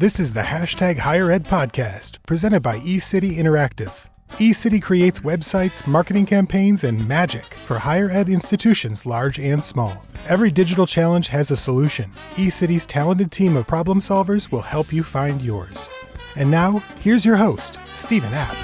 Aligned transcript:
This 0.00 0.18
is 0.18 0.32
the 0.32 0.40
hashtag 0.40 0.96
Higher 0.96 1.30
Ed 1.30 1.44
podcast 1.44 2.20
presented 2.24 2.62
by 2.62 2.78
eCity 2.78 3.36
Interactive. 3.36 3.92
eCity 4.38 4.80
creates 4.80 5.20
websites, 5.20 5.86
marketing 5.86 6.24
campaigns, 6.24 6.84
and 6.84 7.06
magic 7.06 7.44
for 7.66 7.78
higher 7.78 8.08
ed 8.08 8.30
institutions 8.30 9.04
large 9.04 9.38
and 9.38 9.62
small. 9.62 10.02
Every 10.26 10.50
digital 10.50 10.86
challenge 10.86 11.28
has 11.28 11.50
a 11.50 11.56
solution. 11.56 12.10
eCity's 12.36 12.86
talented 12.86 13.30
team 13.30 13.58
of 13.58 13.66
problem 13.66 14.00
solvers 14.00 14.50
will 14.50 14.62
help 14.62 14.90
you 14.90 15.02
find 15.02 15.42
yours. 15.42 15.90
And 16.34 16.50
now, 16.50 16.78
here's 17.00 17.26
your 17.26 17.36
host, 17.36 17.78
Stephen 17.92 18.32
App. 18.32 18.56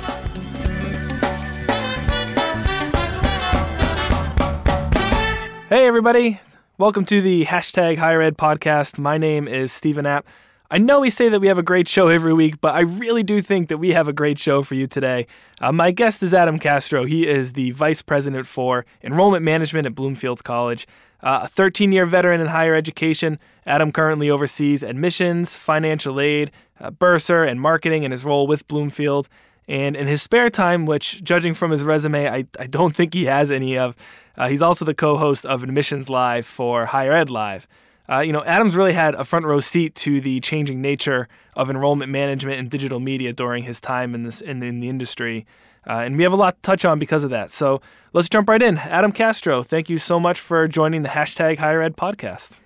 Hey, 5.68 5.87
everybody. 5.87 6.41
Welcome 6.78 7.05
to 7.05 7.20
the 7.20 7.45
hashtag 7.45 7.98
Higher 7.98 8.23
Ed 8.23 8.38
podcast. 8.38 8.98
My 8.98 9.18
name 9.18 9.46
is 9.46 9.70
Stephen 9.70 10.06
App. 10.06 10.27
I 10.69 10.79
know 10.79 10.98
we 10.98 11.11
say 11.11 11.29
that 11.29 11.41
we 11.41 11.47
have 11.47 11.59
a 11.59 11.62
great 11.62 11.87
show 11.87 12.09
every 12.09 12.34
week, 12.34 12.61
but 12.61 12.75
I 12.75 12.80
really 12.80 13.23
do 13.23 13.41
think 13.41 13.69
that 13.69 13.79
we 13.79 13.93
have 13.93 14.09
a 14.09 14.12
great 14.12 14.41
show 14.41 14.62
for 14.62 14.75
you 14.75 14.89
today. 14.89 15.29
Uh, 15.61 15.70
my 15.70 15.92
guest 15.92 16.23
is 16.25 16.34
Adam 16.34 16.59
Castro. 16.59 17.05
He 17.05 17.27
is 17.27 17.52
the 17.52 17.70
Vice 17.70 18.02
President 18.02 18.48
for 18.48 18.84
Enrollment 19.01 19.45
Management 19.45 19.87
at 19.87 19.95
Bloomfield 19.95 20.42
College. 20.42 20.89
Uh, 21.23 21.41
a 21.45 21.48
13 21.48 21.92
year 21.92 22.05
veteran 22.05 22.41
in 22.41 22.48
higher 22.48 22.75
education, 22.75 23.39
Adam 23.65 23.92
currently 23.92 24.29
oversees 24.29 24.83
admissions, 24.83 25.55
financial 25.55 26.20
aid, 26.20 26.51
uh, 26.80 26.91
bursar, 26.91 27.45
and 27.45 27.61
marketing 27.61 28.03
in 28.03 28.11
his 28.11 28.25
role 28.25 28.48
with 28.48 28.67
Bloomfield. 28.67 29.28
And 29.69 29.95
in 29.95 30.09
his 30.09 30.20
spare 30.20 30.51
time, 30.51 30.84
which, 30.84 31.23
judging 31.23 31.55
from 31.55 31.70
his 31.70 31.84
resume, 31.84 32.28
I, 32.28 32.47
I 32.59 32.67
don't 32.67 32.95
think 32.95 33.14
he 33.14 33.27
has 33.27 33.53
any 33.53 33.78
of, 33.78 33.95
uh, 34.37 34.48
he's 34.48 34.62
also 34.62 34.84
the 34.84 34.95
co 34.95 35.17
host 35.17 35.47
of 35.47 35.62
Admissions 35.62 36.11
Live 36.11 36.45
for 36.45 36.87
Higher 36.87 37.12
Ed 37.12 37.30
Live. 37.30 37.69
Uh, 38.09 38.20
you 38.20 38.33
know, 38.33 38.45
Adams 38.45 38.77
really 38.77 38.92
had 38.92 39.15
a 39.15 39.24
front 39.24 39.45
row 39.46 39.60
seat 39.60 39.95
to 39.96 40.20
the 40.20 40.41
changing 40.41 40.80
nature 40.80 41.28
of 41.55 41.70
enrollment 41.70 42.11
management 42.11 42.58
and 42.58 42.70
digital 42.70 43.00
media 43.00 43.33
during 43.33 43.64
his 43.64 43.80
time 43.80 44.14
in 44.14 44.22
this 44.22 44.41
in, 44.41 44.62
in 44.62 44.78
the 44.78 44.89
industry. 44.89 45.47
Uh, 45.89 46.03
and 46.05 46.17
we 46.17 46.22
have 46.22 46.33
a 46.33 46.36
lot 46.36 46.56
to 46.56 46.62
touch 46.62 46.84
on 46.84 46.98
because 46.98 47.22
of 47.25 47.30
that. 47.30 47.50
So 47.50 47.80
let's 48.12 48.28
jump 48.28 48.48
right 48.48 48.62
in. 48.62 48.78
Adam 48.78 49.12
Castro, 49.12 49.62
thank 49.62 49.89
you 49.89 49.98
so 49.98 50.19
much 50.19 50.41
for 50.41 50.67
joining 50.67 51.03
the 51.03 51.11
hashtag 51.11 51.58
Higher 51.58 51.80
Ed 51.80 51.97
podcast. 51.97 52.58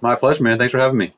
My 0.00 0.14
pleasure, 0.14 0.42
man. 0.42 0.58
Thanks 0.58 0.72
for 0.72 0.78
having 0.78 0.98
me. 0.98 1.14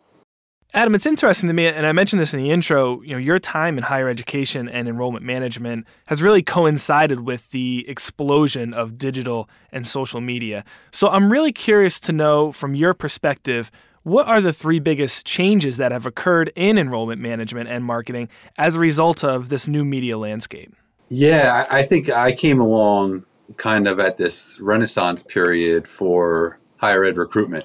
Adam, 0.75 0.95
it's 0.95 1.05
interesting 1.05 1.49
to 1.49 1.53
me, 1.53 1.67
and 1.67 1.87
I 1.87 1.93
mentioned 1.93 2.19
this 2.19 2.33
in 2.33 2.41
the 2.41 2.51
intro. 2.51 3.03
You 3.03 3.13
know, 3.13 3.19
your 3.19 3.39
time 3.39 3.77
in 3.77 3.85
higher 3.85 4.09
education 4.09 4.71
and 4.71 4.89
enrollment 4.89 5.23
management 5.23 5.87
has 6.07 6.23
really 6.23 6.43
coincided 6.43 7.21
with 7.21 7.51
the 7.51 7.85
explosion 7.87 8.73
of 8.73 8.97
digital 8.97 9.51
and 9.71 9.87
social 9.87 10.23
media. 10.23 10.65
So 10.91 11.11
I'm 11.11 11.31
really 11.31 11.53
curious 11.53 12.01
to 12.01 12.13
know, 12.13 12.53
from 12.53 12.75
your 12.75 12.95
perspective, 12.95 13.71
what 14.03 14.27
are 14.27 14.41
the 14.41 14.53
three 14.53 14.79
biggest 14.79 15.27
changes 15.27 15.77
that 15.77 15.93
have 15.93 16.07
occurred 16.07 16.51
in 16.57 16.79
enrollment 16.79 17.21
management 17.21 17.69
and 17.69 17.85
marketing 17.85 18.31
as 18.57 18.77
a 18.77 18.81
result 18.81 19.23
of 19.23 19.51
this 19.51 19.69
new 19.69 19.85
media 19.85 20.17
landscape? 20.17 20.75
Yeah, 21.11 21.67
I 21.71 21.83
think 21.83 22.09
I 22.09 22.33
came 22.33 22.63
along 22.63 23.27
kind 23.59 23.87
of 23.87 24.01
at 24.01 24.17
this 24.17 24.59
renaissance 24.59 25.23
period 25.23 25.87
for 25.87 26.59
higher 26.79 27.05
ed 27.05 27.19
recruitment. 27.19 27.65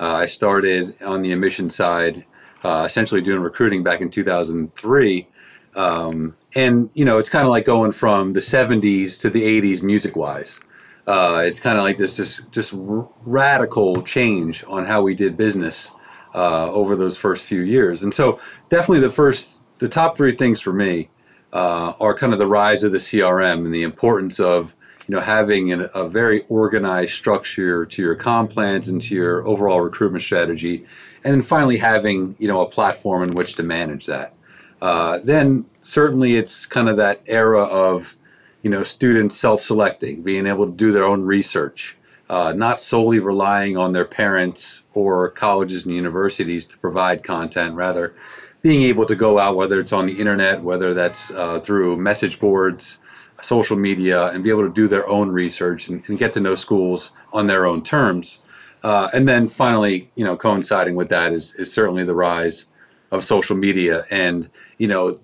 Uh, 0.00 0.14
I 0.14 0.26
started 0.26 1.00
on 1.02 1.22
the 1.22 1.30
admission 1.32 1.70
side 1.70 2.24
uh, 2.64 2.84
essentially 2.86 3.20
doing 3.20 3.40
recruiting 3.40 3.82
back 3.82 4.00
in 4.00 4.10
2003. 4.10 5.28
Um, 5.74 6.36
and 6.54 6.90
you 6.94 7.04
know, 7.04 7.18
it's 7.18 7.28
kind 7.28 7.46
of 7.46 7.50
like 7.50 7.64
going 7.64 7.92
from 7.92 8.32
the 8.32 8.40
70s 8.40 9.20
to 9.20 9.30
the 9.30 9.42
80s 9.42 9.82
music 9.82 10.16
wise. 10.16 10.58
Uh, 11.06 11.42
it's 11.46 11.60
kind 11.60 11.78
of 11.78 11.84
like 11.84 11.96
this 11.96 12.16
just 12.16 12.42
just 12.50 12.70
radical 12.74 14.02
change 14.02 14.62
on 14.66 14.84
how 14.84 15.00
we 15.00 15.14
did 15.14 15.36
business 15.36 15.90
uh, 16.34 16.70
over 16.70 16.96
those 16.96 17.16
first 17.16 17.44
few 17.44 17.62
years. 17.62 18.02
And 18.02 18.12
so, 18.12 18.40
definitely 18.68 19.00
the 19.00 19.12
first, 19.12 19.62
the 19.78 19.88
top 19.88 20.16
three 20.18 20.36
things 20.36 20.60
for 20.60 20.72
me 20.72 21.08
uh, 21.52 21.94
are 21.98 22.14
kind 22.14 22.32
of 22.32 22.38
the 22.38 22.46
rise 22.46 22.82
of 22.82 22.92
the 22.92 22.98
CRM 22.98 23.64
and 23.64 23.74
the 23.74 23.84
importance 23.84 24.38
of 24.38 24.74
you 25.06 25.14
know 25.14 25.20
having 25.20 25.72
an, 25.72 25.88
a 25.94 26.06
very 26.08 26.44
organized 26.48 27.12
structure 27.12 27.86
to 27.86 28.02
your 28.02 28.14
comp 28.14 28.50
plans 28.50 28.88
and 28.88 29.00
to 29.02 29.14
your 29.14 29.46
overall 29.46 29.80
recruitment 29.80 30.22
strategy 30.22 30.86
and 31.24 31.34
then 31.34 31.42
finally 31.42 31.76
having 31.76 32.36
you 32.38 32.48
know 32.48 32.60
a 32.62 32.68
platform 32.68 33.22
in 33.22 33.34
which 33.34 33.54
to 33.54 33.62
manage 33.62 34.06
that. 34.06 34.34
Uh, 34.80 35.18
then 35.24 35.64
certainly 35.82 36.36
it's 36.36 36.66
kind 36.66 36.88
of 36.88 36.96
that 36.98 37.20
era 37.26 37.62
of 37.62 38.14
you 38.62 38.70
know 38.70 38.84
students 38.84 39.36
self-selecting, 39.36 40.22
being 40.22 40.46
able 40.46 40.66
to 40.66 40.72
do 40.72 40.92
their 40.92 41.04
own 41.04 41.22
research, 41.22 41.96
uh, 42.30 42.52
not 42.52 42.80
solely 42.80 43.18
relying 43.18 43.76
on 43.76 43.92
their 43.92 44.04
parents 44.04 44.82
or 44.94 45.30
colleges 45.30 45.84
and 45.84 45.94
universities 45.94 46.64
to 46.64 46.78
provide 46.78 47.22
content, 47.22 47.74
rather 47.74 48.14
being 48.62 48.82
able 48.82 49.06
to 49.06 49.14
go 49.14 49.38
out, 49.38 49.56
whether 49.56 49.80
it's 49.80 49.92
on 49.92 50.06
the 50.06 50.12
internet, 50.12 50.62
whether 50.62 50.92
that's 50.94 51.30
uh, 51.30 51.60
through 51.60 51.96
message 51.96 52.40
boards, 52.40 52.98
social 53.40 53.76
media, 53.76 54.26
and 54.26 54.42
be 54.42 54.50
able 54.50 54.64
to 54.64 54.72
do 54.72 54.88
their 54.88 55.08
own 55.08 55.30
research 55.30 55.88
and, 55.88 56.02
and 56.08 56.18
get 56.18 56.32
to 56.32 56.40
know 56.40 56.54
schools 56.54 57.12
on 57.32 57.46
their 57.46 57.66
own 57.66 57.82
terms. 57.82 58.40
Uh, 58.82 59.08
and 59.12 59.28
then 59.28 59.48
finally, 59.48 60.10
you 60.14 60.24
know, 60.24 60.36
coinciding 60.36 60.94
with 60.94 61.08
that 61.08 61.32
is, 61.32 61.54
is 61.54 61.72
certainly 61.72 62.04
the 62.04 62.14
rise 62.14 62.66
of 63.10 63.24
social 63.24 63.56
media. 63.56 64.04
And, 64.10 64.48
you 64.78 64.88
know, 64.88 65.20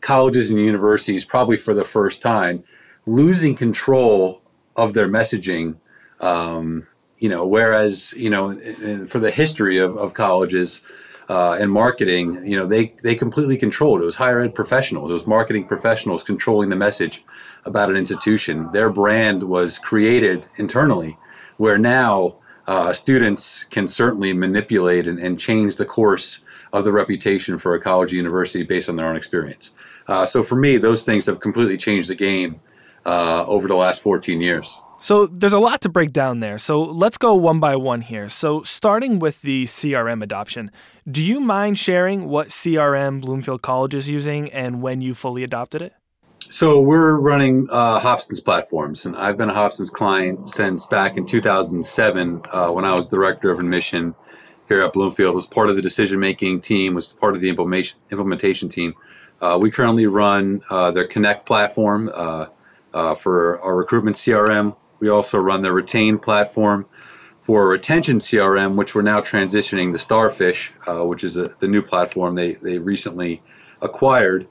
colleges 0.00 0.50
and 0.50 0.58
universities, 0.58 1.24
probably 1.24 1.56
for 1.56 1.74
the 1.74 1.84
first 1.84 2.20
time, 2.20 2.64
losing 3.06 3.54
control 3.54 4.42
of 4.76 4.92
their 4.92 5.08
messaging. 5.08 5.76
Um, 6.20 6.86
you 7.18 7.28
know, 7.28 7.46
whereas, 7.46 8.12
you 8.16 8.28
know, 8.28 9.06
for 9.08 9.18
the 9.18 9.30
history 9.30 9.78
of, 9.78 9.96
of 9.96 10.14
colleges, 10.14 10.82
uh, 11.28 11.56
and 11.58 11.70
marketing, 11.70 12.46
you 12.46 12.56
know, 12.56 12.66
they, 12.66 12.94
they 13.02 13.14
completely 13.14 13.56
controlled. 13.56 14.02
It 14.02 14.04
was 14.04 14.14
higher 14.14 14.40
ed 14.40 14.54
professionals, 14.54 15.10
it 15.10 15.14
was 15.14 15.26
marketing 15.26 15.66
professionals 15.66 16.22
controlling 16.22 16.68
the 16.68 16.76
message 16.76 17.24
about 17.64 17.90
an 17.90 17.96
institution. 17.96 18.70
Their 18.72 18.90
brand 18.90 19.42
was 19.42 19.78
created 19.78 20.46
internally 20.56 21.16
where 21.56 21.78
now 21.78 22.36
uh, 22.66 22.92
students 22.92 23.64
can 23.70 23.86
certainly 23.86 24.32
manipulate 24.32 25.06
and, 25.06 25.18
and, 25.18 25.38
change 25.38 25.76
the 25.76 25.84
course 25.84 26.40
of 26.72 26.84
the 26.84 26.92
reputation 26.92 27.58
for 27.58 27.74
a 27.74 27.80
college 27.80 28.12
or 28.12 28.16
university 28.16 28.62
based 28.62 28.88
on 28.88 28.96
their 28.96 29.06
own 29.06 29.16
experience. 29.16 29.72
Uh, 30.08 30.24
so 30.24 30.42
for 30.42 30.56
me, 30.56 30.78
those 30.78 31.04
things 31.04 31.26
have 31.26 31.40
completely 31.40 31.76
changed 31.76 32.08
the 32.08 32.14
game 32.14 32.60
uh, 33.04 33.44
over 33.46 33.68
the 33.68 33.74
last 33.74 34.00
14 34.00 34.40
years. 34.40 34.78
So 35.00 35.26
there's 35.26 35.52
a 35.52 35.58
lot 35.58 35.82
to 35.82 35.90
break 35.90 36.12
down 36.12 36.40
there. 36.40 36.56
So 36.56 36.82
let's 36.82 37.18
go 37.18 37.34
one 37.34 37.60
by 37.60 37.76
one 37.76 38.00
here. 38.00 38.30
So 38.30 38.62
starting 38.62 39.18
with 39.18 39.42
the 39.42 39.66
CRM 39.66 40.22
adoption, 40.22 40.70
do 41.10 41.22
you 41.22 41.40
mind 41.40 41.78
sharing 41.78 42.28
what 42.28 42.48
CRM 42.48 43.20
Bloomfield 43.20 43.60
College 43.60 43.94
is 43.94 44.08
using 44.08 44.50
and 44.50 44.80
when 44.80 45.02
you 45.02 45.14
fully 45.14 45.44
adopted 45.44 45.82
it? 45.82 45.92
So 46.50 46.80
we're 46.80 47.16
running 47.16 47.68
uh, 47.70 47.98
Hobsons 47.98 48.44
platforms, 48.44 49.06
and 49.06 49.16
I've 49.16 49.38
been 49.38 49.48
a 49.48 49.54
Hobsons 49.54 49.90
client 49.90 50.48
since 50.48 50.84
back 50.84 51.16
in 51.16 51.24
2007 51.24 52.42
uh, 52.52 52.68
when 52.68 52.84
I 52.84 52.94
was 52.94 53.08
director 53.08 53.50
of 53.50 53.60
admission 53.60 54.14
here 54.68 54.82
at 54.82 54.92
Bloomfield. 54.92 55.34
Was 55.34 55.46
part 55.46 55.70
of 55.70 55.76
the 55.76 55.82
decision-making 55.82 56.60
team, 56.60 56.94
was 56.94 57.14
part 57.14 57.34
of 57.34 57.40
the 57.40 57.48
implementation 57.48 57.98
implementation 58.10 58.68
team. 58.68 58.94
Uh, 59.40 59.58
we 59.60 59.70
currently 59.70 60.06
run 60.06 60.62
uh, 60.68 60.90
their 60.90 61.06
Connect 61.06 61.46
platform 61.46 62.10
uh, 62.14 62.46
uh, 62.92 63.14
for 63.14 63.60
our 63.60 63.74
recruitment 63.74 64.16
CRM. 64.16 64.76
We 65.00 65.08
also 65.08 65.38
run 65.38 65.62
their 65.62 65.72
Retain 65.72 66.18
platform 66.18 66.86
for 67.44 67.68
retention 67.68 68.18
CRM, 68.18 68.74
which 68.76 68.94
we're 68.94 69.02
now 69.02 69.20
transitioning 69.22 69.92
to 69.92 69.98
Starfish, 69.98 70.72
which 70.88 71.24
is 71.24 71.36
a, 71.36 71.48
the 71.60 71.68
new 71.68 71.82
platform 71.82 72.34
they 72.34 72.54
they 72.54 72.78
recently 72.78 73.42
acquired. 73.80 74.46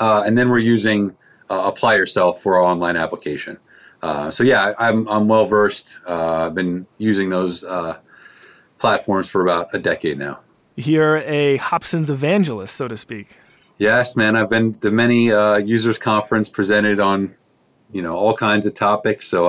Uh, 0.00 0.22
and 0.24 0.36
then 0.38 0.48
we're 0.48 0.58
using 0.58 1.16
uh, 1.50 1.62
Apply 1.64 1.96
Yourself 1.96 2.42
for 2.42 2.56
our 2.56 2.62
online 2.62 2.96
application. 2.96 3.58
Uh, 4.02 4.30
so 4.30 4.44
yeah, 4.44 4.74
I'm, 4.78 5.08
I'm 5.08 5.26
well 5.26 5.46
versed. 5.46 5.96
Uh, 6.06 6.46
I've 6.46 6.54
been 6.54 6.86
using 6.98 7.30
those 7.30 7.64
uh, 7.64 7.98
platforms 8.78 9.28
for 9.28 9.42
about 9.42 9.74
a 9.74 9.78
decade 9.78 10.18
now. 10.18 10.40
You're 10.76 11.18
a 11.18 11.58
Hobsons 11.58 12.08
evangelist, 12.10 12.76
so 12.76 12.86
to 12.86 12.96
speak. 12.96 13.38
Yes, 13.78 14.14
man. 14.14 14.36
I've 14.36 14.50
been 14.50 14.74
to 14.80 14.90
many 14.90 15.32
uh, 15.32 15.56
users 15.56 15.98
conference, 15.98 16.48
presented 16.48 17.00
on, 17.00 17.34
you 17.90 18.02
know, 18.02 18.16
all 18.16 18.36
kinds 18.36 18.66
of 18.66 18.74
topics. 18.74 19.26
So 19.26 19.48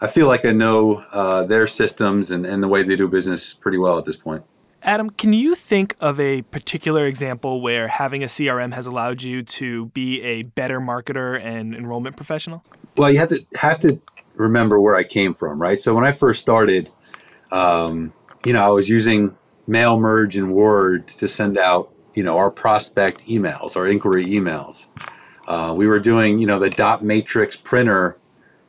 I 0.00 0.06
feel 0.06 0.26
like 0.26 0.46
I 0.46 0.52
know 0.52 1.44
their 1.46 1.66
systems 1.66 2.30
and, 2.30 2.46
and 2.46 2.62
the 2.62 2.68
way 2.68 2.82
they 2.82 2.96
do 2.96 3.08
business 3.08 3.52
pretty 3.52 3.78
well 3.78 3.98
at 3.98 4.04
this 4.04 4.16
point. 4.16 4.42
Adam, 4.84 5.10
can 5.10 5.32
you 5.32 5.54
think 5.54 5.94
of 6.00 6.18
a 6.18 6.42
particular 6.42 7.06
example 7.06 7.60
where 7.60 7.86
having 7.86 8.24
a 8.24 8.26
CRM 8.26 8.74
has 8.74 8.88
allowed 8.88 9.22
you 9.22 9.42
to 9.44 9.86
be 9.86 10.20
a 10.22 10.42
better 10.42 10.80
marketer 10.80 11.40
and 11.40 11.72
enrollment 11.72 12.16
professional? 12.16 12.64
Well, 12.96 13.10
you 13.10 13.20
have 13.20 13.28
to 13.28 13.46
have 13.54 13.78
to 13.80 14.00
remember 14.34 14.80
where 14.80 14.96
I 14.96 15.04
came 15.04 15.34
from, 15.34 15.62
right? 15.62 15.80
So 15.80 15.94
when 15.94 16.04
I 16.04 16.10
first 16.10 16.40
started, 16.40 16.90
um, 17.52 18.12
you 18.44 18.52
know, 18.52 18.64
I 18.64 18.70
was 18.70 18.88
using 18.88 19.36
mail 19.68 20.00
merge 20.00 20.36
and 20.36 20.52
Word 20.52 21.06
to 21.18 21.28
send 21.28 21.58
out, 21.58 21.92
you 22.14 22.24
know, 22.24 22.38
our 22.38 22.50
prospect 22.50 23.26
emails, 23.26 23.76
our 23.76 23.86
inquiry 23.86 24.26
emails. 24.26 24.86
Uh, 25.46 25.74
we 25.76 25.86
were 25.86 26.00
doing, 26.00 26.40
you 26.40 26.46
know, 26.48 26.58
the 26.58 26.70
dot 26.70 27.04
matrix 27.04 27.56
printer, 27.56 28.18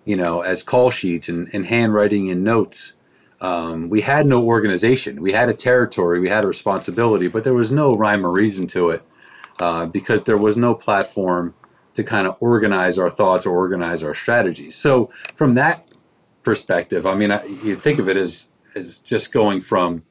you 0.06 0.16
know, 0.16 0.42
as 0.42 0.62
call 0.62 0.92
sheets 0.92 1.28
and, 1.28 1.50
and 1.54 1.66
handwriting 1.66 2.30
and 2.30 2.44
notes 2.44 2.94
um, 3.44 3.90
we 3.90 4.00
had 4.00 4.26
no 4.26 4.42
organization. 4.46 5.22
We 5.22 5.34
had 5.34 5.50
a 5.50 5.54
territory, 5.54 6.22
we 6.22 6.30
had 6.30 6.46
a 6.46 6.48
responsibility, 6.48 7.28
but 7.28 7.44
there 7.44 7.54
was 7.54 7.74
no 7.74 7.94
rhyme 7.94 8.26
or 8.26 8.32
reason 8.32 8.68
to 8.68 8.92
it 8.92 9.04
uh, 9.60 9.86
because 9.86 10.24
there 10.24 10.38
was 10.38 10.56
no 10.56 10.74
platform 10.74 11.54
to 11.96 12.06
kind 12.06 12.26
of 12.26 12.38
organize 12.40 12.98
our 12.98 13.12
thoughts 13.12 13.46
or 13.46 13.56
organize 13.56 14.02
our 14.02 14.16
strategies. 14.16 14.78
So 14.78 15.12
from 15.36 15.56
that 15.56 15.86
perspective, 16.44 17.06
I 17.06 17.16
mean, 17.16 17.32
I, 17.32 17.44
you 17.44 17.76
think 17.76 18.00
of 18.00 18.08
it 18.08 18.16
as 18.16 18.46
as 18.76 19.00
just 19.00 19.34
going 19.34 19.62
from 19.62 20.04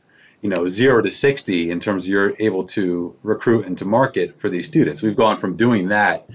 you 0.42 0.50
know 0.50 0.68
zero 0.68 1.00
to 1.00 1.10
60 1.10 1.70
in 1.70 1.80
terms 1.80 2.04
of 2.04 2.08
you're 2.10 2.36
able 2.38 2.64
to 2.64 3.16
recruit 3.22 3.66
and 3.66 3.78
to 3.78 3.84
market 3.84 4.40
for 4.40 4.48
these 4.48 4.66
students 4.66 5.02
we've 5.02 5.16
gone 5.16 5.36
from 5.36 5.56
doing 5.56 5.88
that 5.88 6.28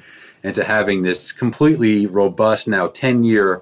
into 0.43 0.61
having 0.61 1.03
this 1.03 1.31
completely 1.31 2.05
robust 2.05 2.67
now 2.67 2.87
10 2.87 3.23
year 3.23 3.61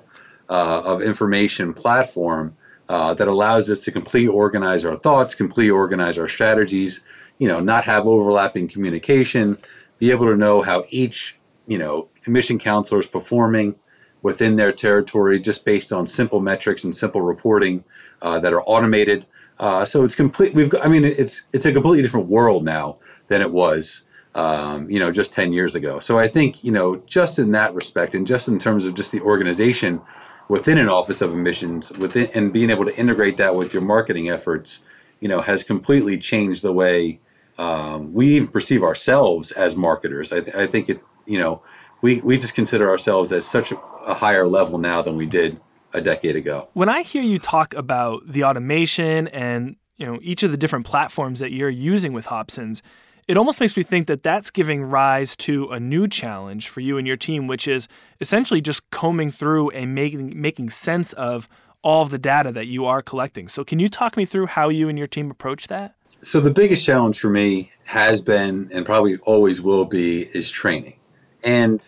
uh, 0.50 0.82
of 0.82 1.04
information 1.04 1.76
platform 1.76 2.56
uh, 2.90 3.14
that 3.14 3.28
allows 3.28 3.70
us 3.70 3.82
to 3.82 3.92
completely 3.92 4.28
organize 4.28 4.86
our 4.86 4.98
thoughts, 4.98 5.36
completely 5.36 5.72
organize 5.72 6.18
our 6.18 6.28
strategies, 6.28 7.02
you 7.40 7.48
know, 7.48 7.60
not 7.60 7.84
have 7.84 8.06
overlapping 8.06 8.68
communication, 8.68 9.58
be 9.98 10.12
able 10.12 10.26
to 10.28 10.36
know 10.36 10.62
how 10.62 10.86
each, 10.90 11.36
you 11.68 11.78
know, 11.78 12.08
admission 12.26 12.60
counselor 12.60 13.00
is 13.00 13.08
performing 13.08 13.76
within 14.22 14.56
their 14.56 14.72
territory 14.72 15.40
just 15.40 15.66
based 15.66 15.92
on 15.92 16.08
simple 16.08 16.40
metrics 16.40 16.84
and 16.84 16.96
simple 16.96 17.22
reporting 17.22 17.84
uh, 18.22 18.40
that 18.40 18.54
are 18.54 18.62
automated. 18.64 19.26
Uh, 19.60 19.86
so 19.86 20.04
it's 20.04 20.16
complete. 20.16 20.54
We've, 20.54 20.70
got, 20.70 20.86
I 20.86 20.90
mean, 20.90 21.06
it's 21.06 21.44
it's 21.54 21.66
a 21.66 21.72
completely 21.72 22.02
different 22.02 22.28
world 22.28 22.66
now 22.66 22.98
than 23.28 23.42
it 23.42 23.52
was, 23.52 24.02
um, 24.36 24.90
you 24.90 25.00
know, 25.00 25.12
just 25.12 25.32
10 25.32 25.54
years 25.54 25.76
ago. 25.76 26.00
So 26.00 26.20
I 26.20 26.28
think, 26.28 26.64
you 26.64 26.72
know, 26.72 26.98
just 27.06 27.40
in 27.40 27.52
that 27.52 27.74
respect, 27.74 28.16
and 28.16 28.28
just 28.28 28.48
in 28.48 28.60
terms 28.60 28.86
of 28.86 28.96
just 28.96 29.12
the 29.12 29.22
organization 29.22 30.02
within 30.48 30.78
an 30.78 30.90
office 30.90 31.22
of 31.22 31.32
admissions 31.32 31.90
within 31.92 32.30
and 32.34 32.54
being 32.54 32.70
able 32.70 32.86
to 32.86 32.96
integrate 32.98 33.38
that 33.38 33.56
with 33.56 33.74
your 33.74 33.82
marketing 33.82 34.30
efforts 34.30 34.80
you 35.20 35.28
know 35.28 35.42
has 35.42 35.64
completely 35.64 36.18
changed 36.18 36.62
the 36.62 36.72
way 36.72 37.20
um, 37.58 38.14
we 38.14 38.36
even 38.36 38.48
perceive 38.50 38.84
ourselves 38.84 39.52
as 39.52 39.76
marketers. 39.76 40.34
I, 40.34 40.42
th- 40.42 40.56
I, 40.56 40.68
think 40.68 40.90
it 40.90 41.02
you 41.26 41.40
know 41.40 41.62
we, 42.02 42.20
we 42.22 42.38
just 42.38 42.54
consider 42.54 42.90
ourselves 42.90 43.32
as 43.32 43.46
such 43.46 43.72
a, 43.72 43.80
a 44.06 44.14
higher 44.14 44.48
level 44.48 44.78
now 44.78 45.02
than 45.02 45.16
we 45.16 45.26
did 45.26 45.60
a 45.94 46.02
decade 46.02 46.36
ago. 46.36 46.68
When 46.74 46.90
i 46.90 47.02
hear 47.02 47.24
you 47.24 47.40
talk 47.40 47.74
about 47.74 48.28
the 48.28 48.44
automation 48.44 49.28
and 49.30 49.78
you 49.98 50.06
know 50.06 50.20
each 50.22 50.44
of 50.44 50.52
the 50.52 50.58
different 50.58 50.86
platforms 50.86 51.40
that 51.40 51.52
you're 51.52 51.70
using 51.70 52.14
with 52.14 52.26
hobsons 52.26 52.82
it 53.28 53.38
almost 53.38 53.60
makes 53.60 53.76
me 53.76 53.84
think 53.84 54.08
that 54.08 54.24
that's 54.24 54.52
giving 54.52 54.84
rise 54.84 55.36
to 55.36 55.70
a 55.70 55.80
new 55.80 56.08
challenge 56.08 56.70
for 56.70 56.82
you 56.82 56.98
and 56.98 57.08
your 57.08 57.18
team, 57.18 57.48
which 57.48 57.68
is 57.68 57.88
essentially 58.22 58.62
just 58.62 58.90
combing 58.92 59.32
through 59.32 59.70
and 59.72 59.96
making 59.96 60.40
making 60.40 60.70
sense 60.70 61.14
of 61.14 61.50
all 61.82 62.02
of 62.02 62.10
the 62.10 62.18
data 62.18 62.52
that 62.52 62.68
you 62.68 62.86
are 62.86 63.02
collecting. 63.02 63.48
So, 63.48 63.64
can 63.64 63.80
you 63.80 63.90
talk 63.90 64.18
me 64.18 64.26
through 64.26 64.48
how 64.48 64.70
you 64.70 64.90
and 64.90 64.98
your 64.98 65.08
team 65.08 65.32
approach 65.32 65.68
that? 65.68 65.96
So, 66.22 66.40
the 66.40 66.52
biggest 66.52 66.86
challenge 66.86 67.20
for 67.20 67.30
me 67.30 67.72
has 67.86 68.22
been, 68.22 68.70
and 68.72 68.86
probably 68.86 69.18
always 69.18 69.62
will 69.62 69.86
be, 69.86 70.24
is 70.36 70.50
training 70.50 70.96
and 71.44 71.86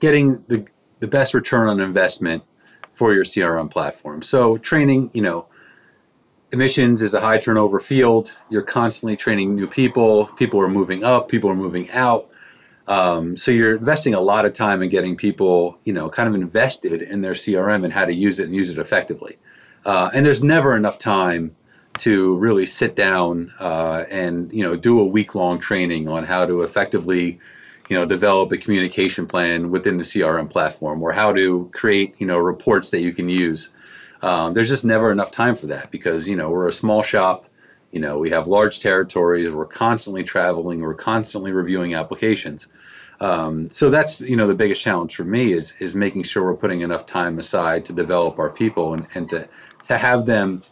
getting 0.00 0.42
the, 0.48 0.64
the 0.98 1.06
best 1.06 1.34
return 1.34 1.68
on 1.68 1.80
investment 1.80 2.42
for 2.94 3.14
your 3.14 3.24
CRM 3.24 3.70
platform. 3.70 4.22
So, 4.22 4.58
training, 4.58 5.10
you 5.14 5.22
know, 5.22 5.46
admissions 6.52 7.00
is 7.00 7.14
a 7.14 7.20
high 7.20 7.38
turnover 7.38 7.80
field. 7.80 8.36
You're 8.50 8.62
constantly 8.62 9.16
training 9.16 9.54
new 9.54 9.66
people. 9.66 10.26
People 10.26 10.60
are 10.60 10.68
moving 10.68 11.02
up. 11.02 11.28
People 11.28 11.50
are 11.50 11.56
moving 11.56 11.90
out. 11.90 12.28
Um, 12.86 13.36
so 13.36 13.50
you're 13.50 13.76
investing 13.76 14.12
a 14.12 14.20
lot 14.20 14.44
of 14.44 14.52
time 14.52 14.82
in 14.82 14.90
getting 14.90 15.16
people, 15.16 15.78
you 15.84 15.94
know, 15.94 16.10
kind 16.10 16.28
of 16.28 16.34
invested 16.34 17.00
in 17.00 17.22
their 17.22 17.32
CRM 17.32 17.84
and 17.84 17.92
how 17.92 18.04
to 18.04 18.12
use 18.12 18.38
it 18.38 18.46
and 18.46 18.54
use 18.54 18.68
it 18.68 18.78
effectively. 18.78 19.38
Uh, 19.86 20.10
and 20.12 20.26
there's 20.26 20.42
never 20.42 20.76
enough 20.76 20.98
time 20.98 21.56
to 21.98 22.36
really 22.36 22.66
sit 22.66 22.96
down 22.96 23.52
uh, 23.60 24.04
and 24.10 24.52
you 24.52 24.62
know 24.62 24.76
do 24.76 25.00
a 25.00 25.04
week 25.04 25.34
long 25.34 25.60
training 25.60 26.08
on 26.08 26.24
how 26.24 26.46
to 26.46 26.62
effectively 26.62 27.38
you 27.90 27.96
know 27.96 28.06
develop 28.06 28.50
a 28.50 28.56
communication 28.56 29.26
plan 29.26 29.70
within 29.70 29.98
the 29.98 30.02
CRM 30.02 30.48
platform 30.48 31.02
or 31.02 31.12
how 31.12 31.34
to 31.34 31.68
create 31.74 32.14
you 32.16 32.26
know 32.26 32.38
reports 32.38 32.90
that 32.90 33.00
you 33.00 33.12
can 33.12 33.28
use 33.28 33.68
um, 34.22 34.54
there's 34.54 34.68
just 34.68 34.84
never 34.84 35.10
enough 35.10 35.30
time 35.30 35.56
for 35.56 35.66
that 35.66 35.90
because 35.90 36.28
you 36.28 36.36
know 36.36 36.50
we're 36.50 36.68
a 36.68 36.72
small 36.72 37.02
shop. 37.02 37.46
You 37.90 38.00
know 38.00 38.18
we 38.18 38.30
have 38.30 38.46
large 38.46 38.80
territories. 38.80 39.50
We're 39.50 39.66
constantly 39.66 40.22
traveling. 40.22 40.80
We're 40.80 40.94
constantly 40.94 41.52
reviewing 41.52 41.94
applications. 41.94 42.68
Um, 43.20 43.70
so 43.70 43.90
that's 43.90 44.20
you 44.20 44.36
know 44.36 44.46
the 44.46 44.54
biggest 44.54 44.80
challenge 44.80 45.14
for 45.14 45.24
me 45.24 45.52
is 45.52 45.72
is 45.78 45.94
making 45.94 46.22
sure 46.24 46.44
we're 46.44 46.56
putting 46.56 46.80
enough 46.80 47.06
time 47.06 47.38
aside 47.38 47.84
to 47.86 47.92
develop 47.92 48.38
our 48.38 48.50
people 48.50 48.94
and, 48.94 49.06
and 49.14 49.28
to 49.30 49.48
to 49.88 49.98
have 49.98 50.26
them 50.26 50.62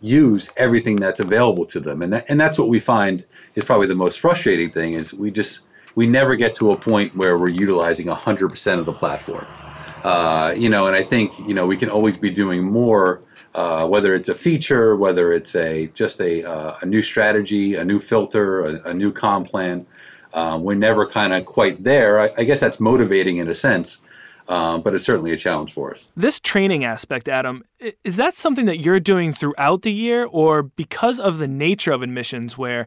use 0.00 0.50
everything 0.56 0.96
that's 0.96 1.20
available 1.20 1.64
to 1.64 1.78
them 1.78 2.02
and 2.02 2.12
that, 2.12 2.24
and 2.28 2.40
that's 2.40 2.58
what 2.58 2.68
we 2.68 2.80
find 2.80 3.24
is 3.54 3.64
probably 3.64 3.86
the 3.86 3.94
most 3.94 4.20
frustrating 4.20 4.70
thing 4.70 4.94
is 4.94 5.14
we 5.14 5.30
just 5.30 5.60
we 5.94 6.06
never 6.06 6.34
get 6.34 6.54
to 6.56 6.72
a 6.72 6.76
point 6.76 7.14
where 7.16 7.38
we're 7.38 7.48
utilizing 7.48 8.06
100% 8.06 8.78
of 8.78 8.86
the 8.86 8.92
platform 8.92 9.46
uh, 10.04 10.54
you 10.56 10.68
know, 10.68 10.86
and 10.86 10.96
I 10.96 11.02
think 11.02 11.38
you 11.40 11.54
know 11.54 11.66
we 11.66 11.76
can 11.76 11.90
always 11.90 12.16
be 12.16 12.30
doing 12.30 12.64
more. 12.64 13.22
Uh, 13.54 13.86
whether 13.86 14.14
it's 14.14 14.30
a 14.30 14.34
feature, 14.34 14.96
whether 14.96 15.34
it's 15.34 15.54
a 15.54 15.86
just 15.88 16.22
a, 16.22 16.42
uh, 16.42 16.74
a 16.80 16.86
new 16.86 17.02
strategy, 17.02 17.74
a 17.74 17.84
new 17.84 18.00
filter, 18.00 18.64
a, 18.64 18.88
a 18.88 18.94
new 18.94 19.12
comp 19.12 19.46
plan, 19.48 19.86
um, 20.34 20.62
we're 20.62 20.74
never 20.74 21.06
kind 21.06 21.32
of 21.32 21.44
quite 21.44 21.82
there. 21.84 22.20
I, 22.20 22.30
I, 22.38 22.44
guess 22.44 22.60
that's 22.60 22.80
motivating 22.80 23.36
in 23.36 23.48
a 23.48 23.54
sense, 23.54 23.98
um, 24.48 24.80
but 24.80 24.94
it's 24.94 25.04
certainly 25.04 25.32
a 25.32 25.36
challenge 25.36 25.74
for 25.74 25.94
us. 25.94 26.08
This 26.16 26.40
training 26.40 26.84
aspect, 26.84 27.28
Adam, 27.28 27.62
is 28.04 28.16
that 28.16 28.34
something 28.34 28.64
that 28.64 28.80
you're 28.80 29.00
doing 29.00 29.32
throughout 29.32 29.82
the 29.82 29.92
year, 29.92 30.24
or 30.24 30.62
because 30.62 31.20
of 31.20 31.36
the 31.36 31.48
nature 31.48 31.92
of 31.92 32.00
admissions, 32.00 32.56
where 32.56 32.86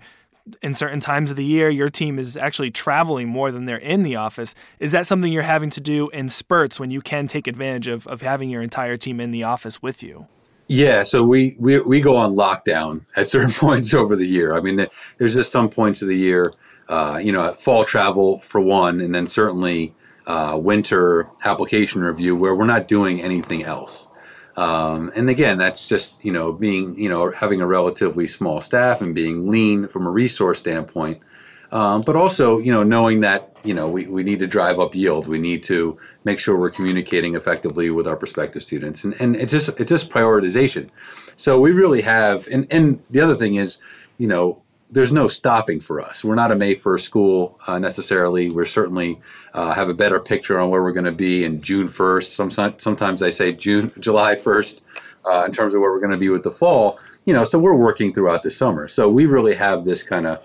in 0.61 0.73
certain 0.73 0.99
times 0.99 1.31
of 1.31 1.37
the 1.37 1.45
year 1.45 1.69
your 1.69 1.89
team 1.89 2.19
is 2.19 2.37
actually 2.37 2.69
traveling 2.69 3.27
more 3.27 3.51
than 3.51 3.65
they're 3.65 3.77
in 3.77 4.03
the 4.03 4.15
office. 4.15 4.53
Is 4.79 4.91
that 4.91 5.07
something 5.07 5.31
you're 5.31 5.43
having 5.43 5.69
to 5.71 5.81
do 5.81 6.09
in 6.09 6.29
spurts 6.29 6.79
when 6.79 6.91
you 6.91 7.01
can 7.01 7.27
take 7.27 7.47
advantage 7.47 7.87
of, 7.87 8.05
of 8.07 8.21
having 8.21 8.49
your 8.49 8.61
entire 8.61 8.97
team 8.97 9.19
in 9.19 9.31
the 9.31 9.43
office 9.43 9.81
with 9.81 10.03
you? 10.03 10.27
Yeah 10.67 11.03
so 11.03 11.23
we, 11.23 11.55
we 11.59 11.79
we 11.79 12.01
go 12.01 12.15
on 12.15 12.35
lockdown 12.35 13.05
at 13.15 13.29
certain 13.29 13.53
points 13.53 13.93
over 13.93 14.15
the 14.15 14.27
year. 14.27 14.53
I 14.53 14.61
mean 14.61 14.87
there's 15.17 15.33
just 15.33 15.51
some 15.51 15.69
points 15.69 16.01
of 16.01 16.07
the 16.07 16.17
year 16.17 16.53
uh, 16.89 17.19
you 17.21 17.31
know 17.31 17.55
fall 17.63 17.83
travel 17.85 18.39
for 18.41 18.61
one 18.61 19.01
and 19.01 19.13
then 19.13 19.27
certainly 19.27 19.93
uh, 20.27 20.57
winter 20.59 21.29
application 21.43 22.01
review 22.01 22.35
where 22.35 22.55
we're 22.55 22.65
not 22.65 22.87
doing 22.87 23.21
anything 23.21 23.63
else 23.63 24.07
um, 24.57 25.11
and 25.15 25.29
again, 25.29 25.57
that's 25.57 25.87
just 25.87 26.23
you 26.23 26.31
know 26.31 26.53
being 26.53 26.97
you 26.97 27.09
know 27.09 27.31
having 27.31 27.61
a 27.61 27.67
relatively 27.67 28.27
small 28.27 28.61
staff 28.61 29.01
and 29.01 29.13
being 29.13 29.49
lean 29.49 29.87
from 29.87 30.07
a 30.07 30.09
resource 30.09 30.59
standpoint, 30.59 31.19
um, 31.71 32.01
but 32.01 32.15
also 32.15 32.59
you 32.59 32.71
know 32.71 32.83
knowing 32.83 33.19
that 33.21 33.55
you 33.63 33.73
know 33.73 33.89
we, 33.89 34.05
we 34.05 34.23
need 34.23 34.39
to 34.39 34.47
drive 34.47 34.79
up 34.79 34.95
yield. 34.95 35.27
We 35.27 35.39
need 35.39 35.63
to 35.63 35.97
make 36.23 36.39
sure 36.39 36.57
we're 36.57 36.71
communicating 36.71 37.35
effectively 37.35 37.89
with 37.89 38.07
our 38.07 38.15
prospective 38.15 38.63
students, 38.63 39.03
and 39.03 39.19
and 39.19 39.35
it's 39.35 39.51
just 39.51 39.69
it's 39.77 39.89
just 39.89 40.09
prioritization. 40.09 40.89
So 41.35 41.59
we 41.59 41.71
really 41.71 42.01
have, 42.01 42.47
and 42.47 42.65
and 42.71 43.03
the 43.09 43.19
other 43.19 43.35
thing 43.35 43.55
is, 43.55 43.79
you 44.17 44.27
know, 44.27 44.61
there's 44.91 45.11
no 45.11 45.27
stopping 45.27 45.81
for 45.81 45.99
us. 46.01 46.23
We're 46.23 46.35
not 46.35 46.51
a 46.51 46.55
May 46.55 46.75
1st 46.75 47.01
school 47.01 47.59
uh, 47.67 47.79
necessarily. 47.79 48.49
We're 48.49 48.65
certainly 48.65 49.19
uh, 49.53 49.73
have 49.73 49.89
a 49.89 49.93
better 49.93 50.19
picture 50.19 50.59
on 50.59 50.69
where 50.69 50.83
we're 50.83 50.93
going 50.93 51.05
to 51.05 51.11
be 51.11 51.43
in 51.43 51.61
June 51.61 51.89
1st. 51.89 52.25
Some, 52.25 52.51
sometimes 52.77 53.21
I 53.21 53.31
say 53.31 53.51
June, 53.51 53.91
July 53.99 54.35
1st 54.35 54.81
uh, 55.25 55.43
in 55.45 55.51
terms 55.51 55.73
of 55.73 55.81
where 55.81 55.91
we're 55.91 55.99
going 55.99 56.11
to 56.11 56.17
be 56.17 56.29
with 56.29 56.43
the 56.43 56.51
fall. 56.51 56.99
You 57.25 57.33
know, 57.33 57.43
so 57.43 57.57
we're 57.57 57.75
working 57.75 58.13
throughout 58.13 58.43
the 58.43 58.51
summer. 58.51 58.87
So 58.87 59.09
we 59.09 59.25
really 59.25 59.55
have 59.55 59.85
this 59.85 60.03
kind 60.03 60.27
of 60.27 60.43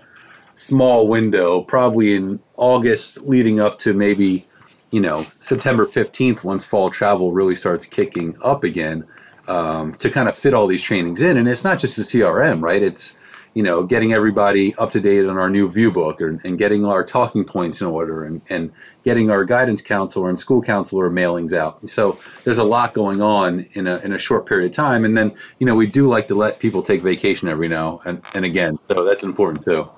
small 0.55 1.07
window, 1.07 1.61
probably 1.61 2.15
in 2.15 2.39
August, 2.57 3.19
leading 3.21 3.59
up 3.59 3.77
to 3.79 3.93
maybe, 3.93 4.47
you 4.89 4.99
know, 4.99 5.25
September 5.39 5.85
15th, 5.85 6.43
once 6.43 6.65
fall 6.65 6.89
travel 6.89 7.31
really 7.31 7.55
starts 7.55 7.85
kicking 7.85 8.35
up 8.41 8.63
again, 8.63 9.05
um, 9.47 9.93
to 9.95 10.09
kind 10.09 10.27
of 10.27 10.35
fit 10.35 10.55
all 10.55 10.65
these 10.65 10.81
trainings 10.81 11.21
in. 11.21 11.37
And 11.37 11.47
it's 11.47 11.63
not 11.63 11.77
just 11.77 11.95
the 11.95 12.01
CRM, 12.01 12.61
right? 12.61 12.81
It's 12.81 13.13
you 13.53 13.63
know, 13.63 13.83
getting 13.83 14.13
everybody 14.13 14.73
up 14.75 14.91
to 14.91 15.01
date 15.01 15.25
on 15.25 15.37
our 15.37 15.49
new 15.49 15.69
view 15.69 15.91
book 15.91 16.21
and, 16.21 16.39
and 16.45 16.57
getting 16.57 16.85
our 16.85 17.03
talking 17.03 17.43
points 17.43 17.81
in 17.81 17.87
order 17.87 18.23
and, 18.23 18.41
and 18.49 18.71
getting 19.03 19.29
our 19.29 19.43
guidance 19.43 19.81
counselor 19.81 20.29
and 20.29 20.39
school 20.39 20.61
counselor 20.61 21.09
mailings 21.09 21.51
out. 21.51 21.87
So 21.89 22.17
there's 22.45 22.59
a 22.59 22.63
lot 22.63 22.93
going 22.93 23.21
on 23.21 23.65
in 23.73 23.87
a, 23.87 23.97
in 23.99 24.13
a 24.13 24.17
short 24.17 24.45
period 24.45 24.69
of 24.69 24.75
time. 24.75 25.03
And 25.03 25.17
then, 25.17 25.35
you 25.59 25.65
know, 25.65 25.75
we 25.75 25.85
do 25.85 26.07
like 26.07 26.27
to 26.29 26.35
let 26.35 26.59
people 26.59 26.81
take 26.81 27.01
vacation 27.01 27.49
every 27.49 27.67
now 27.67 28.01
and, 28.05 28.21
and 28.33 28.45
again. 28.45 28.79
So 28.87 29.03
that's 29.03 29.23
important 29.23 29.65
too. 29.65 29.89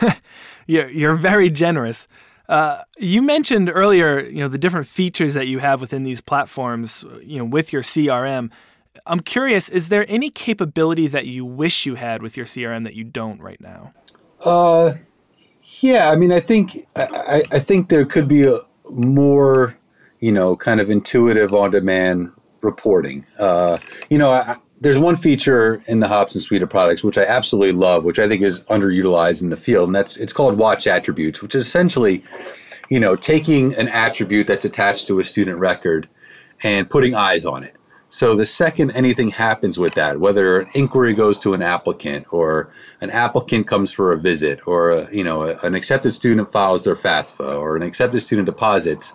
you're, 0.66 0.88
you're 0.88 1.14
very 1.14 1.50
generous. 1.50 2.08
Uh, 2.48 2.82
you 2.98 3.22
mentioned 3.22 3.70
earlier, 3.72 4.20
you 4.20 4.40
know, 4.40 4.48
the 4.48 4.58
different 4.58 4.86
features 4.86 5.34
that 5.34 5.46
you 5.46 5.58
have 5.58 5.80
within 5.80 6.02
these 6.02 6.20
platforms, 6.20 7.04
you 7.22 7.38
know, 7.38 7.44
with 7.44 7.72
your 7.72 7.82
CRM. 7.82 8.50
I'm 9.06 9.20
curious, 9.20 9.68
is 9.68 9.88
there 9.88 10.04
any 10.08 10.30
capability 10.30 11.06
that 11.08 11.26
you 11.26 11.44
wish 11.44 11.86
you 11.86 11.94
had 11.94 12.22
with 12.22 12.36
your 12.36 12.46
CRM 12.46 12.84
that 12.84 12.94
you 12.94 13.04
don't 13.04 13.40
right 13.40 13.60
now? 13.60 13.92
Uh, 14.44 14.94
yeah, 15.80 16.10
I 16.10 16.16
mean, 16.16 16.32
I 16.32 16.40
think 16.40 16.86
I, 16.96 17.42
I 17.50 17.58
think 17.58 17.88
there 17.88 18.04
could 18.04 18.28
be 18.28 18.44
a 18.44 18.60
more, 18.90 19.76
you 20.20 20.32
know, 20.32 20.56
kind 20.56 20.80
of 20.80 20.90
intuitive 20.90 21.54
on-demand 21.54 22.30
reporting. 22.60 23.24
Uh, 23.38 23.78
you 24.10 24.18
know, 24.18 24.30
I, 24.30 24.56
there's 24.80 24.98
one 24.98 25.16
feature 25.16 25.82
in 25.86 26.00
the 26.00 26.08
Hobson 26.08 26.40
suite 26.40 26.62
of 26.62 26.68
products 26.68 27.04
which 27.04 27.16
I 27.16 27.24
absolutely 27.24 27.72
love, 27.72 28.04
which 28.04 28.18
I 28.18 28.28
think 28.28 28.42
is 28.42 28.60
underutilized 28.62 29.42
in 29.42 29.50
the 29.50 29.56
field, 29.56 29.88
and 29.88 29.96
that's 29.96 30.16
it's 30.16 30.32
called 30.32 30.58
Watch 30.58 30.86
Attributes, 30.86 31.40
which 31.40 31.54
is 31.54 31.66
essentially, 31.66 32.24
you 32.88 33.00
know, 33.00 33.16
taking 33.16 33.74
an 33.76 33.88
attribute 33.88 34.46
that's 34.46 34.64
attached 34.64 35.06
to 35.06 35.20
a 35.20 35.24
student 35.24 35.58
record 35.58 36.08
and 36.62 36.90
putting 36.90 37.14
eyes 37.14 37.46
on 37.46 37.64
it. 37.64 37.76
So 38.14 38.36
the 38.36 38.44
second 38.44 38.90
anything 38.90 39.30
happens 39.30 39.78
with 39.78 39.94
that, 39.94 40.20
whether 40.20 40.60
an 40.60 40.68
inquiry 40.74 41.14
goes 41.14 41.38
to 41.38 41.54
an 41.54 41.62
applicant 41.62 42.26
or 42.30 42.68
an 43.00 43.08
applicant 43.08 43.66
comes 43.66 43.90
for 43.90 44.12
a 44.12 44.18
visit 44.18 44.60
or 44.66 44.90
a, 44.90 45.14
you 45.14 45.24
know 45.24 45.44
an 45.44 45.74
accepted 45.74 46.12
student 46.12 46.52
files 46.52 46.84
their 46.84 46.94
FAFSA 46.94 47.58
or 47.58 47.74
an 47.74 47.82
accepted 47.82 48.20
student 48.20 48.44
deposits, 48.44 49.14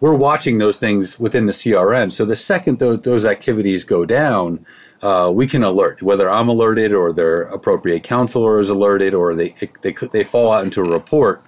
we're 0.00 0.14
watching 0.14 0.56
those 0.56 0.78
things 0.78 1.20
within 1.20 1.44
the 1.44 1.52
CRM. 1.52 2.10
So 2.10 2.24
the 2.24 2.36
second 2.36 2.78
those, 2.78 3.02
those 3.02 3.26
activities 3.26 3.84
go 3.84 4.06
down, 4.06 4.64
uh, 5.02 5.30
we 5.30 5.46
can 5.46 5.62
alert 5.62 6.02
whether 6.02 6.30
I'm 6.30 6.48
alerted 6.48 6.94
or 6.94 7.12
their 7.12 7.42
appropriate 7.42 8.02
counselor 8.02 8.60
is 8.60 8.70
alerted 8.70 9.12
or 9.12 9.34
they 9.34 9.54
they 9.82 9.92
they 9.92 10.24
fall 10.24 10.52
out 10.52 10.64
into 10.64 10.80
a 10.80 10.88
report 10.88 11.44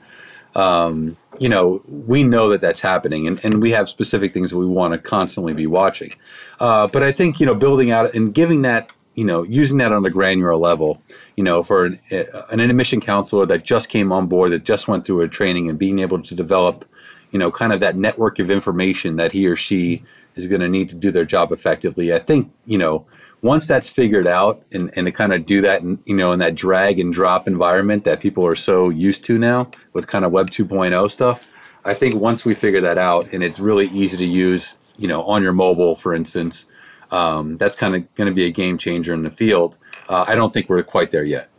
um, 0.55 1.17
you 1.39 1.49
know, 1.49 1.83
we 1.89 2.23
know 2.23 2.49
that 2.51 2.61
that's 2.61 2.81
happening, 2.81 3.27
and, 3.27 3.43
and 3.45 3.63
we 3.63 3.71
have 3.73 3.89
specific 3.89 4.35
things 4.35 4.51
that 4.51 4.59
we 4.59 4.67
want 4.67 4.93
to 4.93 4.99
constantly 4.99 5.55
be 5.55 5.67
watching. 5.67 6.13
Uh, 6.61 6.87
but 6.87 7.03
I 7.03 7.13
think 7.13 7.41
you 7.41 7.47
know, 7.47 7.55
building 7.55 7.91
out 7.91 8.15
and 8.15 8.35
giving 8.35 8.63
that, 8.63 8.91
you 9.15 9.25
know, 9.25 9.43
using 9.43 9.79
that 9.79 9.93
on 9.93 10.05
a 10.05 10.11
granular 10.11 10.57
level, 10.57 11.01
you 11.37 11.45
know, 11.45 11.63
for 11.63 11.87
an, 11.87 12.01
an 12.11 12.61
admission 12.61 13.01
counselor 13.01 13.47
that 13.47 13.65
just 13.65 13.89
came 13.89 14.13
on 14.13 14.27
board, 14.27 14.53
that 14.53 14.65
just 14.65 14.89
went 14.89 15.07
through 15.07 15.23
a 15.23 15.29
training, 15.29 15.69
and 15.69 15.79
being 15.79 16.01
able 16.01 16.23
to 16.23 16.35
develop, 16.35 16.85
you 17.31 17.39
know, 17.39 17.51
kind 17.51 17.73
of 17.73 17.81
that 17.81 17.97
network 17.97 18.39
of 18.39 18.51
information 18.51 19.17
that 19.17 19.33
he 19.33 19.47
or 19.47 19.57
she 19.57 20.03
is 20.37 20.47
going 20.47 20.61
to 20.61 20.69
need 20.69 20.89
to 20.91 20.95
do 20.95 21.11
their 21.11 21.25
job 21.25 21.53
effectively. 21.53 22.13
I 22.13 22.19
think 22.19 22.51
you 22.67 22.79
know 22.79 23.07
once 23.43 23.67
that's 23.67 23.89
figured 23.89 24.27
out 24.27 24.63
and, 24.73 24.91
and 24.97 25.07
to 25.07 25.13
kind 25.13 25.33
of 25.33 25.45
do 25.45 25.61
that 25.61 25.83
in, 25.83 25.99
you 26.07 26.15
know 26.15 26.33
in 26.33 26.39
that 26.39 26.55
drag 26.55 26.99
and 26.99 27.13
drop 27.13 27.47
environment 27.47 28.05
that 28.05 28.21
people 28.21 28.47
are 28.47 28.55
so 28.55 28.89
used 28.89 29.25
to 29.25 29.39
now 29.39 29.71
with 29.93 30.07
kind 30.07 30.25
of 30.25 30.33
web 30.33 30.51
2.0 30.51 31.11
stuff 31.11 31.47
i 31.85 31.93
think 31.93 32.15
once 32.15 32.45
we 32.45 32.55
figure 32.55 32.81
that 32.81 32.97
out 32.97 33.31
and 33.33 33.43
it's 33.43 33.59
really 33.59 33.89
easy 33.89 34.17
to 34.17 34.25
use 34.25 34.75
you 34.97 35.07
know 35.07 35.23
on 35.25 35.43
your 35.43 35.53
mobile 35.53 35.97
for 35.97 36.15
instance 36.15 36.65
um, 37.11 37.59
that's 37.59 37.77
kind 37.77 37.95
of 37.95 38.15
going 38.15 38.29
to 38.29 38.33
be 38.33 38.47
a 38.47 38.51
game 38.51 38.79
changer 38.79 39.13
in 39.13 39.23
the 39.23 39.31
field. 39.31 39.77
Uh, 40.09 40.25
i 40.27 40.35
don't 40.35 40.55
think 40.55 40.71
we're 40.71 40.83
quite 40.83 41.11
there 41.11 41.25
yet. 41.25 41.51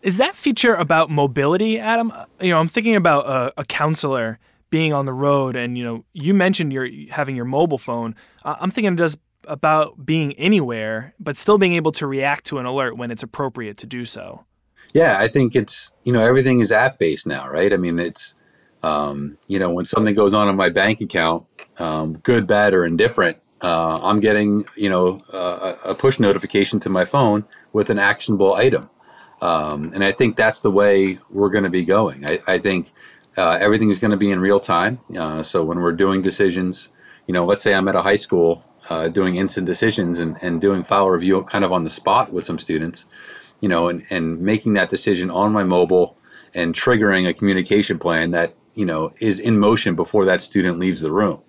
Is 0.00 0.16
that 0.16 0.34
feature 0.34 0.74
about 0.74 1.10
mobility 1.10 1.78
adam? 1.78 2.12
You 2.40 2.50
know 2.50 2.60
i'm 2.60 2.68
thinking 2.68 2.96
about 2.96 3.26
a, 3.26 3.60
a 3.60 3.64
counselor 3.64 4.38
being 4.70 4.92
on 4.92 5.06
the 5.06 5.12
road 5.12 5.56
and 5.56 5.76
you 5.78 5.84
know 5.84 6.04
you 6.14 6.34
mentioned 6.34 6.72
your 6.72 6.88
having 7.10 7.36
your 7.36 7.44
mobile 7.44 7.78
phone. 7.78 8.14
I'm 8.44 8.70
thinking 8.70 8.96
does 8.96 9.16
about 9.48 10.04
being 10.04 10.32
anywhere, 10.34 11.14
but 11.18 11.36
still 11.36 11.58
being 11.58 11.74
able 11.74 11.92
to 11.92 12.06
react 12.06 12.44
to 12.46 12.58
an 12.58 12.66
alert 12.66 12.96
when 12.96 13.10
it's 13.10 13.22
appropriate 13.22 13.76
to 13.78 13.86
do 13.86 14.04
so. 14.04 14.44
Yeah, 14.92 15.18
I 15.18 15.28
think 15.28 15.56
it's 15.56 15.90
you 16.04 16.12
know 16.12 16.24
everything 16.24 16.60
is 16.60 16.70
app 16.70 16.98
based 16.98 17.26
now, 17.26 17.48
right? 17.48 17.72
I 17.72 17.76
mean, 17.76 17.98
it's 17.98 18.34
um, 18.82 19.36
you 19.48 19.58
know 19.58 19.70
when 19.70 19.84
something 19.84 20.14
goes 20.14 20.34
on 20.34 20.48
in 20.48 20.56
my 20.56 20.70
bank 20.70 21.00
account, 21.00 21.46
um, 21.78 22.18
good, 22.18 22.46
bad, 22.46 22.74
or 22.74 22.86
indifferent, 22.86 23.38
uh, 23.60 23.98
I'm 24.02 24.20
getting 24.20 24.64
you 24.76 24.88
know 24.88 25.20
uh, 25.32 25.74
a 25.84 25.94
push 25.94 26.20
notification 26.20 26.78
to 26.80 26.90
my 26.90 27.04
phone 27.04 27.44
with 27.72 27.90
an 27.90 27.98
actionable 27.98 28.54
item, 28.54 28.88
um, 29.42 29.90
and 29.94 30.04
I 30.04 30.12
think 30.12 30.36
that's 30.36 30.60
the 30.60 30.70
way 30.70 31.18
we're 31.28 31.50
going 31.50 31.64
to 31.64 31.70
be 31.70 31.84
going. 31.84 32.24
I, 32.24 32.38
I 32.46 32.58
think 32.58 32.92
uh, 33.36 33.58
everything 33.60 33.90
is 33.90 33.98
going 33.98 34.12
to 34.12 34.16
be 34.16 34.30
in 34.30 34.38
real 34.38 34.60
time. 34.60 35.00
Uh, 35.16 35.42
so 35.42 35.64
when 35.64 35.80
we're 35.80 35.92
doing 35.92 36.22
decisions, 36.22 36.88
you 37.26 37.34
know, 37.34 37.44
let's 37.44 37.62
say 37.62 37.74
I'm 37.74 37.88
at 37.88 37.96
a 37.96 38.02
high 38.02 38.16
school 38.16 38.62
uh, 38.90 39.08
doing 39.08 39.36
instant 39.36 39.66
decisions 39.66 40.18
and, 40.18 40.36
and 40.42 40.60
doing 40.60 40.84
file 40.84 41.08
review 41.08 41.42
kind 41.44 41.64
of 41.64 41.72
on 41.72 41.84
the 41.84 41.90
spot 41.90 42.32
with 42.32 42.44
some 42.44 42.58
students, 42.58 43.04
you 43.60 43.68
know, 43.68 43.88
and, 43.88 44.04
and 44.10 44.40
making 44.40 44.74
that 44.74 44.90
decision 44.90 45.30
on 45.30 45.52
my 45.52 45.64
mobile 45.64 46.16
and 46.54 46.74
triggering 46.74 47.28
a 47.28 47.34
communication 47.34 47.98
plan 47.98 48.30
that, 48.32 48.54
you 48.74 48.84
know, 48.84 49.12
is 49.18 49.40
in 49.40 49.58
motion 49.58 49.94
before 49.94 50.26
that 50.26 50.42
student 50.42 50.78
leaves 50.78 51.00
the 51.00 51.10
room. 51.10 51.40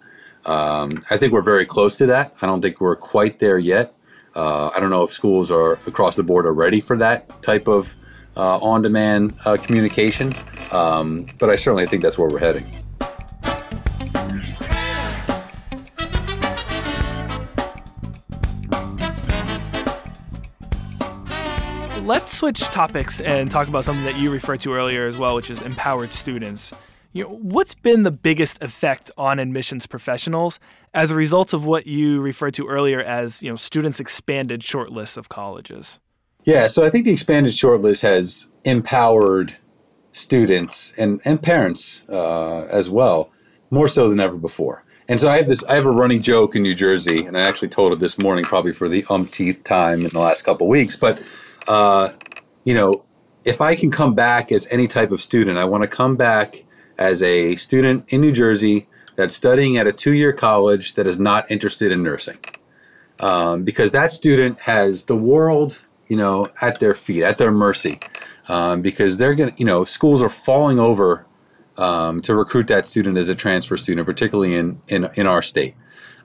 Um, 0.46 0.89
I 1.10 1.18
think 1.18 1.34
we're 1.34 1.42
very 1.42 1.65
close 1.65 1.98
to 1.98 2.06
that. 2.08 2.36
I 2.42 2.46
don't 2.46 2.62
think 2.62 2.80
we're 2.80 2.96
quite 2.96 3.39
there 3.39 3.58
yet. 3.58 3.94
Uh, 4.36 4.70
I 4.75 4.80
don't 4.80 4.89
know 4.89 5.04
if 5.04 5.13
schools 5.13 5.50
are 5.50 5.74
across 5.88 6.15
the 6.15 6.24
board 6.24 6.46
are 6.46 6.54
ready 6.54 6.82
for 6.82 6.98
that 6.98 7.42
type 7.42 7.68
of 7.68 7.94
uh, 8.38 8.58
on-demand 8.58 9.34
uh, 9.46 9.58
communication, 9.58 10.36
um, 10.72 11.25
but 11.39 11.50
I 11.50 11.56
certainly 11.56 11.88
think 11.88 12.04
that's 12.04 12.18
where 12.18 12.30
we're 12.30 12.39
heading. 12.39 12.65
Switch 22.36 22.60
topics 22.65 23.22
and 23.22 23.50
talk 23.50 23.68
about 23.68 23.86
something 23.86 24.06
that 24.06 24.18
you 24.18 24.30
referred 24.30 24.60
to 24.62 24.74
earlier 24.74 25.08
as 25.08 25.18
well, 25.18 25.36
which 25.36 25.50
is 25.50 25.62
empowered 25.62 26.12
students. 26.12 26.74
You 27.13 27.24
know, 27.24 27.30
what's 27.30 27.74
been 27.74 28.04
the 28.04 28.12
biggest 28.12 28.62
effect 28.62 29.10
on 29.18 29.39
admissions 29.39 29.88
professionals 29.88 30.60
as 30.94 31.12
a 31.12 31.15
result 31.15 31.54
of 31.54 31.65
what 31.65 31.88
you 31.88 32.20
referred 32.20 32.54
to 32.56 32.68
earlier 32.68 33.01
as 33.01 33.42
you 33.42 33.50
know 33.50 33.56
students' 33.56 34.01
expanded 34.01 34.62
shortlists 34.62 35.15
of 35.15 35.30
colleges? 35.30 36.00
Yeah, 36.44 36.68
so 36.68 36.86
I 36.86 36.89
think 36.89 37.06
the 37.06 37.13
expanded 37.13 37.54
shortlist 37.54 38.01
has 38.01 38.48
empowered 38.65 39.56
students 40.12 40.94
and, 40.98 41.22
and 41.25 41.42
parents 41.42 42.01
uh, 42.10 42.65
as 42.65 42.89
well, 42.89 43.32
more 43.72 43.88
so 43.88 44.10
than 44.10 44.20
ever 44.20 44.36
before. 44.36 44.84
And 45.08 45.22
so 45.22 45.30
I 45.30 45.38
have 45.38 45.48
this, 45.48 45.63
I 45.63 45.75
have 45.75 45.86
a 45.86 45.92
running 45.92 46.22
joke 46.22 46.56
in 46.56 46.63
New 46.63 46.75
Jersey, 46.75 47.25
and 47.25 47.38
I 47.38 47.42
actually 47.42 47.70
told 47.70 47.94
it 47.94 48.00
this 48.00 48.18
morning, 48.18 48.44
probably 48.44 48.74
for 48.74 48.89
the 48.89 49.06
umpteenth 49.10 49.63
time 49.63 50.04
in 50.04 50.10
the 50.10 50.20
last 50.20 50.44
couple 50.44 50.68
of 50.68 50.72
weeks. 50.72 50.96
But 50.96 51.20
uh, 51.67 52.10
you 52.63 52.74
know, 52.74 53.03
if 53.43 53.62
I 53.62 53.75
can 53.75 53.91
come 53.91 54.15
back 54.15 54.51
as 54.51 54.67
any 54.72 54.88
type 54.88 55.12
of 55.12 55.22
student, 55.22 55.57
I 55.57 55.65
want 55.65 55.84
to 55.84 55.88
come 55.88 56.15
back 56.15 56.63
as 56.98 57.22
a 57.22 57.55
student 57.55 58.05
in 58.10 58.22
New 58.22 58.31
Jersey 58.31 58.88
that's 59.15 59.36
studying 59.36 59.77
at 59.77 59.88
a 59.88 59.93
two 59.93 60.13
year 60.13 60.34
college 60.34 60.95
that 60.95 61.07
is 61.07 61.19
not 61.19 61.50
interested 61.51 61.91
in 61.91 62.03
nursing. 62.03 62.38
Um, 63.19 63.63
because 63.63 63.91
that 63.91 64.12
student 64.12 64.60
has 64.60 65.03
the 65.03 65.15
world, 65.15 65.81
you 66.07 66.17
know, 66.17 66.50
at 66.62 66.79
their 66.79 66.95
feet, 66.95 67.24
at 67.24 67.38
their 67.38 67.51
mercy. 67.51 68.00
Um, 68.48 68.81
because 68.81 69.17
they're 69.17 69.36
going 69.36 69.51
to, 69.51 69.57
you 69.57 69.65
know, 69.65 69.86
schools 69.86 70.22
are 70.22 70.29
falling 70.29 70.79
over 70.79 71.25
um, 71.77 72.22
to 72.24 72.36
recruit 72.36 72.67
that 72.67 72.86
student 72.86 73.17
as 73.17 73.29
a 73.29 73.36
transfer 73.36 73.77
student, 73.77 74.05
particularly 74.05 74.55
in, 74.55 74.81
in, 74.88 75.10
in 75.15 75.27
our 75.27 75.41
state. 75.41 75.75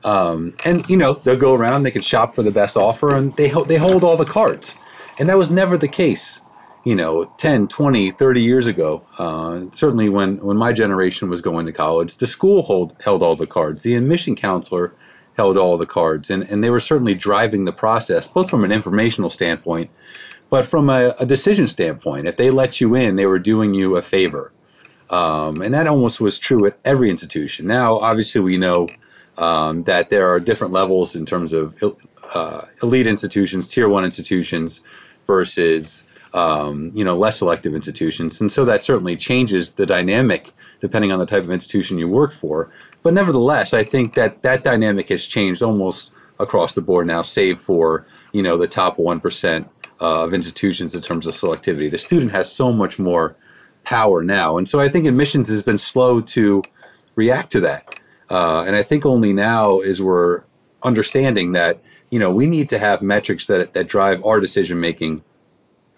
Um, 0.05 0.55
and, 0.65 0.89
you 0.89 0.97
know, 0.97 1.15
they'll 1.15 1.37
go 1.37 1.55
around, 1.55 1.83
they 1.83 1.91
can 1.91 2.03
shop 2.03 2.35
for 2.35 2.43
the 2.43 2.51
best 2.51 2.77
offer, 2.77 3.15
and 3.15 3.37
they, 3.37 3.49
ho- 3.49 3.65
they 3.65 3.77
hold 3.77 4.03
all 4.03 4.17
the 4.17 4.25
cards. 4.25 4.75
And 5.21 5.29
that 5.29 5.37
was 5.37 5.51
never 5.51 5.77
the 5.77 5.87
case, 5.87 6.41
you 6.83 6.97
know, 6.97 7.27
10, 7.37 7.69
20, 7.69 8.11
30 8.13 8.41
years 8.43 8.67
ago. 8.67 9.03
Uh, 9.19 9.67
certainly 9.71 10.09
when, 10.09 10.39
when 10.39 10.57
my 10.57 10.73
generation 10.73 11.29
was 11.29 11.43
going 11.43 11.67
to 11.67 11.73
college, 11.73 12.17
the 12.17 12.27
school 12.27 12.63
hold, 12.63 12.97
held 13.01 13.23
all 13.23 13.37
the 13.37 13.47
cards. 13.47 13.83
The 13.83 13.95
admission 13.97 14.35
counselor 14.35 14.95
held 15.37 15.59
all 15.59 15.77
the 15.77 15.85
cards. 15.85 16.31
And, 16.31 16.45
and 16.45 16.65
they 16.65 16.71
were 16.71 16.81
certainly 16.81 17.15
driving 17.15 17.67
the 17.67 17.73
process, 17.73 18.27
both 18.29 18.49
from 18.49 18.65
an 18.65 18.73
informational 18.73 19.29
standpoint, 19.29 19.91
but 20.49 20.67
from 20.67 20.89
a, 20.89 21.15
a 21.19 21.27
decision 21.27 21.69
standpoint. 21.69 22.27
If 22.27 22.39
they 22.39 22.51
let 22.51 22.81
you 22.81 22.95
in, 22.95 23.17
they 23.17 23.27
were 23.27 23.39
doing 23.39 23.75
you 23.75 23.97
a 23.97 24.03
favor. 24.03 24.53
Um, 25.11 25.61
and 25.61 25.75
that 25.75 25.87
almost 25.87 26.23
was 26.23 26.39
true 26.39 26.65
at 26.65 26.79
every 26.83 27.11
institution. 27.11 27.67
Now, 27.67 27.99
obviously, 27.99 28.41
we 28.41 28.57
know 28.57 28.89
um, 29.37 29.83
that 29.85 30.09
there 30.09 30.33
are 30.33 30.41
different 30.41 30.73
levels 30.73 31.15
in 31.15 31.27
terms 31.27 31.53
of 31.53 31.83
uh, 32.35 32.63
elite 32.83 33.07
institutions, 33.07 33.69
tier 33.69 33.89
one 33.89 34.05
institutions, 34.05 34.81
versus 35.31 36.03
um, 36.35 36.91
you 36.93 37.05
know 37.05 37.17
less 37.17 37.39
selective 37.39 37.73
institutions, 37.73 38.41
and 38.41 38.51
so 38.51 38.65
that 38.65 38.83
certainly 38.83 39.17
changes 39.17 39.73
the 39.75 39.87
dynamic 39.87 40.53
depending 40.81 41.13
on 41.13 41.21
the 41.21 41.27
type 41.27 41.45
of 41.45 41.51
institution 41.51 41.99
you 41.99 42.09
work 42.09 42.33
for. 42.33 42.73
But 43.05 43.15
nevertheless, 43.15 43.73
I 43.73 43.85
think 43.85 44.15
that 44.15 44.43
that 44.43 44.65
dynamic 44.65 45.09
has 45.11 45.25
changed 45.25 45.63
almost 45.63 46.11
across 46.41 46.75
the 46.75 46.81
board 46.81 47.07
now, 47.07 47.23
save 47.23 47.61
for 47.61 48.07
you 48.33 48.43
know 48.43 48.57
the 48.59 48.67
top 48.67 48.99
one 48.99 49.21
percent 49.21 49.69
uh, 50.01 50.25
of 50.25 50.35
institutions 50.35 50.97
in 50.97 51.01
terms 51.01 51.29
of 51.29 51.35
selectivity. 51.35 51.89
The 51.89 51.99
student 51.99 52.33
has 52.33 52.51
so 52.51 52.73
much 52.73 52.99
more 52.99 53.37
power 53.85 54.25
now, 54.25 54.59
and 54.59 54.69
so 54.69 54.81
I 54.81 54.89
think 54.89 55.07
admissions 55.07 55.49
has 55.49 55.63
been 55.63 55.79
slow 55.79 56.21
to 56.35 56.63
react 57.15 57.53
to 57.53 57.61
that. 57.61 57.95
Uh, 58.29 58.65
and 58.67 58.75
I 58.75 58.83
think 58.83 59.07
only 59.07 59.33
now 59.33 59.79
is 59.81 60.03
we're 60.03 60.43
understanding 60.83 61.53
that 61.53 61.81
you 62.11 62.19
know, 62.19 62.31
we 62.31 62.47
need 62.47 62.69
to 62.71 62.79
have 62.79 63.03
metrics 63.03 63.47
that, 63.47 63.73
that 63.75 63.89
drive 63.89 64.25
our 64.25 64.41
decision 64.41 64.81
making. 64.81 65.23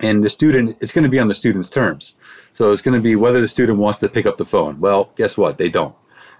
And 0.01 0.23
the 0.23 0.31
student, 0.31 0.79
it's 0.81 0.93
going 0.93 1.05
to 1.05 1.11
be 1.11 1.19
on 1.19 1.29
the 1.29 1.35
student's 1.35 1.71
terms. 1.71 2.15
So 2.55 2.73
it's 2.73 2.83
going 2.83 2.95
to 2.95 3.01
be 3.01 3.17
whether 3.17 3.41
the 3.41 3.49
student 3.49 3.79
wants 3.79 4.01
to 4.01 4.09
pick 4.09 4.27
up 4.27 4.37
the 4.37 4.45
phone. 4.45 4.81
Well, 4.81 5.11
guess 5.17 5.39
what? 5.39 5.59
They 5.59 5.71
don't. 5.71 5.95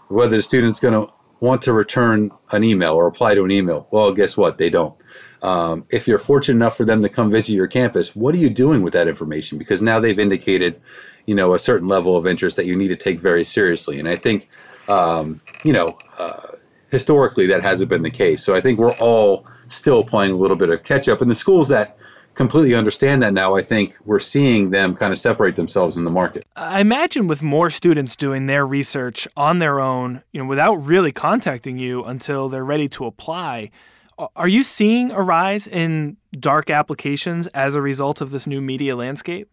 Whether 0.09 0.37
the 0.37 0.43
student's 0.43 0.79
going 0.79 0.95
to 0.95 1.13
want 1.41 1.63
to 1.63 1.73
return 1.73 2.31
an 2.51 2.65
email 2.65 2.93
or 2.95 3.07
apply 3.07 3.35
to 3.35 3.45
an 3.45 3.51
email. 3.51 3.89
Well, 3.91 4.13
guess 4.13 4.37
what? 4.37 4.59
They 4.59 4.71
don't. 4.71 4.95
Um, 5.43 5.87
if 5.91 6.07
you're 6.07 6.21
fortunate 6.21 6.57
enough 6.57 6.77
for 6.77 6.85
them 6.85 7.03
to 7.03 7.09
come 7.09 7.31
visit 7.31 7.55
your 7.55 7.67
campus, 7.67 8.15
what 8.15 8.35
are 8.35 8.39
you 8.39 8.51
doing 8.51 8.83
with 8.83 8.93
that 8.93 9.09
information? 9.09 9.59
Because 9.59 9.83
now 9.83 9.99
they've 9.99 10.19
indicated, 10.19 10.81
you 11.27 11.35
know, 11.35 11.55
a 11.55 11.59
certain 11.59 11.89
level 11.89 12.17
of 12.17 12.27
interest 12.27 12.57
that 12.57 12.67
you 12.67 12.77
need 12.77 12.89
to 12.89 12.97
take 12.97 13.21
very 13.21 13.43
seriously. 13.43 13.99
And 13.99 14.09
I 14.09 14.17
think, 14.17 14.49
um, 14.87 15.41
you 15.65 15.73
know, 15.73 15.99
uh, 16.19 16.57
historically 16.91 17.47
that 17.49 17.63
hasn't 17.63 17.91
been 17.91 18.03
the 18.03 18.11
case. 18.11 18.45
So 18.45 18.55
I 18.55 18.61
think 18.61 18.79
we're 18.79 18.95
all 18.99 19.47
still 19.73 20.05
playing 20.05 20.33
a 20.33 20.37
little 20.37 20.57
bit 20.57 20.71
of 20.71 20.83
catch 20.83 21.09
up. 21.09 21.21
And 21.21 21.31
the 21.31 21.35
schools 21.35 21.69
that 21.69 21.97
completely 22.35 22.75
understand 22.75 23.23
that 23.23 23.35
now, 23.35 23.55
I 23.57 23.63
think 23.63 23.97
we're 24.05 24.21
seeing 24.21 24.71
them 24.71 24.95
kind 24.95 25.13
of 25.13 25.19
separate 25.19 25.57
themselves 25.57 25.97
in 25.97 26.05
the 26.05 26.11
market. 26.11 26.47
I 26.57 26.81
imagine 26.81 27.27
with 27.27 27.43
more 27.43 27.69
students 27.71 28.17
doing 28.17 28.47
their 28.47 28.67
research 28.67 29.29
on 29.37 29.59
their 29.59 29.81
own, 29.81 30.23
you 30.33 30.43
know, 30.43 30.49
without 30.49 30.77
really 30.77 31.13
contacting 31.13 31.79
you 31.79 32.05
until 32.05 32.49
they're 32.49 32.65
ready 32.65 32.89
to 32.91 33.05
apply, 33.05 33.71
are 34.37 34.49
you 34.49 34.63
seeing 34.63 35.11
a 35.11 35.21
rise 35.21 35.67
in 35.67 36.17
dark 36.39 36.71
applications 36.71 37.47
as 37.49 37.77
a 37.77 37.83
result 37.83 38.21
of 38.21 38.31
this 38.31 38.47
new 38.47 38.61
media 38.61 38.97
landscape? 38.97 39.49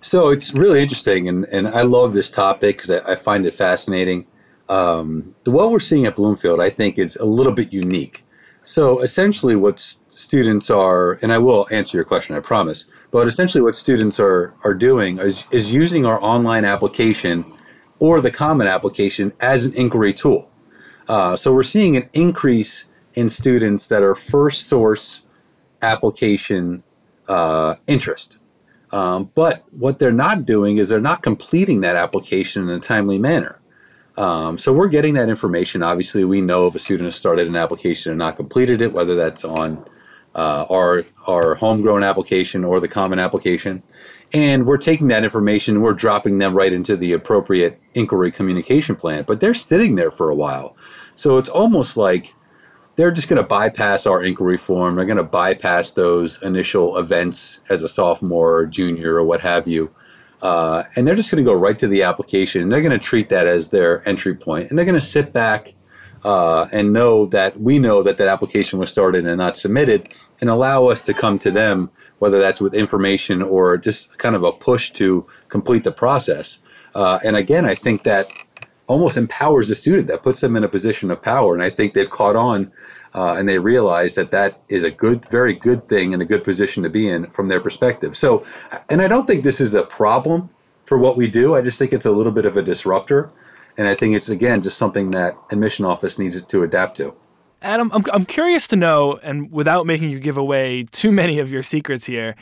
So 0.00 0.28
it's 0.28 0.52
really 0.52 0.82
interesting, 0.82 1.28
and, 1.28 1.44
and 1.46 1.66
I 1.68 1.82
love 1.82 2.12
this 2.12 2.30
topic 2.30 2.76
because 2.76 2.90
I, 2.90 3.12
I, 3.12 3.16
find 3.16 3.46
it 3.46 3.54
fascinating. 3.54 4.26
Um, 4.68 5.34
the 5.44 5.50
what 5.50 5.70
we're 5.70 5.80
seeing 5.80 6.04
at 6.04 6.16
Bloomfield, 6.16 6.60
I 6.60 6.68
think, 6.68 6.98
is 6.98 7.16
a 7.16 7.24
little 7.24 7.52
bit 7.52 7.72
unique. 7.72 8.23
So 8.64 9.00
essentially, 9.00 9.56
what 9.56 9.78
students 10.10 10.70
are, 10.70 11.12
and 11.22 11.32
I 11.32 11.38
will 11.38 11.66
answer 11.70 11.96
your 11.96 12.04
question, 12.04 12.34
I 12.34 12.40
promise. 12.40 12.86
But 13.10 13.28
essentially, 13.28 13.62
what 13.62 13.76
students 13.76 14.18
are 14.18 14.54
are 14.64 14.74
doing 14.74 15.18
is 15.18 15.44
is 15.50 15.70
using 15.70 16.06
our 16.06 16.20
online 16.20 16.64
application 16.64 17.44
or 17.98 18.20
the 18.20 18.30
Common 18.30 18.66
application 18.66 19.32
as 19.40 19.66
an 19.66 19.74
inquiry 19.74 20.12
tool. 20.12 20.50
Uh, 21.08 21.36
so 21.36 21.52
we're 21.52 21.62
seeing 21.62 21.96
an 21.96 22.08
increase 22.12 22.84
in 23.14 23.30
students 23.30 23.88
that 23.88 24.02
are 24.02 24.14
first 24.14 24.66
source 24.66 25.20
application 25.82 26.82
uh, 27.28 27.74
interest. 27.86 28.38
Um, 28.90 29.30
but 29.34 29.64
what 29.72 29.98
they're 29.98 30.12
not 30.12 30.46
doing 30.46 30.78
is 30.78 30.88
they're 30.88 31.00
not 31.00 31.22
completing 31.22 31.82
that 31.82 31.96
application 31.96 32.62
in 32.62 32.70
a 32.70 32.80
timely 32.80 33.18
manner. 33.18 33.60
Um, 34.16 34.58
so 34.58 34.72
we're 34.72 34.88
getting 34.88 35.14
that 35.14 35.28
information. 35.28 35.82
Obviously, 35.82 36.24
we 36.24 36.40
know 36.40 36.66
if 36.68 36.74
a 36.74 36.78
student 36.78 37.06
has 37.06 37.16
started 37.16 37.48
an 37.48 37.56
application 37.56 38.12
and 38.12 38.18
not 38.18 38.36
completed 38.36 38.80
it, 38.80 38.92
whether 38.92 39.16
that's 39.16 39.44
on 39.44 39.84
uh, 40.34 40.66
our 40.70 41.04
our 41.26 41.54
homegrown 41.54 42.04
application 42.04 42.64
or 42.64 42.80
the 42.80 42.88
common 42.88 43.18
application, 43.18 43.82
and 44.32 44.66
we're 44.66 44.76
taking 44.76 45.08
that 45.08 45.24
information 45.24 45.76
and 45.76 45.84
we're 45.84 45.92
dropping 45.92 46.38
them 46.38 46.54
right 46.54 46.72
into 46.72 46.96
the 46.96 47.12
appropriate 47.12 47.80
inquiry 47.94 48.30
communication 48.30 48.94
plan. 48.96 49.24
But 49.26 49.40
they're 49.40 49.54
sitting 49.54 49.96
there 49.96 50.10
for 50.10 50.30
a 50.30 50.34
while, 50.34 50.76
so 51.16 51.38
it's 51.38 51.48
almost 51.48 51.96
like 51.96 52.34
they're 52.96 53.10
just 53.10 53.28
going 53.28 53.42
to 53.42 53.48
bypass 53.48 54.06
our 54.06 54.22
inquiry 54.22 54.58
form. 54.58 54.94
They're 54.94 55.04
going 55.04 55.16
to 55.16 55.24
bypass 55.24 55.92
those 55.92 56.40
initial 56.42 56.98
events 56.98 57.58
as 57.68 57.82
a 57.82 57.88
sophomore 57.88 58.54
or 58.54 58.66
junior 58.66 59.16
or 59.16 59.24
what 59.24 59.40
have 59.40 59.66
you. 59.66 59.90
Uh, 60.44 60.84
and 60.94 61.06
they're 61.06 61.14
just 61.14 61.30
going 61.30 61.42
to 61.42 61.50
go 61.50 61.58
right 61.58 61.78
to 61.78 61.88
the 61.88 62.02
application. 62.02 62.60
And 62.62 62.70
they're 62.70 62.82
going 62.82 62.92
to 62.92 62.98
treat 62.98 63.30
that 63.30 63.46
as 63.46 63.68
their 63.68 64.06
entry. 64.06 64.36
And 64.46 64.78
they're 64.78 64.84
going 64.84 64.94
to 64.94 65.00
sit 65.00 65.32
back 65.32 65.72
uh, 66.22 66.68
and 66.70 66.92
know 66.92 67.26
that 67.26 67.58
we 67.58 67.78
know 67.78 68.02
that 68.02 68.18
that 68.18 68.28
application 68.28 68.78
was 68.78 68.90
started 68.90 69.26
and 69.26 69.38
not 69.38 69.56
submitted 69.56 70.10
and 70.42 70.50
allow 70.50 70.86
us 70.86 71.00
to 71.02 71.14
come 71.14 71.38
to 71.38 71.50
them, 71.50 71.90
whether 72.18 72.38
that's 72.40 72.60
with 72.60 72.74
information 72.74 73.40
or 73.40 73.78
just 73.78 74.16
kind 74.18 74.36
of 74.36 74.44
a 74.44 74.52
push 74.52 74.90
to 74.92 75.26
complete 75.48 75.82
the 75.82 75.92
process. 75.92 76.58
Uh, 76.94 77.18
and 77.24 77.36
again, 77.36 77.64
I 77.64 77.74
think 77.74 78.04
that 78.04 78.28
almost 78.86 79.16
empowers 79.16 79.68
the 79.68 79.74
student, 79.74 80.08
that 80.08 80.22
puts 80.22 80.40
them 80.40 80.56
in 80.56 80.64
a 80.64 80.68
position 80.68 81.10
of 81.10 81.22
power. 81.22 81.54
And 81.54 81.62
I 81.62 81.70
think 81.70 81.94
they've 81.94 82.10
caught 82.10 82.36
on 82.36 82.70
uh, 83.14 83.34
and 83.34 83.48
they 83.48 83.58
realize 83.58 84.16
that 84.16 84.30
that 84.32 84.60
is 84.68 84.82
a 84.82 84.90
good, 84.90 85.24
very 85.30 85.54
good 85.54 85.88
thing 85.88 86.12
and 86.12 86.22
a 86.22 86.24
good 86.24 86.42
position 86.42 86.82
to 86.82 86.90
be 86.90 87.08
in 87.08 87.30
from 87.30 87.48
their 87.48 87.60
perspective. 87.60 88.16
So, 88.16 88.44
and 88.88 89.00
I 89.00 89.08
don't 89.08 89.26
think 89.26 89.44
this 89.44 89.60
is 89.60 89.74
a 89.74 89.84
problem 89.84 90.50
for 90.84 90.98
what 90.98 91.16
we 91.16 91.28
do. 91.28 91.54
I 91.54 91.62
just 91.62 91.78
think 91.78 91.92
it's 91.92 92.06
a 92.06 92.10
little 92.10 92.32
bit 92.32 92.44
of 92.44 92.56
a 92.56 92.62
disruptor, 92.62 93.30
and 93.78 93.86
I 93.86 93.94
think 93.94 94.16
it's 94.16 94.28
again 94.28 94.62
just 94.62 94.76
something 94.78 95.12
that 95.12 95.36
admission 95.50 95.84
office 95.84 96.18
needs 96.18 96.42
to 96.42 96.62
adapt 96.62 96.96
to. 96.98 97.14
Adam, 97.62 97.90
I'm 97.94 98.04
I'm 98.12 98.26
curious 98.26 98.66
to 98.68 98.76
know, 98.76 99.18
and 99.22 99.50
without 99.50 99.86
making 99.86 100.10
you 100.10 100.18
give 100.18 100.36
away 100.36 100.84
too 100.90 101.12
many 101.12 101.38
of 101.38 101.52
your 101.52 101.62
secrets 101.62 102.06
here. 102.06 102.34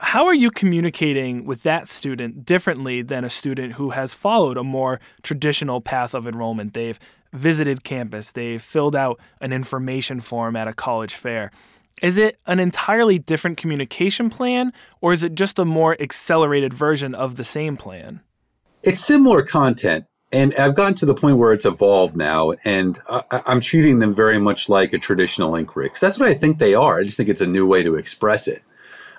how 0.00 0.24
are 0.26 0.34
you 0.34 0.50
communicating 0.52 1.44
with 1.44 1.64
that 1.64 1.88
student 1.88 2.44
differently 2.44 3.02
than 3.02 3.24
a 3.24 3.28
student 3.28 3.72
who 3.72 3.90
has 3.90 4.14
followed 4.14 4.56
a 4.56 4.62
more 4.62 5.00
traditional 5.22 5.80
path 5.80 6.14
of 6.14 6.26
enrollment? 6.26 6.72
They've 6.74 6.98
visited 7.32 7.84
campus, 7.84 8.32
they 8.32 8.58
filled 8.58 8.94
out 8.94 9.20
an 9.40 9.52
information 9.52 10.20
form 10.20 10.56
at 10.56 10.68
a 10.68 10.72
college 10.72 11.14
fair. 11.14 11.50
Is 12.02 12.18
it 12.18 12.38
an 12.46 12.58
entirely 12.58 13.18
different 13.18 13.58
communication 13.58 14.28
plan, 14.28 14.72
or 15.00 15.12
is 15.12 15.22
it 15.22 15.34
just 15.34 15.58
a 15.58 15.64
more 15.64 15.96
accelerated 16.00 16.74
version 16.74 17.14
of 17.14 17.36
the 17.36 17.44
same 17.44 17.76
plan? 17.76 18.20
It's 18.82 19.00
similar 19.00 19.42
content, 19.42 20.06
and 20.32 20.54
I've 20.56 20.74
gotten 20.74 20.94
to 20.94 21.06
the 21.06 21.14
point 21.14 21.38
where 21.38 21.52
it's 21.52 21.64
evolved 21.64 22.16
now, 22.16 22.54
and 22.64 22.98
I, 23.08 23.42
am 23.46 23.60
treating 23.60 24.00
them 24.00 24.14
very 24.14 24.38
much 24.38 24.68
like 24.68 24.92
a 24.92 24.98
traditional 24.98 25.54
inquiry 25.54 25.86
because 25.86 26.00
that's 26.00 26.18
what 26.18 26.28
I 26.28 26.34
think 26.34 26.58
they 26.58 26.74
are. 26.74 26.98
I 26.98 27.04
just 27.04 27.16
think 27.16 27.28
it's 27.28 27.40
a 27.40 27.46
new 27.46 27.66
way 27.66 27.82
to 27.84 27.94
express 27.94 28.48
it. 28.48 28.62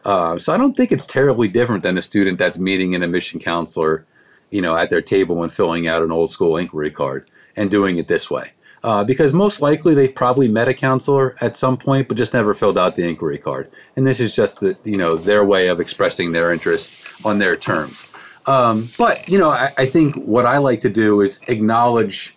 Uh, 0.03 0.37
so 0.37 0.51
I 0.51 0.57
don't 0.57 0.75
think 0.75 0.91
it's 0.91 1.05
terribly 1.05 1.47
different 1.47 1.83
than 1.83 1.97
a 1.97 2.01
student 2.01 2.37
that's 2.37 2.57
meeting 2.57 2.93
an 2.93 3.03
admission 3.03 3.39
counselor, 3.39 4.05
you 4.49 4.61
know, 4.61 4.75
at 4.75 4.89
their 4.89 5.01
table 5.01 5.43
and 5.43 5.53
filling 5.53 5.87
out 5.87 6.01
an 6.01 6.11
old 6.11 6.31
school 6.31 6.57
inquiry 6.57 6.91
card 6.91 7.29
and 7.55 7.69
doing 7.69 7.97
it 7.97 8.07
this 8.07 8.29
way. 8.29 8.51
Uh, 8.83 9.01
because 9.03 9.31
most 9.31 9.61
likely 9.61 9.93
they've 9.93 10.13
probably 10.13 10.49
met 10.49 10.67
a 10.67 10.73
counselor 10.73 11.35
at 11.39 11.55
some 11.55 11.77
point, 11.77 12.07
but 12.09 12.17
just 12.17 12.33
never 12.33 12.53
filled 12.53 12.77
out 12.77 12.95
the 12.95 13.07
inquiry 13.07 13.37
card. 13.37 13.71
And 13.95 14.05
this 14.05 14.19
is 14.19 14.35
just 14.35 14.59
the, 14.59 14.77
you 14.83 14.97
know 14.97 15.15
their 15.15 15.45
way 15.45 15.69
of 15.69 15.79
expressing 15.79 16.33
their 16.33 16.51
interest 16.51 16.91
on 17.23 17.39
their 17.39 17.55
terms. 17.55 18.05
Um, 18.45 18.89
but 18.97 19.27
you 19.29 19.37
know, 19.37 19.51
I, 19.51 19.71
I 19.77 19.85
think 19.85 20.15
what 20.15 20.45
I 20.45 20.57
like 20.57 20.81
to 20.81 20.89
do 20.89 21.21
is 21.21 21.39
acknowledge 21.47 22.35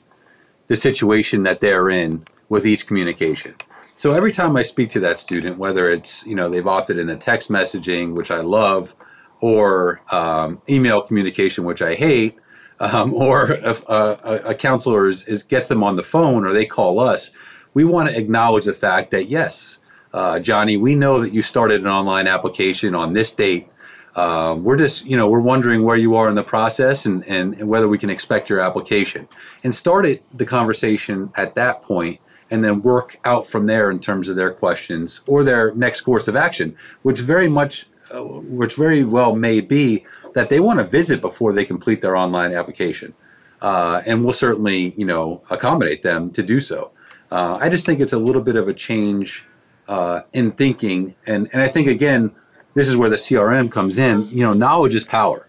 the 0.69 0.77
situation 0.77 1.43
that 1.45 1.61
they're 1.61 1.91
in 1.91 2.25
with 2.49 2.65
each 2.65 2.87
communication. 2.87 3.57
So 3.97 4.13
every 4.13 4.33
time 4.33 4.57
I 4.57 4.63
speak 4.63 4.91
to 4.91 5.01
that 5.01 5.19
student, 5.19 5.59
whether 5.59 5.91
it's 5.91 6.25
you 6.25 6.37
know 6.37 6.49
they've 6.49 6.67
opted 6.67 6.99
in 6.99 7.09
the 7.09 7.17
text 7.17 7.51
messaging, 7.51 8.15
which 8.15 8.31
I 8.31 8.41
love, 8.41 8.93
or 9.41 10.01
um, 10.13 10.63
email 10.69 11.03
communication, 11.03 11.65
which 11.65 11.83
I 11.83 11.95
hate, 11.95 12.39
um, 12.81 13.15
or 13.15 13.53
if 13.53 13.83
a, 13.89 14.43
a 14.47 14.55
counselor 14.55 15.09
is, 15.09 15.23
is, 15.25 15.43
gets 15.43 15.69
them 15.69 15.83
on 15.83 15.97
the 15.97 16.03
phone 16.03 16.47
or 16.47 16.53
they 16.53 16.67
call 16.67 17.01
us, 17.01 17.31
we 17.75 17.85
want 17.85 18.09
to 18.09 18.17
acknowledge 18.17 18.65
the 18.65 18.75
fact 18.75 19.11
that 19.11 19.29
yes, 19.29 19.79
uh, 20.13 20.39
Johnny, 20.39 20.77
we 20.77 20.95
know 20.95 21.21
that 21.21 21.33
you 21.33 21.43
started 21.43 21.81
an 21.81 21.89
online 21.89 22.27
application 22.27 22.95
on 22.95 23.13
this 23.13 23.33
date. 23.33 23.69
Um, 24.15 24.65
we're 24.65 24.79
just, 24.79 25.05
you 25.05 25.17
know, 25.17 25.29
we're 25.29 25.41
wondering 25.41 25.83
where 25.83 25.97
you 25.97 26.17
are 26.17 26.29
in 26.31 26.35
the 26.35 26.43
process 26.43 27.05
and, 27.05 27.23
and, 27.29 27.55
and 27.55 27.69
whether 27.69 27.87
we 27.87 27.99
can 27.99 28.09
expect 28.09 28.49
your 28.49 28.61
application. 28.61 29.29
And 29.63 29.75
start 29.75 30.07
it, 30.07 30.23
the 30.39 30.47
conversation 30.47 31.31
at 31.35 31.55
that 31.57 31.83
point 31.83 32.19
and 32.51 32.65
then 32.65 32.81
work 32.81 33.19
out 33.25 33.47
from 33.47 33.67
there 33.67 33.91
in 33.91 33.99
terms 33.99 34.29
of 34.29 34.37
their 34.37 34.53
questions 34.53 35.21
or 35.27 35.45
their 35.45 35.75
next 35.75 36.03
course 36.03 36.29
of 36.29 36.37
action, 36.37 36.77
which 37.03 37.19
very 37.19 37.49
much, 37.49 37.87
uh, 38.11 38.23
which 38.23 38.75
very 38.75 39.05
well 39.05 39.35
may 39.35 39.61
be 39.61 40.07
that 40.37 40.51
they 40.51 40.61
want 40.61 40.79
to 40.79 40.85
visit 40.85 41.23
before 41.23 41.55
they 41.55 41.65
complete 41.65 42.03
their 42.03 42.15
online 42.15 42.53
application. 42.53 43.15
Uh, 43.63 44.03
and 44.05 44.23
we'll 44.23 44.35
certainly, 44.35 44.93
you 44.95 45.07
know, 45.07 45.41
accommodate 45.49 46.03
them 46.03 46.31
to 46.31 46.43
do 46.43 46.61
so. 46.61 46.91
Uh, 47.33 47.57
I 47.59 47.71
just 47.71 47.87
think 47.87 48.01
it's 48.01 48.13
a 48.13 48.19
little 48.19 48.43
bit 48.43 48.55
of 48.55 48.69
a 48.69 48.75
change 48.75 49.47
uh, 49.89 50.21
in 50.35 50.53
thinking, 50.53 51.15
and 51.27 51.49
and 51.55 51.63
I 51.63 51.69
think 51.69 51.89
again, 51.89 52.31
this 52.75 52.87
is 52.87 52.99
where 52.99 53.09
the 53.09 53.17
CRM 53.17 53.73
comes 53.73 53.97
in. 53.97 54.29
You 54.29 54.43
know, 54.43 54.53
knowledge 54.53 54.95
is 54.95 55.05
power 55.05 55.49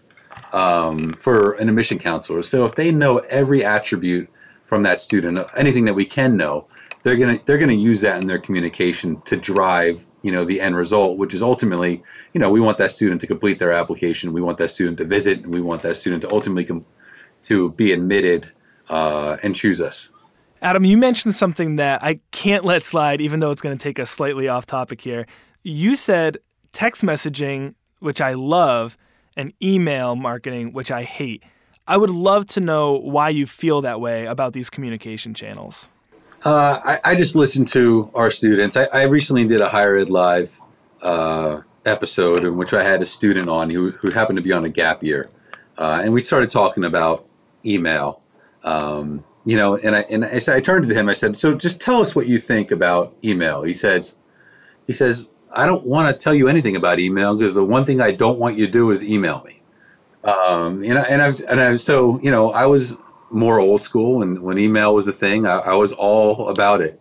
um, 0.54 1.12
for 1.20 1.52
an 1.54 1.68
admission 1.68 1.98
counselor. 1.98 2.42
So 2.42 2.64
if 2.64 2.74
they 2.74 2.90
know 2.90 3.18
every 3.18 3.66
attribute 3.66 4.30
from 4.64 4.82
that 4.84 5.02
student, 5.02 5.46
anything 5.54 5.84
that 5.84 5.94
we 5.94 6.06
can 6.06 6.34
know, 6.34 6.66
they're 7.02 7.16
gonna 7.18 7.38
they're 7.44 7.58
gonna 7.58 7.74
use 7.74 8.00
that 8.00 8.22
in 8.22 8.26
their 8.26 8.38
communication 8.38 9.20
to 9.26 9.36
drive 9.36 10.06
you 10.22 10.32
know 10.32 10.44
the 10.44 10.60
end 10.60 10.76
result, 10.76 11.18
which 11.18 11.34
is 11.34 11.42
ultimately 11.42 12.02
you 12.32 12.40
know, 12.40 12.50
we 12.50 12.60
want 12.60 12.78
that 12.78 12.92
student 12.92 13.20
to 13.20 13.26
complete 13.26 13.58
their 13.58 13.72
application. 13.72 14.32
We 14.32 14.40
want 14.40 14.58
that 14.58 14.70
student 14.70 14.98
to 14.98 15.04
visit. 15.04 15.40
And 15.40 15.52
we 15.52 15.60
want 15.60 15.82
that 15.82 15.96
student 15.96 16.22
to 16.22 16.30
ultimately 16.30 16.64
com- 16.64 16.84
to 17.44 17.70
be 17.72 17.92
admitted 17.92 18.50
uh, 18.88 19.38
and 19.42 19.54
choose 19.54 19.80
us. 19.80 20.10
Adam, 20.60 20.84
you 20.84 20.96
mentioned 20.96 21.34
something 21.34 21.76
that 21.76 22.02
I 22.02 22.20
can't 22.32 22.64
let 22.64 22.82
slide, 22.82 23.20
even 23.20 23.40
though 23.40 23.50
it's 23.50 23.60
going 23.60 23.76
to 23.76 23.82
take 23.82 23.98
us 23.98 24.10
slightly 24.10 24.48
off 24.48 24.66
topic 24.66 25.00
here. 25.00 25.26
You 25.62 25.94
said 25.94 26.38
text 26.72 27.02
messaging, 27.02 27.74
which 28.00 28.20
I 28.20 28.34
love, 28.34 28.96
and 29.36 29.52
email 29.62 30.16
marketing, 30.16 30.72
which 30.72 30.90
I 30.90 31.04
hate. 31.04 31.44
I 31.86 31.96
would 31.96 32.10
love 32.10 32.46
to 32.48 32.60
know 32.60 32.92
why 32.98 33.28
you 33.30 33.46
feel 33.46 33.80
that 33.82 34.00
way 34.00 34.26
about 34.26 34.52
these 34.52 34.68
communication 34.68 35.32
channels. 35.32 35.88
Uh, 36.44 36.80
I, 36.84 37.12
I, 37.12 37.14
just 37.16 37.34
listen 37.34 37.64
to 37.66 38.10
our 38.14 38.30
students. 38.30 38.76
I, 38.76 38.84
I 38.84 39.02
recently 39.04 39.44
did 39.46 39.60
a 39.60 39.68
higher 39.68 39.96
ed 39.96 40.08
live 40.08 40.52
uh, 41.02 41.62
episode 41.84 42.44
in 42.44 42.56
which 42.56 42.72
I 42.72 42.84
had 42.84 43.02
a 43.02 43.06
student 43.06 43.48
on 43.48 43.70
who, 43.70 43.90
who 43.90 44.10
happened 44.10 44.36
to 44.36 44.42
be 44.42 44.52
on 44.52 44.64
a 44.64 44.68
gap 44.68 45.02
year. 45.02 45.30
Uh, 45.76 46.00
and 46.02 46.12
we 46.12 46.22
started 46.22 46.50
talking 46.50 46.84
about 46.84 47.26
email. 47.64 48.20
Um, 48.62 49.24
you 49.44 49.56
know, 49.56 49.76
and 49.76 49.96
I 49.96 50.00
and 50.02 50.24
I, 50.24 50.38
said, 50.38 50.56
I 50.56 50.60
turned 50.60 50.88
to 50.88 50.94
him. 50.94 51.08
I 51.08 51.14
said, 51.14 51.38
"So 51.38 51.54
just 51.54 51.80
tell 51.80 52.00
us 52.00 52.14
what 52.14 52.26
you 52.26 52.38
think 52.38 52.70
about 52.70 53.16
email." 53.24 53.62
He 53.62 53.72
says, 53.72 54.14
"He 54.86 54.92
says 54.92 55.26
I 55.50 55.66
don't 55.66 55.86
want 55.86 56.14
to 56.14 56.22
tell 56.22 56.34
you 56.34 56.48
anything 56.48 56.76
about 56.76 57.00
email 57.00 57.34
because 57.34 57.54
the 57.54 57.64
one 57.64 57.86
thing 57.86 58.00
I 58.00 58.12
don't 58.12 58.38
want 58.38 58.58
you 58.58 58.66
to 58.66 58.72
do 58.72 58.90
is 58.90 59.02
email 59.02 59.42
me." 59.46 59.62
Um, 60.24 60.84
and 60.84 60.98
I, 60.98 61.02
and 61.02 61.22
I 61.22 61.28
and 61.48 61.60
I 61.60 61.76
so 61.76 62.20
you 62.20 62.30
know 62.30 62.52
I 62.52 62.66
was 62.66 62.94
more 63.30 63.60
old 63.60 63.84
school, 63.84 64.22
and 64.22 64.40
when 64.40 64.58
email 64.58 64.94
was 64.94 65.06
a 65.06 65.12
thing, 65.12 65.46
I, 65.46 65.58
I 65.58 65.74
was 65.74 65.92
all 65.92 66.48
about 66.48 66.80
it. 66.80 67.00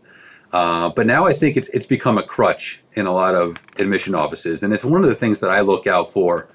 Uh, 0.52 0.90
but 0.90 1.06
now 1.06 1.26
I 1.26 1.34
think 1.34 1.58
it's 1.58 1.68
it's 1.70 1.86
become 1.86 2.18
a 2.18 2.24
crutch 2.24 2.82
in 2.94 3.06
a 3.06 3.14
lot 3.14 3.36
of 3.36 3.58
admission 3.78 4.16
offices, 4.16 4.64
and 4.64 4.74
it's 4.74 4.86
one 4.86 5.04
of 5.04 5.10
the 5.10 5.16
things 5.16 5.40
that 5.40 5.50
I 5.50 5.62
look 5.62 5.88
out 5.88 6.14
for 6.14 6.50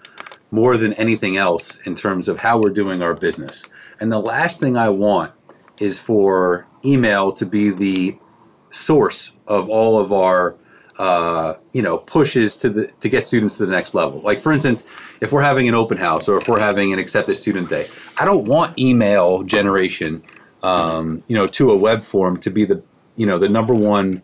more 0.50 0.76
than 0.76 0.92
anything 0.94 1.36
else 1.36 1.78
in 1.84 1.94
terms 1.94 2.28
of 2.28 2.38
how 2.38 2.58
we're 2.58 2.70
doing 2.70 3.02
our 3.02 3.14
business. 3.14 3.64
And 4.00 4.10
the 4.10 4.18
last 4.18 4.60
thing 4.60 4.76
I 4.76 4.88
want 4.88 5.32
is 5.78 5.98
for 5.98 6.66
email 6.84 7.32
to 7.32 7.46
be 7.46 7.70
the 7.70 8.18
source 8.70 9.32
of 9.46 9.68
all 9.68 9.98
of 9.98 10.12
our 10.12 10.56
uh, 10.98 11.54
you 11.72 11.82
know 11.82 11.98
pushes 11.98 12.56
to 12.58 12.70
the 12.70 12.86
to 13.00 13.08
get 13.08 13.26
students 13.26 13.56
to 13.56 13.66
the 13.66 13.72
next 13.72 13.94
level. 13.94 14.20
Like 14.20 14.40
for 14.40 14.52
instance, 14.52 14.84
if 15.20 15.32
we're 15.32 15.42
having 15.42 15.68
an 15.68 15.74
open 15.74 15.98
house 15.98 16.28
or 16.28 16.38
if 16.38 16.48
we're 16.48 16.60
having 16.60 16.92
an 16.92 16.98
accepted 16.98 17.36
student 17.36 17.68
day, 17.68 17.90
I 18.16 18.24
don't 18.24 18.44
want 18.44 18.78
email 18.78 19.42
generation, 19.42 20.22
um, 20.62 21.22
you 21.28 21.36
know, 21.36 21.46
to 21.48 21.70
a 21.70 21.76
web 21.76 22.02
form 22.02 22.38
to 22.40 22.50
be 22.50 22.64
the 22.64 22.82
you 23.16 23.26
know 23.26 23.38
the 23.38 23.48
number 23.48 23.74
one 23.74 24.22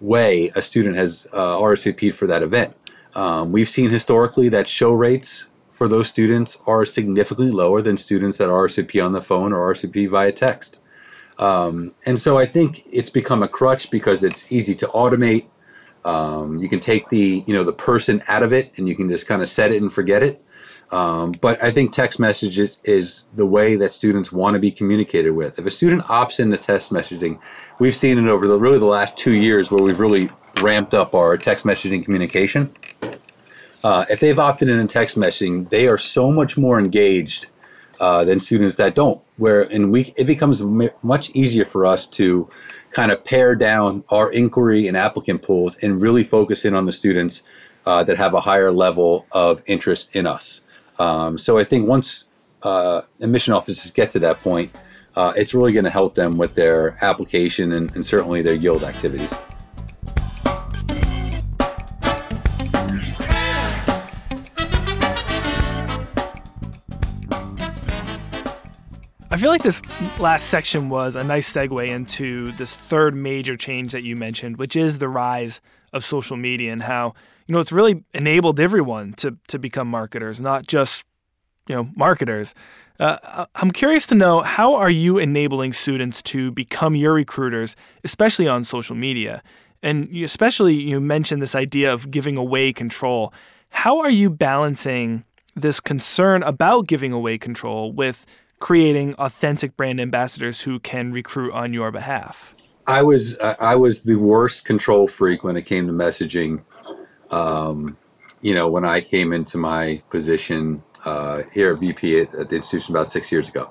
way 0.00 0.50
a 0.54 0.62
student 0.62 0.96
has 0.96 1.26
uh, 1.32 1.58
RSVP'd 1.58 2.14
for 2.14 2.26
that 2.28 2.42
event. 2.42 2.74
Um, 3.14 3.52
we've 3.52 3.68
seen 3.68 3.90
historically 3.90 4.50
that 4.50 4.68
show 4.68 4.92
rates 4.92 5.44
for 5.80 5.88
those 5.88 6.08
students 6.08 6.56
are 6.66 6.84
significantly 6.84 7.52
lower 7.52 7.82
than 7.82 7.96
students 7.96 8.36
that 8.36 8.48
RSVP 8.48 9.04
on 9.04 9.12
the 9.12 9.22
phone 9.22 9.52
or 9.52 9.72
RSVP 9.72 10.10
via 10.10 10.32
text. 10.32 10.78
Um, 11.38 11.94
and 12.04 12.20
so 12.20 12.36
I 12.36 12.44
think 12.44 12.84
it's 12.92 13.08
become 13.08 13.42
a 13.42 13.48
crutch 13.48 13.90
because 13.90 14.22
it's 14.22 14.44
easy 14.50 14.74
to 14.76 14.86
automate. 14.88 15.46
Um, 16.04 16.58
you 16.58 16.68
can 16.68 16.80
take 16.80 17.08
the 17.08 17.44
you 17.46 17.54
know 17.54 17.64
the 17.64 17.72
person 17.72 18.22
out 18.28 18.42
of 18.42 18.52
it 18.52 18.72
and 18.76 18.88
you 18.88 18.96
can 18.96 19.10
just 19.10 19.26
kind 19.26 19.42
of 19.42 19.48
set 19.48 19.72
it 19.72 19.82
and 19.82 19.92
forget 19.92 20.22
it. 20.22 20.42
Um, 20.90 21.32
but 21.32 21.62
I 21.62 21.70
think 21.70 21.92
text 21.92 22.18
messages 22.18 22.78
is 22.82 23.26
the 23.36 23.46
way 23.46 23.76
that 23.76 23.92
students 23.92 24.32
want 24.32 24.54
to 24.54 24.60
be 24.60 24.72
communicated 24.72 25.30
with. 25.30 25.58
If 25.58 25.66
a 25.66 25.70
student 25.70 26.02
opts 26.04 26.40
into 26.40 26.56
text 26.56 26.90
messaging, 26.90 27.38
we've 27.78 27.94
seen 27.94 28.18
it 28.18 28.28
over 28.28 28.48
the 28.48 28.58
really 28.58 28.78
the 28.78 28.86
last 28.86 29.16
two 29.16 29.32
years 29.32 29.70
where 29.70 29.82
we've 29.82 30.00
really 30.00 30.30
ramped 30.60 30.94
up 30.94 31.14
our 31.14 31.36
text 31.36 31.64
messaging 31.64 32.04
communication. 32.04 32.74
Uh, 33.84 34.04
if 34.10 34.20
they've 34.20 34.38
opted 34.38 34.68
in 34.68 34.86
text 34.88 35.16
messaging, 35.16 35.68
they 35.70 35.86
are 35.86 35.96
so 35.96 36.30
much 36.30 36.56
more 36.56 36.78
engaged 36.78 37.46
uh, 38.00 38.24
than 38.24 38.40
students 38.40 38.76
that 38.76 38.94
don't. 38.94 39.20
Where 39.36 39.62
in 39.62 39.90
we 39.90 40.12
it 40.16 40.24
becomes 40.24 40.60
m- 40.60 40.90
much 41.02 41.30
easier 41.30 41.64
for 41.64 41.86
us 41.86 42.06
to 42.08 42.48
kind 42.90 43.12
of 43.12 43.22
pare 43.24 43.54
down 43.54 44.02
our 44.08 44.32
inquiry 44.32 44.88
and 44.88 44.96
applicant 44.96 45.42
pools 45.42 45.76
and 45.82 46.00
really 46.00 46.24
focus 46.24 46.64
in 46.64 46.74
on 46.74 46.86
the 46.86 46.92
students 46.92 47.42
uh, 47.86 48.02
that 48.04 48.16
have 48.16 48.34
a 48.34 48.40
higher 48.40 48.72
level 48.72 49.26
of 49.32 49.62
interest 49.66 50.10
in 50.14 50.26
us. 50.26 50.60
Um, 50.98 51.38
so 51.38 51.58
I 51.58 51.64
think 51.64 51.86
once 51.86 52.24
uh, 52.62 53.02
admission 53.20 53.54
offices 53.54 53.90
get 53.90 54.10
to 54.12 54.18
that 54.20 54.42
point, 54.42 54.74
uh, 55.16 55.32
it's 55.36 55.54
really 55.54 55.72
going 55.72 55.84
to 55.84 55.90
help 55.90 56.14
them 56.14 56.36
with 56.36 56.54
their 56.54 56.98
application 57.02 57.72
and, 57.72 57.94
and 57.94 58.06
certainly 58.06 58.42
their 58.42 58.54
yield 58.54 58.82
activities. 58.82 59.30
I 69.32 69.36
feel 69.36 69.50
like 69.50 69.62
this 69.62 69.80
last 70.18 70.48
section 70.48 70.88
was 70.88 71.14
a 71.14 71.22
nice 71.22 71.52
segue 71.52 71.88
into 71.88 72.50
this 72.52 72.74
third 72.74 73.14
major 73.14 73.56
change 73.56 73.92
that 73.92 74.02
you 74.02 74.16
mentioned, 74.16 74.56
which 74.56 74.74
is 74.74 74.98
the 74.98 75.08
rise 75.08 75.60
of 75.92 76.04
social 76.04 76.36
media 76.36 76.72
and 76.72 76.82
how 76.82 77.14
you 77.46 77.52
know 77.52 77.60
it's 77.60 77.70
really 77.70 78.02
enabled 78.12 78.58
everyone 78.58 79.12
to 79.14 79.36
to 79.46 79.58
become 79.58 79.86
marketers, 79.86 80.40
not 80.40 80.66
just 80.66 81.04
you 81.68 81.76
know 81.76 81.88
marketers. 81.96 82.56
Uh, 82.98 83.46
I'm 83.54 83.70
curious 83.70 84.04
to 84.08 84.16
know 84.16 84.40
how 84.40 84.74
are 84.74 84.90
you 84.90 85.18
enabling 85.18 85.74
students 85.74 86.22
to 86.22 86.50
become 86.50 86.96
your 86.96 87.14
recruiters, 87.14 87.76
especially 88.02 88.48
on 88.48 88.64
social 88.64 88.96
media, 88.96 89.44
and 89.80 90.08
you, 90.10 90.24
especially 90.24 90.74
you 90.74 91.00
mentioned 91.00 91.40
this 91.40 91.54
idea 91.54 91.92
of 91.92 92.10
giving 92.10 92.36
away 92.36 92.72
control. 92.72 93.32
How 93.70 94.00
are 94.00 94.10
you 94.10 94.28
balancing 94.28 95.22
this 95.54 95.78
concern 95.78 96.42
about 96.42 96.88
giving 96.88 97.12
away 97.12 97.38
control 97.38 97.92
with 97.92 98.26
creating 98.60 99.14
authentic 99.14 99.76
brand 99.76 100.00
ambassadors 100.00 100.62
who 100.62 100.78
can 100.78 101.12
recruit 101.12 101.52
on 101.52 101.72
your 101.72 101.90
behalf? 101.90 102.54
I 102.86 103.02
was 103.02 103.36
I 103.38 103.76
was 103.76 104.02
the 104.02 104.16
worst 104.16 104.64
control 104.64 105.06
freak 105.06 105.44
when 105.44 105.56
it 105.56 105.62
came 105.62 105.86
to 105.86 105.92
messaging. 105.92 106.62
Um, 107.30 107.96
you 108.40 108.54
know, 108.54 108.68
when 108.68 108.84
I 108.84 109.00
came 109.00 109.32
into 109.32 109.58
my 109.58 110.02
position 110.10 110.82
uh, 111.04 111.42
here 111.52 111.72
at 111.72 111.78
VP 111.78 112.20
at, 112.20 112.34
at, 112.34 112.48
the 112.48 112.56
institution 112.56 112.94
about 112.94 113.06
six 113.06 113.30
years 113.30 113.48
ago, 113.48 113.70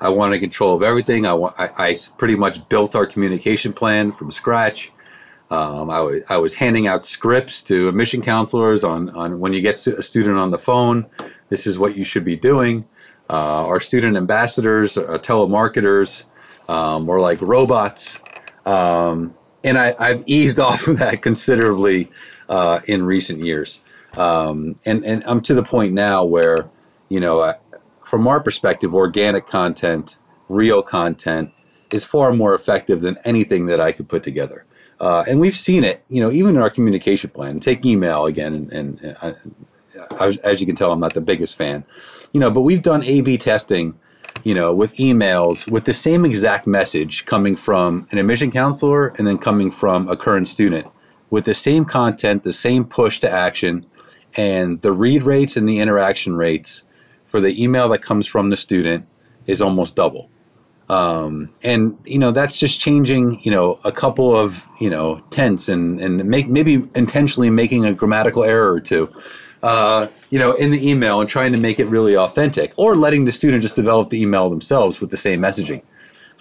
I 0.00 0.08
wanted 0.08 0.38
control 0.38 0.74
of 0.74 0.82
everything. 0.82 1.26
I, 1.26 1.34
I, 1.34 1.88
I 1.88 1.96
pretty 2.16 2.36
much 2.36 2.66
built 2.68 2.94
our 2.94 3.06
communication 3.06 3.72
plan 3.72 4.12
from 4.12 4.30
scratch. 4.30 4.92
Um, 5.50 5.90
I, 5.90 5.98
w- 5.98 6.24
I 6.28 6.38
was 6.38 6.54
handing 6.54 6.86
out 6.86 7.04
scripts 7.04 7.60
to 7.62 7.88
admission 7.88 8.22
counselors 8.22 8.82
on, 8.82 9.10
on 9.10 9.40
when 9.40 9.52
you 9.52 9.60
get 9.60 9.86
a 9.86 10.02
student 10.02 10.38
on 10.38 10.50
the 10.50 10.58
phone, 10.58 11.06
this 11.50 11.66
is 11.66 11.78
what 11.78 11.96
you 11.96 12.04
should 12.04 12.24
be 12.24 12.36
doing. 12.36 12.86
Uh, 13.30 13.66
our 13.66 13.80
student 13.80 14.16
ambassadors, 14.16 14.98
uh, 14.98 15.18
telemarketers, 15.18 16.24
um, 16.68 17.06
like 17.06 17.40
robots. 17.40 18.18
Um, 18.66 19.34
and 19.62 19.78
I, 19.78 20.08
have 20.08 20.22
eased 20.26 20.58
off 20.60 20.86
of 20.86 20.98
that 20.98 21.22
considerably 21.22 22.10
uh, 22.48 22.80
in 22.86 23.02
recent 23.02 23.44
years. 23.44 23.80
Um, 24.14 24.76
and, 24.84 25.04
and 25.04 25.24
I'm 25.26 25.40
to 25.42 25.54
the 25.54 25.62
point 25.62 25.92
now 25.94 26.24
where, 26.24 26.68
you 27.08 27.20
know, 27.20 27.40
uh, 27.40 27.54
from 28.04 28.28
our 28.28 28.40
perspective, 28.40 28.94
organic 28.94 29.46
content, 29.46 30.16
real 30.48 30.82
content 30.82 31.50
is 31.90 32.04
far 32.04 32.32
more 32.32 32.54
effective 32.54 33.00
than 33.00 33.16
anything 33.24 33.66
that 33.66 33.80
I 33.80 33.92
could 33.92 34.08
put 34.08 34.22
together. 34.22 34.64
Uh, 35.00 35.24
and 35.26 35.40
we've 35.40 35.56
seen 35.56 35.84
it, 35.84 36.04
you 36.08 36.20
know, 36.20 36.30
even 36.30 36.56
in 36.56 36.62
our 36.62 36.70
communication 36.70 37.30
plan. 37.30 37.60
Take 37.60 37.84
email 37.84 38.26
again, 38.26 38.54
and, 38.54 38.72
and, 38.72 39.16
and 39.20 39.54
As 40.20 40.60
you 40.60 40.66
can 40.66 40.76
tell, 40.76 40.92
I'm 40.92 41.00
not 41.00 41.14
the 41.14 41.20
biggest 41.20 41.56
fan 41.56 41.84
you 42.34 42.40
know, 42.40 42.50
but 42.50 42.60
we've 42.62 42.82
done 42.82 43.02
A/B 43.02 43.38
testing, 43.38 43.94
you 44.42 44.54
know, 44.54 44.74
with 44.74 44.94
emails 44.96 45.70
with 45.70 45.84
the 45.84 45.94
same 45.94 46.26
exact 46.26 46.66
message 46.66 47.24
coming 47.24 47.56
from 47.56 48.06
an 48.10 48.18
admission 48.18 48.50
counselor 48.50 49.08
and 49.16 49.26
then 49.26 49.38
coming 49.38 49.70
from 49.70 50.08
a 50.08 50.16
current 50.16 50.48
student, 50.48 50.86
with 51.30 51.44
the 51.44 51.54
same 51.54 51.84
content, 51.86 52.42
the 52.42 52.52
same 52.52 52.84
push 52.84 53.20
to 53.20 53.30
action, 53.30 53.86
and 54.34 54.82
the 54.82 54.92
read 54.92 55.22
rates 55.22 55.56
and 55.56 55.66
the 55.66 55.78
interaction 55.78 56.34
rates 56.34 56.82
for 57.28 57.40
the 57.40 57.62
email 57.62 57.88
that 57.90 58.02
comes 58.02 58.26
from 58.26 58.50
the 58.50 58.56
student 58.56 59.06
is 59.46 59.62
almost 59.62 59.94
double. 59.94 60.28
Um, 60.88 61.50
and 61.62 61.96
you 62.04 62.18
know 62.18 62.32
that's 62.32 62.58
just 62.58 62.80
changing 62.80 63.40
you 63.42 63.52
know 63.52 63.78
a 63.84 63.92
couple 63.92 64.36
of 64.36 64.62
you 64.80 64.90
know 64.90 65.22
tense 65.30 65.68
and 65.68 66.00
and 66.00 66.24
make 66.24 66.48
maybe 66.48 66.74
intentionally 66.96 67.48
making 67.48 67.86
a 67.86 67.94
grammatical 67.94 68.42
error 68.42 68.72
or 68.72 68.80
two 68.80 69.08
uh, 69.64 70.08
you 70.28 70.38
know, 70.38 70.52
in 70.52 70.70
the 70.70 70.90
email 70.90 71.22
and 71.22 71.30
trying 71.30 71.52
to 71.52 71.58
make 71.58 71.80
it 71.80 71.86
really 71.86 72.18
authentic, 72.18 72.74
or 72.76 72.94
letting 72.96 73.24
the 73.24 73.32
student 73.32 73.62
just 73.62 73.74
develop 73.74 74.10
the 74.10 74.20
email 74.20 74.50
themselves 74.50 75.00
with 75.00 75.08
the 75.08 75.16
same 75.16 75.40
messaging. 75.40 75.80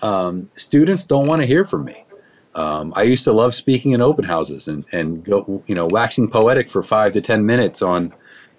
Um, 0.01 0.49
students 0.57 1.05
don't 1.05 1.25
want 1.25 1.41
to 1.41 1.47
hear 1.47 1.63
from 1.63 1.85
me. 1.85 2.03
Um, 2.53 2.91
I 2.97 3.03
used 3.03 3.23
to 3.23 3.31
love 3.31 3.55
speaking 3.55 3.93
in 3.93 4.01
open 4.01 4.25
houses 4.25 4.67
and, 4.67 4.83
and 4.91 5.23
go, 5.23 5.63
you 5.67 5.73
know, 5.73 5.85
waxing 5.85 6.29
poetic 6.29 6.69
for 6.69 6.83
five 6.83 7.13
to 7.13 7.21
10 7.21 7.45
minutes 7.45 7.81
on 7.81 8.13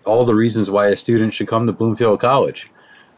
all 0.07 0.25
the 0.25 0.35
reasons 0.35 0.71
why 0.71 0.89
a 0.89 0.97
student 0.97 1.35
should 1.35 1.47
come 1.47 1.67
to 1.67 1.73
Bloomfield 1.75 2.21
College. 2.21 2.71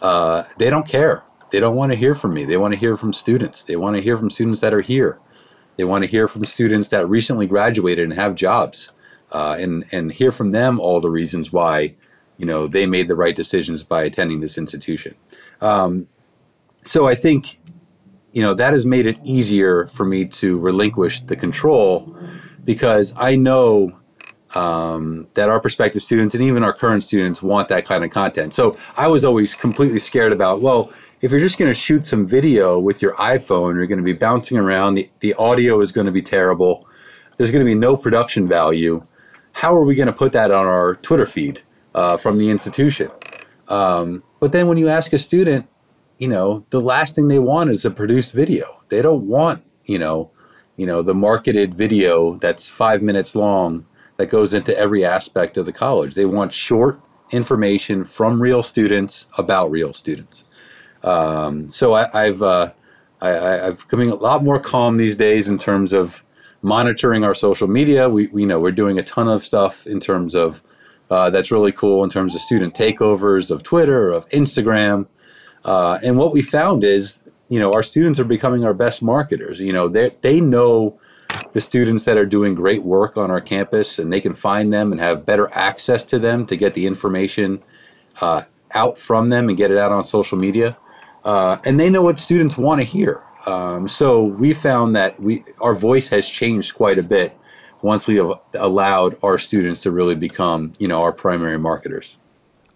Uh, 0.03 0.43
they 0.59 0.69
don't 0.69 0.89
care. 0.89 1.23
They 1.53 1.61
don't 1.61 1.77
want 1.77 1.93
to 1.93 1.97
hear 1.97 2.17
from 2.17 2.35
me. 2.35 2.45
They 2.45 2.57
want 2.57 2.75
to 2.75 2.81
hear 2.81 2.97
from 2.97 3.13
students. 3.13 3.63
They 3.63 3.77
want 3.77 3.95
to 3.95 4.03
hear 4.03 4.19
from 4.19 4.31
students 4.31 4.63
that 4.63 4.75
are 4.75 4.81
here. 4.81 5.21
They 5.77 5.85
want 5.85 6.03
to 6.03 6.11
hear 6.11 6.27
from 6.27 6.45
students 6.45 6.89
that 6.89 7.09
recently 7.09 7.47
graduated 7.47 8.03
and 8.03 8.15
have 8.15 8.35
jobs 8.35 8.91
uh, 9.33 9.57
and 9.59 9.85
and 9.93 10.13
hear 10.13 10.33
from 10.33 10.53
them 10.53 10.81
all 10.81 11.01
the 11.01 11.11
reasons 11.11 11.53
why 11.53 11.95
you 12.37 12.47
know 12.47 12.67
they 12.67 12.87
made 12.87 13.09
the 13.09 13.17
right 13.17 13.37
decisions 13.37 13.83
by 13.83 14.05
attending 14.05 14.41
this 14.41 14.59
institution. 14.59 15.15
Um, 15.61 16.09
so 16.85 17.07
I 17.07 17.15
think 17.15 17.59
you 18.33 18.43
know 18.43 18.55
that 18.55 18.73
has 18.73 18.85
made 18.85 19.07
it 19.07 19.17
easier 19.25 19.89
for 19.89 20.05
me 20.05 20.27
to 20.27 20.59
relinquish 20.59 21.23
the 21.23 21.37
control 21.37 22.17
because 22.65 23.13
I 23.17 23.37
know 23.37 23.97
um, 24.55 25.27
that 25.35 25.49
our 25.49 25.61
prospective 25.61 26.03
students 26.03 26.35
and 26.35 26.43
even 26.43 26.63
our 26.63 26.73
current 26.73 27.03
students 27.05 27.43
want 27.43 27.69
that 27.69 27.85
kind 27.85 28.05
of 28.05 28.11
content. 28.11 28.55
So 28.55 28.77
I 28.97 29.07
was 29.09 29.25
always 29.25 29.55
completely 29.55 29.99
scared 29.99 30.33
about 30.33 30.61
well. 30.61 30.93
If 31.23 31.31
you're 31.31 31.41
just 31.41 31.57
going 31.57 31.71
to 31.71 31.75
shoot 31.75 32.07
some 32.07 32.27
video 32.27 32.79
with 32.79 33.01
your 33.01 33.15
iPhone, 33.15 33.77
you're 33.77 33.87
going 33.87 33.99
to 33.99 34.05
be 34.05 34.13
bouncing 34.13 34.59
around. 34.59 34.97
The, 34.97 35.09
the 35.21 35.33
audio 35.35 35.81
is 35.81 35.91
going 35.91 36.05
to 36.05 36.13
be 36.13 36.21
terrible. 36.21 36.87
There's 37.39 37.51
going 37.51 37.65
to 37.65 37.69
be 37.69 37.75
no 37.75 37.97
production 37.97 38.47
value 38.47 39.03
how 39.57 39.75
are 39.75 39.85
we 39.85 39.95
going 39.95 40.07
to 40.07 40.13
put 40.13 40.35
that 40.35 40.51
on 40.51 40.67
our 40.67 40.97
Twitter 40.97 41.25
feed 41.25 41.63
uh, 41.95 42.19
from 42.19 42.37
the 42.37 42.51
institution? 42.51 43.11
Um, 43.69 44.23
but 44.39 44.53
then 44.53 44.69
when 44.69 44.77
you 44.77 44.91
ask 44.91 45.15
a 45.15 45.19
student, 45.19 45.67
you 46.19 46.29
know, 46.29 46.67
the 46.69 46.81
last 46.81 47.15
thing 47.15 47.27
they 47.29 47.39
want 47.39 47.71
is 47.71 47.87
a 47.87 47.91
produced 47.91 48.35
video. 48.35 48.83
They 48.91 49.01
don't 49.01 49.27
want, 49.27 49.65
you 49.87 49.99
know, 49.99 50.31
you 50.77 50.85
know, 50.85 51.01
the 51.01 51.15
marketed 51.15 51.75
video 51.75 52.39
that's 52.39 52.71
five 52.71 53.01
minutes 53.01 53.35
long 53.35 53.87
that 54.19 54.27
goes 54.27 54.53
into 54.53 54.77
every 54.77 55.07
aspect 55.07 55.57
of 55.57 55.65
the 55.65 55.73
college. 55.73 56.15
They 56.15 56.27
want 56.27 56.53
short 56.53 57.01
information 57.31 58.05
from 58.05 58.43
real 58.43 58.63
students 58.63 59.25
about 59.39 59.71
real 59.71 59.95
students. 59.95 60.45
Um, 61.03 61.71
so 61.71 61.95
I, 61.95 62.27
have 62.27 62.43
uh, 62.43 62.73
I, 63.23 63.31
have 63.31 63.79
becoming 63.79 64.11
a 64.11 64.17
lot 64.17 64.45
more 64.45 64.61
calm 64.61 64.99
these 64.99 65.17
days 65.17 65.49
in 65.49 65.57
terms 65.57 65.95
of 65.95 66.23
monitoring 66.63 67.25
our 67.25 67.35
social 67.35 67.69
media. 67.69 68.09
We, 68.09 68.27
we 68.29 68.45
know 68.45 68.59
we're 68.59 68.73
doing 68.73 68.99
a 68.99 69.03
ton 69.03 69.29
of 69.29 69.45
stuff 69.45 69.87
in 69.87 70.01
terms 70.01 70.35
of 70.35 70.63
uh, 71.11 71.31
that's 71.31 71.51
really 71.51 71.73
cool 71.73 72.03
in 72.05 72.11
terms 72.11 72.35
of 72.35 72.41
student 72.41 72.75
takeovers 72.75 73.51
of 73.51 73.63
Twitter, 73.63 74.11
of 74.11 74.29
Instagram. 74.31 75.07
Uh, 75.65 75.99
and 76.03 76.17
what 76.17 76.33
we 76.33 76.43
found 76.43 76.85
is, 76.85 77.23
you 77.49 77.61
know, 77.61 77.73
our 77.73 77.83
students 77.83 78.19
are 78.19 78.25
becoming 78.25 78.65
our 78.65 78.75
best 78.75 79.03
marketers. 79.03 79.61
You 79.61 79.73
know, 79.73 79.89
they 79.89 80.17
they 80.21 80.41
know 80.41 80.99
the 81.53 81.61
students 81.61 82.05
that 82.05 82.17
are 82.17 82.27
doing 82.27 82.55
great 82.55 82.83
work 82.83 83.17
on 83.17 83.31
our 83.31 83.41
campus, 83.41 83.99
and 83.99 84.13
they 84.13 84.21
can 84.21 84.35
find 84.35 84.73
them 84.73 84.93
and 84.93 85.01
have 85.01 85.27
better 85.27 85.49
access 85.53 86.05
to 86.07 86.19
them 86.19 86.47
to 86.47 86.57
get 86.57 86.75
the 86.75 86.87
information 86.87 87.63
uh, 88.21 88.43
out 88.73 88.99
from 88.99 89.29
them 89.29 89.49
and 89.49 89.57
get 89.57 89.71
it 89.71 89.79
out 89.79 89.93
on 89.93 90.05
social 90.05 90.39
media. 90.39 90.77
Uh, 91.25 91.59
and 91.65 91.79
they 91.79 91.91
know 91.91 92.03
what 92.03 92.19
students 92.19 92.57
want 92.57 92.81
to 92.81 92.87
hear. 92.87 93.23
Um, 93.47 93.89
so 93.89 94.25
we 94.25 94.55
found 94.55 94.97
that 94.97 95.21
we 95.21 95.45
our 95.61 95.75
voice 95.75 96.09
has 96.09 96.29
changed 96.29 96.75
quite 96.75 96.99
a 96.99 97.03
bit 97.03 97.37
once 97.83 98.07
we 98.07 98.17
have 98.17 98.33
allowed 98.55 99.17
our 99.23 99.39
students 99.39 99.81
to 99.83 99.91
really 99.91 100.15
become, 100.15 100.73
you 100.79 100.89
know, 100.89 101.03
our 101.03 101.13
primary 101.13 101.59
marketers. 101.59 102.17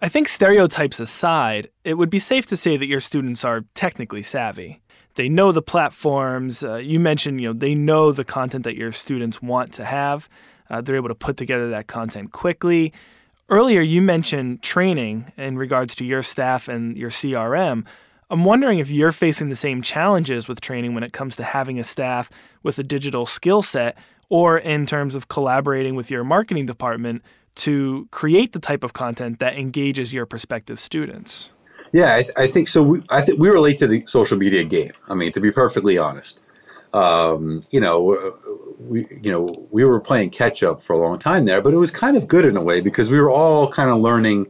I 0.01 0.09
think 0.09 0.27
stereotypes 0.29 0.99
aside, 0.99 1.69
it 1.83 1.95
would 1.95 2.09
be 2.09 2.19
safe 2.19 2.47
to 2.47 2.57
say 2.57 2.77
that 2.77 2.87
your 2.87 2.99
students 2.99 3.45
are 3.45 3.65
technically 3.75 4.23
savvy. 4.23 4.81
They 5.15 5.29
know 5.29 5.51
the 5.51 5.61
platforms. 5.61 6.63
Uh, 6.63 6.77
you 6.77 6.99
mentioned, 6.99 7.41
you 7.41 7.49
know, 7.49 7.53
they 7.53 7.75
know 7.75 8.11
the 8.11 8.23
content 8.23 8.63
that 8.63 8.75
your 8.75 8.91
students 8.91 9.41
want 9.41 9.73
to 9.73 9.85
have. 9.85 10.29
Uh, 10.69 10.81
they're 10.81 10.95
able 10.95 11.09
to 11.09 11.15
put 11.15 11.37
together 11.37 11.69
that 11.69 11.87
content 11.87 12.31
quickly. 12.31 12.93
Earlier, 13.49 13.81
you 13.81 14.01
mentioned 14.01 14.61
training 14.61 15.31
in 15.37 15.57
regards 15.57 15.95
to 15.97 16.05
your 16.05 16.23
staff 16.23 16.69
and 16.69 16.97
your 16.97 17.09
CRM. 17.09 17.85
I'm 18.31 18.45
wondering 18.45 18.79
if 18.79 18.89
you're 18.89 19.11
facing 19.11 19.49
the 19.49 19.55
same 19.55 19.81
challenges 19.81 20.47
with 20.47 20.61
training 20.61 20.93
when 20.93 21.03
it 21.03 21.11
comes 21.11 21.35
to 21.35 21.43
having 21.43 21.77
a 21.77 21.83
staff 21.83 22.29
with 22.63 22.79
a 22.79 22.83
digital 22.83 23.25
skill 23.25 23.61
set 23.61 23.97
or 24.29 24.57
in 24.57 24.85
terms 24.85 25.15
of 25.15 25.27
collaborating 25.27 25.95
with 25.95 26.09
your 26.09 26.23
marketing 26.23 26.65
department 26.65 27.23
to 27.55 28.07
create 28.09 28.53
the 28.53 28.59
type 28.59 28.85
of 28.85 28.93
content 28.93 29.39
that 29.39 29.57
engages 29.57 30.13
your 30.13 30.25
prospective 30.25 30.79
students. 30.79 31.49
Yeah, 31.91 32.15
I, 32.15 32.23
th- 32.23 32.33
I 32.37 32.47
think 32.47 32.69
so. 32.69 32.81
We, 32.81 33.03
I 33.09 33.21
think 33.21 33.37
we 33.37 33.49
relate 33.49 33.77
to 33.79 33.87
the 33.87 34.05
social 34.07 34.37
media 34.37 34.63
game. 34.63 34.91
I 35.09 35.13
mean, 35.13 35.33
to 35.33 35.41
be 35.41 35.51
perfectly 35.51 35.97
honest, 35.97 36.39
um, 36.93 37.63
you 37.69 37.81
know, 37.81 38.37
we 38.79 39.07
you 39.21 39.29
know 39.29 39.67
we 39.71 39.83
were 39.83 39.99
playing 39.99 40.29
catch 40.29 40.63
up 40.63 40.81
for 40.83 40.93
a 40.93 40.97
long 40.97 41.19
time 41.19 41.43
there, 41.43 41.61
but 41.61 41.73
it 41.73 41.77
was 41.77 41.91
kind 41.91 42.15
of 42.15 42.29
good 42.29 42.45
in 42.45 42.55
a 42.55 42.61
way 42.61 42.79
because 42.79 43.09
we 43.09 43.19
were 43.19 43.29
all 43.29 43.69
kind 43.69 43.89
of 43.89 43.99
learning 43.99 44.49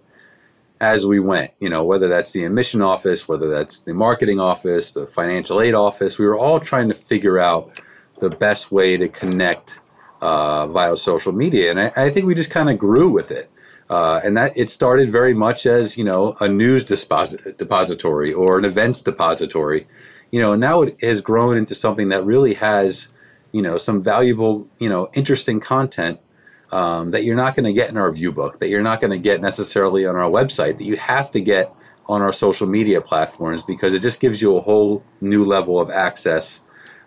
as 0.81 1.05
we 1.05 1.19
went. 1.19 1.51
You 1.59 1.69
know, 1.69 1.85
whether 1.85 2.09
that's 2.09 2.31
the 2.31 2.43
admission 2.43 2.81
office, 2.81 3.27
whether 3.27 3.49
that's 3.49 3.81
the 3.81 3.93
marketing 3.93 4.39
office, 4.39 4.91
the 4.91 5.05
financial 5.05 5.61
aid 5.61 5.75
office, 5.75 6.17
we 6.17 6.25
were 6.25 6.37
all 6.37 6.59
trying 6.59 6.89
to 6.89 6.95
figure 6.95 7.39
out 7.39 7.79
the 8.19 8.31
best 8.31 8.71
way 8.71 8.97
to 8.97 9.07
connect 9.07 9.79
uh, 10.21 10.67
via 10.67 10.97
social 10.97 11.31
media. 11.31 11.69
And 11.69 11.79
I, 11.79 11.91
I 11.95 12.09
think 12.09 12.25
we 12.25 12.35
just 12.35 12.49
kind 12.49 12.69
of 12.69 12.77
grew 12.77 13.09
with 13.09 13.31
it. 13.31 13.49
Uh, 13.89 14.21
and 14.23 14.37
that 14.37 14.57
it 14.57 14.69
started 14.69 15.11
very 15.11 15.33
much 15.33 15.65
as 15.65 15.97
you 15.97 16.03
know 16.05 16.37
a 16.39 16.47
news 16.47 16.85
deposit, 16.85 17.57
depository 17.57 18.31
or 18.33 18.57
an 18.57 18.63
events 18.63 19.01
depository, 19.01 19.85
you 20.31 20.39
know. 20.39 20.53
And 20.53 20.61
now 20.61 20.83
it 20.83 21.03
has 21.03 21.19
grown 21.19 21.57
into 21.57 21.75
something 21.75 22.09
that 22.09 22.25
really 22.25 22.53
has, 22.53 23.07
you 23.51 23.61
know, 23.61 23.77
some 23.77 24.01
valuable, 24.01 24.65
you 24.79 24.87
know, 24.87 25.09
interesting 25.13 25.59
content 25.59 26.21
um, 26.71 27.11
that 27.11 27.23
you're 27.23 27.35
not 27.35 27.55
going 27.55 27.65
to 27.65 27.73
get 27.73 27.89
in 27.89 27.97
our 27.97 28.11
view 28.11 28.31
book, 28.31 28.59
that 28.59 28.69
you're 28.69 28.81
not 28.81 29.01
going 29.01 29.11
to 29.11 29.17
get 29.17 29.41
necessarily 29.41 30.05
on 30.05 30.15
our 30.15 30.29
website, 30.29 30.77
that 30.77 30.85
you 30.85 30.97
have 30.97 31.31
to 31.31 31.41
get 31.41 31.73
on 32.07 32.21
our 32.21 32.33
social 32.33 32.67
media 32.67 33.01
platforms 33.01 33.63
because 33.63 33.93
it 33.93 34.01
just 34.01 34.19
gives 34.19 34.41
you 34.41 34.57
a 34.57 34.61
whole 34.61 35.03
new 35.21 35.45
level 35.45 35.79
of 35.79 35.89
access 35.89 36.59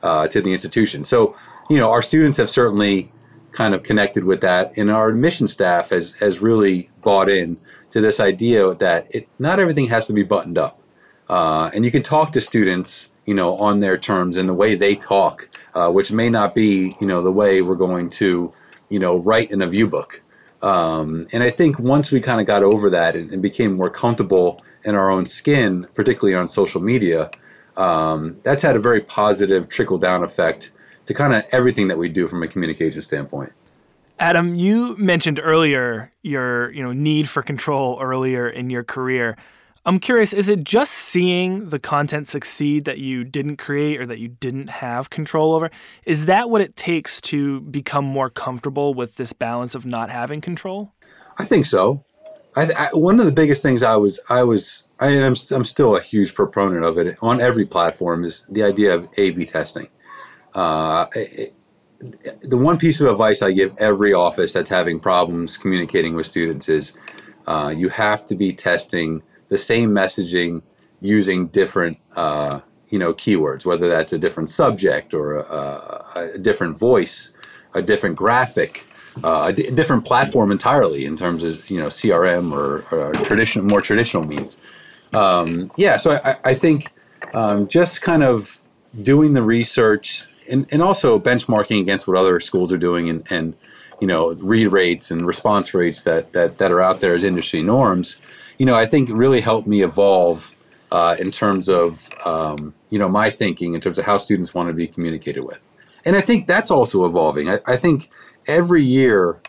uh, 0.02 0.28
to 0.28 0.40
the 0.40 0.52
institution. 0.52 1.04
So, 1.04 1.36
you 1.68 1.78
know, 1.78 1.90
our 1.90 2.02
students 2.02 2.36
have 2.36 2.50
certainly 2.50 3.10
kind 3.52 3.74
of 3.74 3.82
connected 3.82 4.24
with 4.24 4.42
that, 4.42 4.76
and 4.76 4.90
our 4.90 5.08
admission 5.08 5.46
staff 5.46 5.90
has 5.90 6.12
has 6.12 6.40
really 6.40 6.90
bought 7.02 7.28
in 7.28 7.56
to 7.92 8.00
this 8.00 8.20
idea 8.20 8.74
that 8.74 9.14
it 9.14 9.28
not 9.38 9.60
everything 9.60 9.88
has 9.88 10.06
to 10.08 10.12
be 10.12 10.22
buttoned 10.22 10.58
up, 10.58 10.80
uh, 11.28 11.70
and 11.72 11.84
you 11.84 11.90
can 11.90 12.02
talk 12.02 12.32
to 12.32 12.40
students, 12.40 13.08
you 13.24 13.34
know, 13.34 13.56
on 13.56 13.80
their 13.80 13.96
terms 13.96 14.36
and 14.36 14.48
the 14.48 14.54
way 14.54 14.74
they 14.74 14.94
talk, 14.94 15.48
uh, 15.74 15.90
which 15.90 16.12
may 16.12 16.28
not 16.28 16.54
be, 16.54 16.96
you 17.00 17.06
know, 17.06 17.22
the 17.22 17.32
way 17.32 17.62
we're 17.62 17.76
going 17.76 18.10
to, 18.10 18.52
you 18.94 19.00
know, 19.00 19.16
write 19.16 19.50
in 19.50 19.60
a 19.60 19.66
view 19.66 19.88
book. 19.88 20.22
Um, 20.62 21.26
and 21.32 21.42
I 21.42 21.50
think 21.50 21.80
once 21.80 22.12
we 22.12 22.20
kind 22.20 22.40
of 22.40 22.46
got 22.46 22.62
over 22.62 22.90
that 22.90 23.16
and, 23.16 23.32
and 23.32 23.42
became 23.42 23.74
more 23.74 23.90
comfortable 23.90 24.64
in 24.84 24.94
our 24.94 25.10
own 25.10 25.26
skin, 25.26 25.88
particularly 25.94 26.36
on 26.36 26.48
social 26.48 26.80
media, 26.80 27.32
um, 27.76 28.38
that's 28.44 28.62
had 28.62 28.76
a 28.76 28.78
very 28.78 29.00
positive 29.00 29.68
trickle 29.68 29.98
down 29.98 30.22
effect 30.22 30.70
to 31.06 31.12
kind 31.12 31.34
of 31.34 31.44
everything 31.50 31.88
that 31.88 31.98
we 31.98 32.08
do 32.08 32.28
from 32.28 32.44
a 32.44 32.48
communication 32.48 33.02
standpoint. 33.02 33.52
Adam, 34.20 34.54
you 34.54 34.96
mentioned 34.96 35.40
earlier 35.42 36.12
your 36.22 36.70
you 36.70 36.84
know 36.84 36.92
need 36.92 37.28
for 37.28 37.42
control 37.42 37.98
earlier 38.00 38.48
in 38.48 38.70
your 38.70 38.84
career. 38.84 39.36
I'm 39.86 40.00
curious, 40.00 40.32
is 40.32 40.48
it 40.48 40.64
just 40.64 40.92
seeing 40.92 41.68
the 41.68 41.78
content 41.78 42.26
succeed 42.26 42.86
that 42.86 42.98
you 42.98 43.22
didn't 43.22 43.58
create 43.58 44.00
or 44.00 44.06
that 44.06 44.18
you 44.18 44.28
didn't 44.28 44.70
have 44.70 45.10
control 45.10 45.54
over? 45.54 45.70
Is 46.06 46.24
that 46.26 46.48
what 46.48 46.62
it 46.62 46.74
takes 46.74 47.20
to 47.22 47.60
become 47.60 48.04
more 48.04 48.30
comfortable 48.30 48.94
with 48.94 49.16
this 49.16 49.34
balance 49.34 49.74
of 49.74 49.84
not 49.84 50.08
having 50.08 50.40
control? 50.40 50.92
I 51.36 51.44
think 51.44 51.66
so. 51.66 52.02
I, 52.56 52.70
I, 52.72 52.88
one 52.94 53.20
of 53.20 53.26
the 53.26 53.32
biggest 53.32 53.62
things 53.62 53.82
I 53.82 53.96
was 53.96 54.20
I 54.28 54.44
was 54.44 54.84
I 55.00 55.10
am 55.10 55.34
I'm 55.50 55.64
still 55.64 55.96
a 55.96 56.00
huge 56.00 56.34
proponent 56.34 56.84
of 56.84 56.98
it 56.98 57.18
on 57.20 57.40
every 57.40 57.66
platform 57.66 58.24
is 58.24 58.42
the 58.48 58.62
idea 58.62 58.94
of 58.94 59.08
A/B 59.18 59.46
testing. 59.46 59.88
Uh, 60.54 61.06
it, 61.14 61.54
the 62.42 62.56
one 62.56 62.78
piece 62.78 63.00
of 63.00 63.08
advice 63.08 63.42
I 63.42 63.52
give 63.52 63.74
every 63.78 64.12
office 64.12 64.52
that's 64.52 64.70
having 64.70 65.00
problems 65.00 65.56
communicating 65.56 66.14
with 66.14 66.26
students 66.26 66.68
is 66.68 66.92
uh, 67.46 67.74
you 67.76 67.88
have 67.88 68.24
to 68.26 68.34
be 68.34 68.52
testing 68.52 69.22
the 69.48 69.58
same 69.58 69.90
messaging 69.90 70.62
using 71.00 71.48
different 71.48 71.98
uh, 72.16 72.60
you 72.90 72.98
know 72.98 73.12
keywords, 73.12 73.64
whether 73.64 73.88
that's 73.88 74.12
a 74.12 74.18
different 74.18 74.50
subject 74.50 75.14
or 75.14 75.38
a, 75.38 76.04
a 76.34 76.38
different 76.38 76.78
voice, 76.78 77.30
a 77.74 77.82
different 77.82 78.16
graphic 78.16 78.86
uh, 79.22 79.44
a 79.46 79.52
d- 79.52 79.70
different 79.70 80.04
platform 80.04 80.50
entirely 80.50 81.04
in 81.04 81.16
terms 81.16 81.44
of 81.44 81.70
you 81.70 81.78
know 81.78 81.86
CRM 81.86 82.52
or, 82.52 82.84
or 82.90 83.12
traditional, 83.24 83.64
more 83.64 83.80
traditional 83.80 84.24
means. 84.24 84.56
Um, 85.12 85.70
yeah, 85.76 85.96
so 85.96 86.12
I, 86.12 86.36
I 86.44 86.54
think 86.54 86.92
um, 87.32 87.68
just 87.68 88.02
kind 88.02 88.24
of 88.24 88.60
doing 89.02 89.32
the 89.34 89.42
research 89.42 90.26
and, 90.50 90.66
and 90.70 90.82
also 90.82 91.18
benchmarking 91.18 91.80
against 91.80 92.06
what 92.08 92.16
other 92.16 92.40
schools 92.40 92.72
are 92.72 92.78
doing 92.78 93.08
and, 93.08 93.26
and 93.30 93.54
you 94.00 94.06
know 94.06 94.32
read 94.32 94.66
rates 94.68 95.10
and 95.10 95.26
response 95.26 95.74
rates 95.74 96.02
that, 96.02 96.32
that 96.32 96.58
that 96.58 96.72
are 96.72 96.80
out 96.80 97.00
there 97.00 97.14
as 97.14 97.22
industry 97.22 97.62
norms. 97.62 98.16
You 98.58 98.66
know, 98.66 98.74
I 98.74 98.86
think 98.86 99.10
really 99.12 99.40
helped 99.40 99.66
me 99.66 99.82
evolve 99.82 100.48
uh, 100.92 101.16
in 101.18 101.30
terms 101.30 101.68
of 101.68 102.08
um, 102.24 102.74
you 102.90 102.98
know 102.98 103.08
my 103.08 103.30
thinking 103.30 103.74
in 103.74 103.80
terms 103.80 103.98
of 103.98 104.04
how 104.04 104.18
students 104.18 104.54
want 104.54 104.68
to 104.68 104.74
be 104.74 104.86
communicated 104.86 105.42
with, 105.42 105.58
and 106.04 106.16
I 106.16 106.20
think 106.20 106.46
that's 106.46 106.70
also 106.70 107.04
evolving. 107.04 107.48
I, 107.48 107.60
I 107.66 107.76
think 107.76 108.10
every 108.46 108.84
year, 108.84 109.40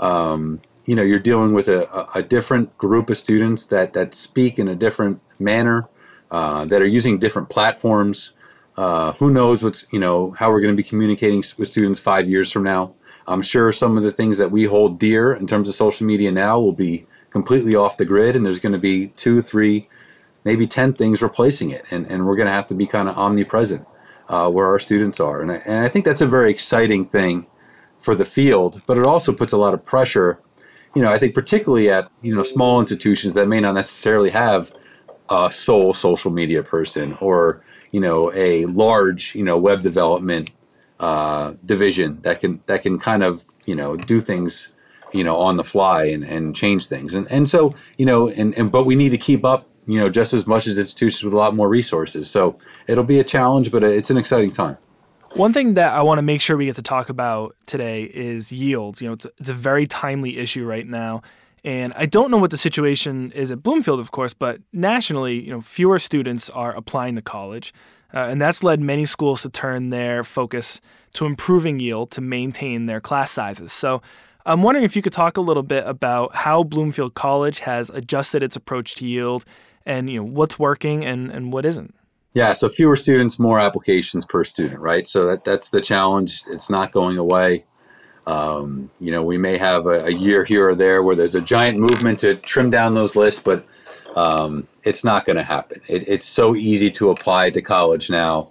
um, 0.00 0.60
you 0.86 0.94
know, 0.94 1.02
you're 1.02 1.18
dealing 1.18 1.52
with 1.52 1.68
a, 1.68 2.08
a, 2.16 2.22
different 2.22 2.76
group 2.78 3.10
of 3.10 3.16
students 3.16 3.66
that, 3.66 3.94
that 3.94 4.14
speak 4.14 4.58
in 4.58 4.68
a 4.68 4.74
different 4.74 5.20
manner, 5.38 5.88
uh, 6.30 6.64
that 6.66 6.82
are 6.82 6.86
using 6.86 7.18
different 7.18 7.48
platforms. 7.48 8.32
Uh, 8.76 9.12
who 9.12 9.30
knows 9.30 9.62
what's, 9.62 9.86
you 9.92 9.98
know, 9.98 10.32
how 10.32 10.50
we're 10.50 10.60
going 10.60 10.74
to 10.74 10.76
be 10.76 10.88
communicating 10.88 11.42
with 11.56 11.68
students 11.68 12.00
five 12.00 12.28
years 12.28 12.50
from 12.50 12.64
now. 12.64 12.92
I'm 13.26 13.42
sure 13.42 13.72
some 13.72 13.96
of 13.96 14.02
the 14.02 14.10
things 14.10 14.38
that 14.38 14.50
we 14.50 14.64
hold 14.64 14.98
dear 14.98 15.32
in 15.32 15.46
terms 15.46 15.68
of 15.68 15.74
social 15.74 16.06
media 16.06 16.30
now 16.30 16.60
will 16.60 16.72
be 16.72 17.06
completely 17.34 17.74
off 17.74 17.96
the 17.96 18.04
grid, 18.04 18.36
and 18.36 18.46
there's 18.46 18.60
going 18.60 18.74
to 18.74 18.78
be 18.78 19.08
two, 19.08 19.42
three, 19.42 19.88
maybe 20.44 20.68
10 20.68 20.94
things 20.94 21.20
replacing 21.20 21.70
it. 21.70 21.84
And, 21.90 22.06
and 22.06 22.24
we're 22.24 22.36
going 22.36 22.46
to 22.46 22.52
have 22.52 22.68
to 22.68 22.74
be 22.76 22.86
kind 22.86 23.08
of 23.08 23.18
omnipresent 23.18 23.84
uh, 24.28 24.48
where 24.48 24.66
our 24.68 24.78
students 24.78 25.18
are. 25.18 25.42
And 25.42 25.50
I, 25.50 25.56
and 25.56 25.84
I 25.84 25.88
think 25.88 26.04
that's 26.04 26.20
a 26.20 26.28
very 26.28 26.52
exciting 26.52 27.06
thing 27.06 27.46
for 27.98 28.14
the 28.14 28.24
field, 28.24 28.80
but 28.86 28.98
it 28.98 29.04
also 29.04 29.32
puts 29.32 29.52
a 29.52 29.56
lot 29.56 29.74
of 29.74 29.84
pressure. 29.84 30.38
You 30.94 31.02
know, 31.02 31.10
I 31.10 31.18
think 31.18 31.34
particularly 31.34 31.90
at 31.90 32.08
you 32.22 32.36
know 32.36 32.44
small 32.44 32.78
institutions 32.78 33.34
that 33.34 33.48
may 33.48 33.58
not 33.58 33.74
necessarily 33.74 34.30
have 34.30 34.70
a 35.28 35.50
sole 35.50 35.92
social 35.92 36.30
media 36.30 36.62
person 36.62 37.14
or 37.20 37.64
you 37.90 38.00
know 38.00 38.32
a 38.32 38.66
large 38.66 39.34
you 39.34 39.42
know 39.42 39.58
web 39.58 39.82
development 39.82 40.52
uh, 41.00 41.54
division 41.66 42.20
that 42.22 42.38
can 42.38 42.60
that 42.66 42.82
can 42.82 43.00
kind 43.00 43.24
of 43.24 43.44
you 43.64 43.74
know 43.74 43.96
do 43.96 44.20
things 44.20 44.68
you 45.14 45.24
know 45.24 45.36
on 45.36 45.56
the 45.56 45.64
fly 45.64 46.04
and, 46.04 46.24
and 46.24 46.54
change 46.54 46.88
things 46.88 47.14
and 47.14 47.30
and 47.30 47.48
so 47.48 47.72
you 47.96 48.04
know 48.04 48.28
and, 48.28 48.56
and 48.58 48.70
but 48.70 48.84
we 48.84 48.94
need 48.94 49.10
to 49.10 49.18
keep 49.18 49.44
up 49.44 49.66
you 49.86 49.98
know 49.98 50.10
just 50.10 50.34
as 50.34 50.46
much 50.46 50.66
as 50.66 50.76
institutions 50.76 51.22
with 51.22 51.32
a 51.32 51.36
lot 51.36 51.54
more 51.54 51.68
resources 51.68 52.30
so 52.30 52.58
it'll 52.88 53.04
be 53.04 53.20
a 53.20 53.24
challenge 53.24 53.70
but 53.70 53.82
it's 53.82 54.10
an 54.10 54.16
exciting 54.16 54.50
time 54.50 54.76
one 55.34 55.52
thing 55.52 55.74
that 55.74 55.92
I 55.92 56.02
want 56.02 56.18
to 56.18 56.22
make 56.22 56.40
sure 56.40 56.56
we 56.56 56.66
get 56.66 56.76
to 56.76 56.82
talk 56.82 57.08
about 57.08 57.56
today 57.66 58.04
is 58.04 58.52
yields. 58.52 59.02
You 59.02 59.08
know, 59.08 59.14
it's 59.14 59.24
a, 59.24 59.30
it's 59.38 59.48
a 59.48 59.54
very 59.54 59.84
timely 59.84 60.38
issue 60.38 60.64
right 60.64 60.86
now. 60.86 61.22
And 61.64 61.92
I 61.96 62.06
don't 62.06 62.30
know 62.30 62.36
what 62.36 62.52
the 62.52 62.56
situation 62.56 63.32
is 63.32 63.50
at 63.50 63.60
Bloomfield, 63.60 63.98
of 63.98 64.12
course, 64.12 64.32
but 64.32 64.60
nationally, 64.72 65.42
you 65.42 65.50
know, 65.50 65.60
fewer 65.60 65.98
students 65.98 66.50
are 66.50 66.72
applying 66.76 67.16
to 67.16 67.22
college. 67.22 67.74
Uh, 68.12 68.18
and 68.18 68.40
that's 68.40 68.62
led 68.62 68.78
many 68.78 69.04
schools 69.06 69.42
to 69.42 69.48
turn 69.48 69.90
their 69.90 70.22
focus 70.22 70.80
to 71.14 71.26
improving 71.26 71.80
yield 71.80 72.12
to 72.12 72.20
maintain 72.20 72.86
their 72.86 73.00
class 73.00 73.32
sizes. 73.32 73.72
So 73.72 74.02
I'm 74.46 74.62
wondering 74.62 74.84
if 74.84 74.94
you 74.94 75.02
could 75.02 75.12
talk 75.12 75.36
a 75.36 75.40
little 75.40 75.62
bit 75.62 75.84
about 75.86 76.34
how 76.34 76.62
Bloomfield 76.64 77.14
College 77.14 77.60
has 77.60 77.90
adjusted 77.90 78.42
its 78.42 78.56
approach 78.56 78.94
to 78.96 79.06
yield 79.06 79.44
and 79.86 80.10
you 80.10 80.18
know 80.18 80.24
what's 80.24 80.58
working 80.58 81.04
and, 81.04 81.30
and 81.30 81.52
what 81.52 81.64
isn't. 81.64 81.94
Yeah, 82.34 82.52
so 82.52 82.68
fewer 82.68 82.96
students, 82.96 83.38
more 83.38 83.60
applications 83.60 84.24
per 84.24 84.42
student, 84.44 84.80
right? 84.80 85.06
So 85.06 85.26
that, 85.26 85.44
that's 85.44 85.70
the 85.70 85.80
challenge. 85.80 86.42
It's 86.48 86.68
not 86.68 86.90
going 86.90 87.16
away. 87.16 87.64
Um, 88.26 88.90
you 89.00 89.12
know, 89.12 89.22
we 89.22 89.38
may 89.38 89.56
have 89.58 89.86
a, 89.86 90.06
a, 90.06 90.10
year 90.10 90.44
here 90.44 90.70
or 90.70 90.74
there 90.74 91.02
where 91.02 91.14
there's 91.14 91.34
a 91.34 91.42
giant 91.42 91.78
movement 91.78 92.20
to 92.20 92.36
trim 92.36 92.70
down 92.70 92.94
those 92.94 93.14
lists, 93.14 93.40
but 93.44 93.66
um, 94.16 94.66
it's 94.82 95.04
not 95.04 95.26
going 95.26 95.36
to 95.36 95.42
happen. 95.42 95.82
It, 95.86 96.08
it's 96.08 96.26
so 96.26 96.56
easy 96.56 96.90
to 96.92 97.10
apply 97.10 97.50
to 97.50 97.60
college 97.60 98.08
now. 98.08 98.48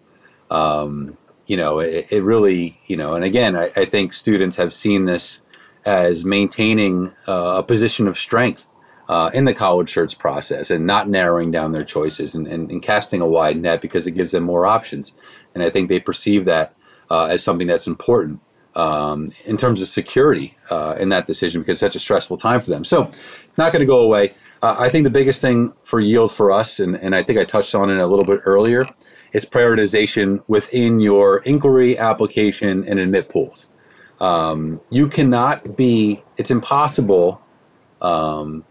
Um, 0.52 1.18
you 1.48 1.58
know, 1.58 1.80
it, 1.80 2.08
it, 2.12 2.24
really, 2.24 2.80
you 2.86 2.96
know, 2.96 3.16
and 3.16 3.26
again, 3.26 3.56
I, 3.56 3.72
I, 3.76 3.86
think 3.86 4.14
students 4.14 4.56
have 4.58 4.72
seen 4.72 5.06
this 5.06 5.40
as 5.86 6.24
maintaining 6.24 7.12
uh, 7.28 7.56
a 7.58 7.64
position 7.64 8.08
of 8.08 8.18
strength 8.18 8.66
uh, 9.10 9.30
in 9.34 9.46
the 9.46 9.54
college 9.54 9.94
search 9.94 10.18
process 10.18 10.72
and 10.72 10.86
not 10.86 11.10
narrowing 11.10 11.52
down 11.52 11.72
their 11.72 11.84
choices 11.84 12.36
and, 12.36 12.48
and, 12.48 12.72
and, 12.72 12.82
casting 12.82 13.22
a 13.22 13.28
wide 13.28 13.62
net 13.62 13.82
because 13.82 14.08
it 14.08 14.12
gives 14.12 14.32
them 14.32 14.44
more 14.44 14.66
options. 14.66 15.14
And 15.54 15.64
I 15.64 15.70
think 15.70 15.90
they 15.90 16.00
perceive 16.00 16.46
that 16.46 16.74
uh, 17.12 17.26
as 17.26 17.44
something 17.44 17.68
that's 17.68 17.88
important 17.88 18.40
um, 18.76 19.32
in 19.46 19.58
terms 19.58 19.82
of 19.82 19.90
security 19.90 20.58
uh, 20.70 20.96
in 20.98 21.10
that 21.10 21.28
decision 21.28 21.62
because 21.62 21.74
it's 21.74 21.80
such 21.82 21.96
a 21.96 22.00
stressful 22.00 22.38
time 22.38 22.62
for 22.62 22.70
them. 22.70 22.86
So, 22.86 23.12
not 23.58 23.72
going 23.72 23.82
to 23.82 23.86
go 23.86 24.00
away. 24.00 24.34
Uh, 24.62 24.76
I 24.80 24.90
think 24.90 25.04
the 25.04 25.10
biggest 25.10 25.42
thing 25.42 25.74
for 25.84 26.00
yield 26.00 26.34
for 26.34 26.52
us, 26.52 26.80
and, 26.80 26.96
and 26.96 27.14
I 27.14 27.22
think 27.22 27.38
I 27.38 27.44
touched 27.44 27.76
on 27.76 27.90
it 27.90 27.98
a 27.98 28.08
little 28.08 28.26
bit 28.26 28.40
earlier, 28.46 28.88
is 29.34 29.46
prioritization 29.46 30.42
within 30.48 31.00
your 31.00 31.40
inquiry, 31.40 31.98
application, 31.98 32.88
and 32.88 33.00
admit 33.00 33.30
pools. 33.30 33.68
Um, 34.24 34.80
you 34.90 35.10
cannot 35.10 35.76
be, 35.76 36.24
it's 36.38 36.50
impossible, 36.50 37.42
um, 38.02 38.64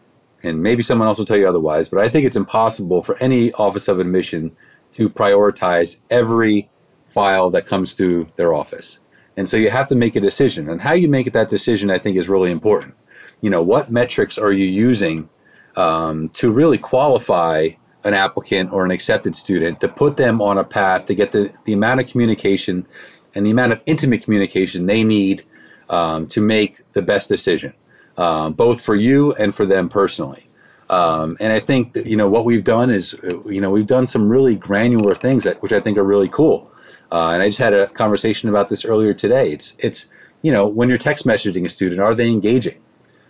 and 0.43 0.63
maybe 0.63 0.83
someone 0.83 1.09
else 1.09 1.19
will 1.19 1.27
tell 1.27 1.37
you 1.37 1.47
otherwise, 1.47 1.91
but 1.91 2.01
I 2.01 2.09
think 2.09 2.25
it's 2.25 2.37
impossible 2.37 3.03
for 3.03 3.19
any 3.19 3.53
Office 3.53 3.87
of 3.89 4.01
Admission 4.01 4.57
to 4.95 5.11
prioritize 5.11 5.99
every 6.11 6.71
file 7.13 7.51
that 7.51 7.67
comes 7.67 7.93
through 7.93 8.29
their 8.37 8.55
office. 8.55 8.99
And 9.37 9.47
so 9.47 9.59
you 9.59 9.69
have 9.71 9.89
to 9.89 9.95
make 9.95 10.17
a 10.17 10.21
decision. 10.21 10.71
And 10.71 10.81
how 10.81 10.95
you 10.95 11.07
make 11.09 11.31
that 11.31 11.51
decision, 11.51 11.91
I 11.91 11.99
think, 11.99 12.17
is 12.17 12.31
really 12.31 12.51
important. 12.51 12.95
You 13.43 13.51
know, 13.51 13.61
what 13.63 13.93
metrics 13.93 14.39
are 14.39 14.53
you 14.53 14.65
using 14.65 15.29
um, 15.77 16.31
to 16.31 16.51
really 16.51 16.79
qualify 16.79 17.69
an 18.05 18.15
applicant 18.15 18.73
or 18.73 18.87
an 18.87 18.91
accepted 18.91 19.37
student 19.37 19.81
to 19.81 19.89
put 19.89 20.17
them 20.17 20.41
on 20.41 20.57
a 20.57 20.65
path 20.65 21.05
to 21.07 21.15
get 21.15 21.33
the, 21.33 21.53
the 21.67 21.75
amount 21.75 22.01
of 22.01 22.07
communication 22.07 22.87
and 23.35 23.47
the 23.47 23.51
amount 23.51 23.73
of 23.73 23.81
intimate 23.87 24.23
communication 24.23 24.87
they 24.87 25.05
need 25.05 25.45
um, 25.89 26.27
to 26.29 26.41
make 26.41 26.81
the 26.93 27.03
best 27.03 27.29
decision, 27.29 27.73
um, 28.17 28.53
both 28.55 28.81
for 28.81 28.95
you 28.95 29.33
and 29.35 29.55
for 29.55 29.67
them 29.67 29.89
personally. 29.89 30.49
Um, 30.91 31.37
and 31.41 31.53
I 31.53 31.61
think 31.61 31.95
that, 31.95 32.07
you 32.07 32.17
know, 32.17 32.29
what 32.29 32.45
we've 32.45 32.65
done 32.65 32.91
is, 32.91 33.17
you 33.47 33.61
know, 33.61 33.71
we've 33.71 33.87
done 33.87 34.07
some 34.07 34.29
really 34.29 34.57
granular 34.57 35.15
things 35.15 35.45
that, 35.45 35.63
which 35.63 35.73
I 35.73 35.81
think 35.81 35.97
are 35.97 36.05
really 36.05 36.29
cool. 36.29 36.71
Uh, 37.11 37.31
and 37.31 37.43
I 37.43 37.49
just 37.49 37.59
had 37.59 37.73
a 37.73 37.89
conversation 37.89 38.49
about 38.49 38.69
this 38.69 38.85
earlier 38.85 39.15
today. 39.15 39.53
It's, 39.53 39.75
it's, 39.79 40.07
you 40.43 40.53
know, 40.53 40.67
when 40.67 40.89
you're 40.89 40.99
text 40.99 41.25
messaging 41.25 41.65
a 41.65 41.69
student, 41.69 42.01
are 42.01 42.15
they 42.15 42.29
engaging? 42.29 42.81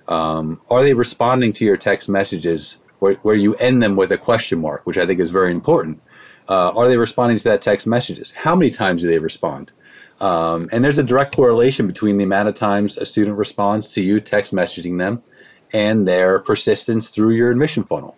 Um, 0.09 0.61
are 0.71 0.83
they 0.83 0.95
responding 0.95 1.53
to 1.55 1.65
your 1.65 1.77
text 1.77 2.09
messages 2.09 2.77
where, 2.99 3.15
where 3.23 3.35
you 3.37 3.55
end 3.57 3.83
them 3.83 3.97
with 3.97 4.11
a 4.13 4.19
question 4.19 4.61
mark, 4.61 4.85
which 4.85 4.99
I 4.99 5.07
think 5.07 5.21
is 5.21 5.31
very 5.31 5.53
important? 5.53 6.03
Uh, 6.49 6.71
are 6.71 6.89
they 6.89 6.97
responding 6.97 7.39
to 7.39 7.45
that 7.45 7.63
text 7.63 7.87
messages? 7.87 8.33
How 8.33 8.57
many 8.57 8.71
times 8.71 9.03
do 9.03 9.09
they 9.09 9.19
respond? 9.19 9.71
Um, 10.23 10.69
and 10.71 10.85
there's 10.85 10.99
a 10.99 11.03
direct 11.03 11.35
correlation 11.35 11.87
between 11.89 12.17
the 12.17 12.25
amount 12.25 12.49
of 12.49 12.55
times 12.55 12.97
a 12.97 13.05
student 13.05 13.37
responds 13.37 13.89
to 13.95 14.03
you 14.03 14.21
text 14.21 14.55
messaging 14.55 14.99
them 14.99 15.23
and 15.73 16.07
their 16.07 16.39
persistence 16.39 17.09
through 17.09 17.35
your 17.35 17.51
admission 17.51 17.83
funnel. 17.83 18.17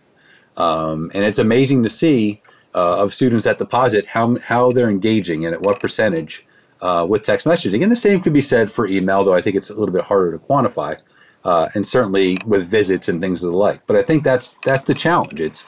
Um, 0.56 1.10
and 1.14 1.24
it's 1.24 1.38
amazing 1.38 1.82
to 1.84 1.88
see 1.88 2.42
uh, 2.74 2.98
of 2.98 3.14
students 3.14 3.44
that 3.44 3.58
deposit 3.58 4.06
how, 4.06 4.36
how 4.38 4.72
they're 4.72 4.90
engaging 4.90 5.46
and 5.46 5.54
at 5.54 5.62
what 5.62 5.80
percentage 5.80 6.44
uh, 6.82 7.06
with 7.08 7.24
text 7.24 7.46
messaging. 7.46 7.82
And 7.82 7.90
the 7.90 7.96
same 7.96 8.20
could 8.20 8.34
be 8.34 8.42
said 8.42 8.70
for 8.70 8.86
email, 8.86 9.24
though 9.24 9.34
I 9.34 9.40
think 9.40 9.56
it's 9.56 9.70
a 9.70 9.74
little 9.74 9.94
bit 9.94 10.04
harder 10.04 10.32
to 10.32 10.38
quantify, 10.38 10.98
uh, 11.44 11.68
and 11.74 11.86
certainly 11.86 12.36
with 12.46 12.68
visits 12.68 13.08
and 13.08 13.20
things 13.20 13.42
of 13.42 13.50
the 13.50 13.56
like. 13.56 13.86
But 13.86 13.96
I 13.96 14.02
think 14.02 14.24
that's 14.24 14.54
that's 14.64 14.86
the 14.86 14.94
challenge. 14.94 15.40
It's 15.40 15.64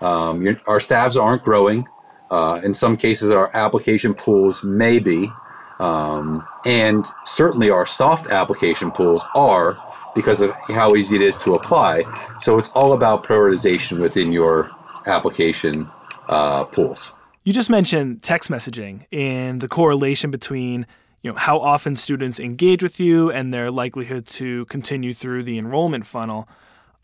um, 0.00 0.58
our 0.66 0.80
staffs 0.80 1.16
aren't 1.16 1.44
growing. 1.44 1.86
Uh, 2.30 2.60
in 2.64 2.74
some 2.74 2.96
cases, 2.96 3.30
our 3.30 3.54
application 3.56 4.14
pools 4.14 4.62
may 4.62 4.98
be, 4.98 5.30
um, 5.78 6.46
and 6.64 7.06
certainly 7.24 7.70
our 7.70 7.86
soft 7.86 8.26
application 8.26 8.90
pools 8.90 9.22
are 9.34 9.78
because 10.14 10.40
of 10.40 10.50
how 10.66 10.96
easy 10.96 11.16
it 11.16 11.22
is 11.22 11.36
to 11.38 11.54
apply. 11.54 12.02
So 12.40 12.58
it's 12.58 12.68
all 12.68 12.92
about 12.92 13.24
prioritization 13.24 14.00
within 14.00 14.32
your 14.32 14.70
application 15.06 15.88
uh, 16.28 16.64
pools. 16.64 17.12
You 17.44 17.52
just 17.52 17.70
mentioned 17.70 18.22
text 18.22 18.50
messaging 18.50 19.06
and 19.12 19.60
the 19.60 19.68
correlation 19.68 20.30
between 20.30 20.86
you 21.22 21.32
know 21.32 21.38
how 21.38 21.58
often 21.58 21.96
students 21.96 22.38
engage 22.38 22.82
with 22.82 23.00
you 23.00 23.30
and 23.30 23.52
their 23.52 23.70
likelihood 23.70 24.26
to 24.26 24.66
continue 24.66 25.14
through 25.14 25.44
the 25.44 25.58
enrollment 25.58 26.06
funnel. 26.06 26.48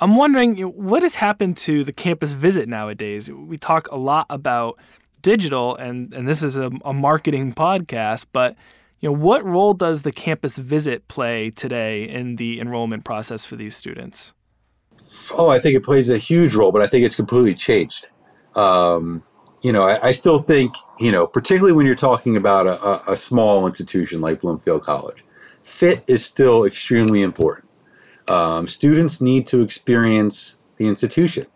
I'm 0.01 0.17
wondering 0.17 0.57
you 0.57 0.67
know, 0.67 0.71
what 0.71 1.03
has 1.03 1.17
happened 1.17 1.57
to 1.59 1.85
the 1.85 1.93
campus 1.93 2.33
visit 2.33 2.69
nowadays. 2.69 3.31
We 3.31 3.59
talk 3.59 3.89
a 3.91 3.97
lot 3.97 4.27
about 4.29 4.79
digital, 5.25 5.75
and 5.75 6.15
and 6.15 6.29
this 6.29 6.45
is 6.45 6.57
a, 6.57 6.71
a 6.85 6.93
marketing 6.93 7.53
podcast, 7.53 8.27
but 8.33 8.55
you 9.01 9.09
know 9.09 9.17
what 9.17 9.45
role 9.45 9.75
does 9.75 10.03
the 10.03 10.13
campus 10.13 10.57
visit 10.57 11.09
play 11.09 11.51
today 11.51 12.05
in 12.05 12.37
the 12.37 12.61
enrollment 12.61 13.05
process 13.05 13.45
for 13.45 13.57
these 13.57 13.75
students? 13.75 14.35
Oh, 15.33 15.49
I 15.49 15.59
think 15.59 15.75
it 15.75 15.85
plays 15.85 16.09
a 16.09 16.19
huge 16.19 16.55
role, 16.55 16.71
but 16.71 16.83
I 16.83 16.87
think 16.87 17.05
it's 17.05 17.17
completely 17.17 17.55
changed. 17.55 18.09
Um, 18.55 19.25
you 19.63 19.73
know, 19.73 19.83
I, 19.83 20.09
I, 20.09 20.11
still 20.13 20.39
think, 20.39 20.75
you 21.01 21.11
know, 21.11 21.27
particularly 21.27 21.73
when 21.73 21.87
you're 21.87 21.95
talking 21.97 22.37
about 22.37 22.67
a, 22.67 23.13
a, 23.13 23.17
small 23.17 23.67
institution 23.67 24.21
like 24.21 24.43
Bloomfield 24.43 24.83
College, 24.85 25.25
fit 25.65 26.05
is 26.07 26.25
still 26.25 26.65
extremely 26.65 27.23
important. 27.23 27.69
Um, 28.29 28.69
students 28.69 29.21
need 29.21 29.49
to 29.49 29.63
experience 29.63 30.55
the 30.77 30.87
institution. 30.87 31.47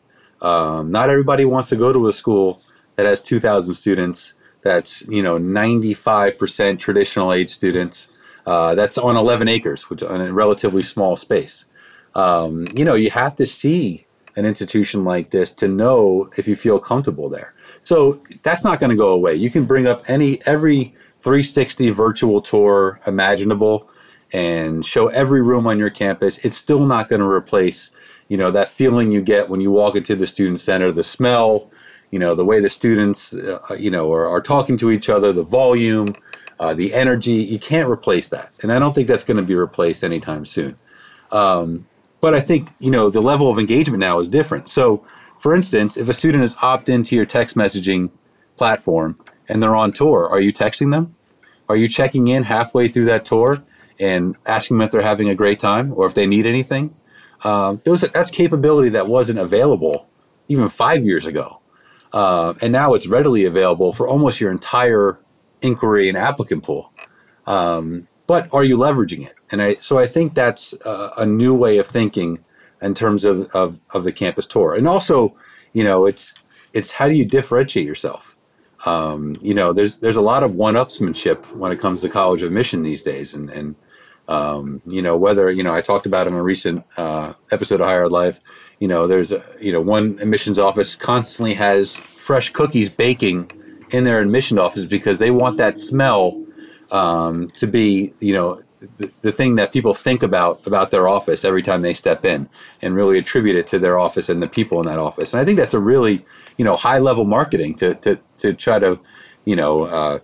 Um, 0.40 0.90
not 0.90 1.10
everybody 1.10 1.44
wants 1.44 1.68
to 1.68 1.76
go 1.76 1.92
to 1.92 2.08
a 2.08 2.12
school 2.12 2.62
that 2.98 3.06
has 3.06 3.22
2,000 3.22 3.74
students. 3.74 4.32
That's 4.62 5.02
you 5.02 5.22
know 5.22 5.38
95% 5.38 6.78
traditional 6.80 7.32
age 7.32 7.48
students. 7.48 8.08
Uh, 8.44 8.74
that's 8.74 8.98
on 8.98 9.16
11 9.16 9.46
acres, 9.46 9.88
which 9.88 10.02
on 10.02 10.20
a 10.20 10.32
relatively 10.32 10.82
small 10.82 11.16
space. 11.16 11.64
Um, 12.16 12.66
you 12.74 12.84
know, 12.84 12.94
you 12.94 13.10
have 13.10 13.36
to 13.36 13.46
see 13.46 14.04
an 14.34 14.46
institution 14.46 15.04
like 15.04 15.30
this 15.30 15.52
to 15.52 15.68
know 15.68 16.30
if 16.36 16.48
you 16.48 16.56
feel 16.56 16.80
comfortable 16.80 17.28
there. 17.28 17.54
So 17.84 18.20
that's 18.42 18.64
not 18.64 18.80
going 18.80 18.90
to 18.90 18.96
go 18.96 19.10
away. 19.10 19.36
You 19.36 19.50
can 19.50 19.64
bring 19.64 19.86
up 19.86 20.02
any 20.08 20.44
every 20.44 20.96
360 21.22 21.90
virtual 21.90 22.40
tour 22.40 23.00
imaginable 23.06 23.88
and 24.32 24.84
show 24.84 25.06
every 25.06 25.42
room 25.42 25.68
on 25.68 25.78
your 25.78 25.90
campus. 25.90 26.38
It's 26.38 26.56
still 26.56 26.84
not 26.84 27.08
going 27.08 27.20
to 27.20 27.28
replace, 27.28 27.90
you 28.26 28.38
know, 28.38 28.50
that 28.50 28.70
feeling 28.70 29.12
you 29.12 29.20
get 29.22 29.48
when 29.48 29.60
you 29.60 29.70
walk 29.70 29.94
into 29.94 30.16
the 30.16 30.26
student 30.26 30.58
center, 30.58 30.90
the 30.90 31.04
smell, 31.04 31.70
you 32.10 32.18
know, 32.18 32.34
the 32.34 32.44
way 32.44 32.60
the 32.60 32.70
students, 32.70 33.32
uh, 33.32 33.60
you 33.78 33.90
know, 33.90 34.12
are, 34.12 34.26
are, 34.26 34.40
talking 34.40 34.78
to 34.78 34.90
each 34.90 35.08
other, 35.08 35.32
the 35.32 35.42
volume, 35.42 36.14
uh, 36.58 36.74
the 36.74 36.94
energy. 36.94 37.34
You 37.34 37.58
can't 37.58 37.88
replace 37.88 38.28
that, 38.28 38.50
and 38.62 38.72
I 38.72 38.78
don't 38.78 38.94
think 38.94 39.08
that's 39.08 39.24
going 39.24 39.36
to 39.36 39.42
be 39.42 39.54
replaced 39.54 40.04
anytime 40.04 40.46
soon. 40.46 40.76
Um, 41.30 41.86
but 42.20 42.34
I 42.34 42.40
think 42.40 42.70
you 42.78 42.90
know 42.90 43.10
the 43.10 43.20
level 43.20 43.50
of 43.50 43.58
engagement 43.58 44.00
now 44.00 44.18
is 44.20 44.28
different. 44.28 44.68
So, 44.68 45.04
for 45.38 45.54
instance, 45.54 45.96
if 45.96 46.08
a 46.08 46.14
student 46.14 46.44
is 46.44 46.56
opt 46.60 46.88
into 46.88 47.14
your 47.14 47.26
text 47.26 47.56
messaging 47.56 48.10
platform 48.56 49.18
and 49.48 49.62
they're 49.62 49.76
on 49.76 49.92
tour, 49.92 50.28
are 50.28 50.40
you 50.40 50.52
texting 50.52 50.90
them? 50.90 51.14
Are 51.68 51.76
you 51.76 51.88
checking 51.88 52.28
in 52.28 52.42
halfway 52.42 52.88
through 52.88 53.06
that 53.06 53.24
tour 53.24 53.62
and 54.00 54.36
asking 54.46 54.78
them 54.78 54.86
if 54.86 54.92
they're 54.92 55.02
having 55.02 55.28
a 55.28 55.34
great 55.34 55.60
time 55.60 55.92
or 55.94 56.06
if 56.06 56.14
they 56.14 56.26
need 56.26 56.46
anything? 56.46 56.94
Um, 57.44 57.80
those 57.84 58.00
that's 58.00 58.30
capability 58.30 58.90
that 58.90 59.06
wasn't 59.06 59.38
available 59.38 60.06
even 60.48 60.70
five 60.70 61.04
years 61.04 61.26
ago, 61.26 61.60
uh, 62.12 62.54
and 62.60 62.72
now 62.72 62.94
it's 62.94 63.06
readily 63.06 63.44
available 63.44 63.92
for 63.92 64.08
almost 64.08 64.40
your 64.40 64.50
entire 64.50 65.18
inquiry 65.62 66.08
and 66.08 66.16
applicant 66.16 66.64
pool. 66.64 66.92
Um, 67.46 68.08
but 68.26 68.48
are 68.52 68.64
you 68.64 68.76
leveraging 68.76 69.26
it? 69.26 69.34
And 69.50 69.62
I, 69.62 69.76
so 69.80 69.98
I 69.98 70.06
think 70.06 70.34
that's 70.34 70.74
a, 70.84 71.12
a 71.18 71.26
new 71.26 71.54
way 71.54 71.78
of 71.78 71.88
thinking 71.88 72.44
in 72.82 72.94
terms 72.94 73.24
of, 73.24 73.50
of, 73.54 73.78
of, 73.90 74.04
the 74.04 74.12
campus 74.12 74.46
tour. 74.46 74.74
And 74.74 74.86
also, 74.86 75.34
you 75.72 75.82
know, 75.82 76.06
it's 76.06 76.34
it's 76.72 76.90
how 76.90 77.08
do 77.08 77.14
you 77.14 77.24
differentiate 77.24 77.86
yourself? 77.86 78.36
Um, 78.84 79.36
you 79.40 79.54
know, 79.54 79.72
there's 79.72 79.98
there's 79.98 80.16
a 80.16 80.22
lot 80.22 80.42
of 80.44 80.54
one-upsmanship 80.54 81.50
when 81.56 81.72
it 81.72 81.80
comes 81.80 82.02
to 82.02 82.08
college 82.08 82.42
admission 82.42 82.82
these 82.82 83.02
days, 83.02 83.34
and 83.34 83.50
and 83.50 83.74
um, 84.28 84.82
you 84.86 85.02
know 85.02 85.16
whether 85.16 85.50
you 85.50 85.64
know 85.64 85.74
I 85.74 85.80
talked 85.80 86.06
about 86.06 86.26
in 86.26 86.34
a 86.34 86.42
recent 86.42 86.84
uh, 86.96 87.32
episode 87.50 87.80
of 87.80 87.86
Higher 87.86 88.04
Ed 88.04 88.12
Live. 88.12 88.40
You 88.78 88.88
know, 88.88 89.06
there's 89.06 89.32
a, 89.32 89.44
you 89.60 89.72
know 89.72 89.80
one 89.80 90.18
admissions 90.20 90.58
office 90.58 90.96
constantly 90.96 91.54
has 91.54 92.00
fresh 92.16 92.50
cookies 92.50 92.88
baking 92.88 93.50
in 93.90 94.04
their 94.04 94.20
admission 94.20 94.58
office 94.58 94.84
because 94.84 95.18
they 95.18 95.30
want 95.30 95.56
that 95.58 95.78
smell 95.78 96.44
um, 96.90 97.50
to 97.56 97.66
be, 97.66 98.14
you 98.20 98.34
know, 98.34 98.62
the, 98.98 99.10
the 99.22 99.32
thing 99.32 99.56
that 99.56 99.72
people 99.72 99.94
think 99.94 100.22
about 100.22 100.66
about 100.66 100.90
their 100.90 101.08
office 101.08 101.44
every 101.44 101.62
time 101.62 101.82
they 101.82 101.94
step 101.94 102.24
in 102.24 102.48
and 102.82 102.94
really 102.94 103.18
attribute 103.18 103.56
it 103.56 103.66
to 103.68 103.78
their 103.78 103.98
office 103.98 104.28
and 104.28 104.42
the 104.42 104.48
people 104.48 104.80
in 104.80 104.86
that 104.86 104.98
office. 104.98 105.32
And 105.32 105.40
I 105.40 105.44
think 105.44 105.58
that's 105.58 105.74
a 105.74 105.80
really, 105.80 106.24
you 106.56 106.64
know, 106.64 106.76
high 106.76 106.98
level 106.98 107.24
marketing 107.24 107.74
to, 107.76 107.94
to, 107.96 108.18
to 108.38 108.52
try 108.52 108.78
to, 108.78 109.00
you 109.44 109.56
know, 109.56 109.82
uh, 109.82 110.18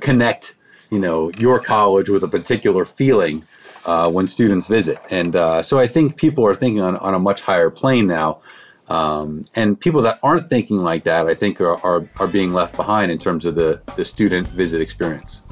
connect, 0.00 0.54
you 0.90 0.98
know, 0.98 1.30
your 1.38 1.60
college 1.60 2.08
with 2.08 2.24
a 2.24 2.28
particular 2.28 2.84
feeling 2.84 3.44
uh, 3.84 4.10
when 4.10 4.26
students 4.26 4.66
visit. 4.66 4.98
And 5.10 5.36
uh, 5.36 5.62
so 5.62 5.78
I 5.78 5.86
think 5.86 6.16
people 6.16 6.46
are 6.46 6.54
thinking 6.54 6.80
on, 6.80 6.96
on 6.96 7.14
a 7.14 7.18
much 7.18 7.40
higher 7.40 7.70
plane 7.70 8.06
now. 8.06 8.40
Um, 8.88 9.44
and 9.54 9.78
people 9.78 10.02
that 10.02 10.18
aren't 10.22 10.50
thinking 10.50 10.78
like 10.78 11.04
that, 11.04 11.26
I 11.26 11.34
think, 11.34 11.60
are, 11.60 11.76
are, 11.86 12.08
are 12.18 12.26
being 12.26 12.52
left 12.52 12.74
behind 12.76 13.12
in 13.12 13.18
terms 13.18 13.46
of 13.46 13.54
the, 13.54 13.80
the 13.96 14.04
student 14.04 14.48
visit 14.48 14.80
experience. 14.80 15.42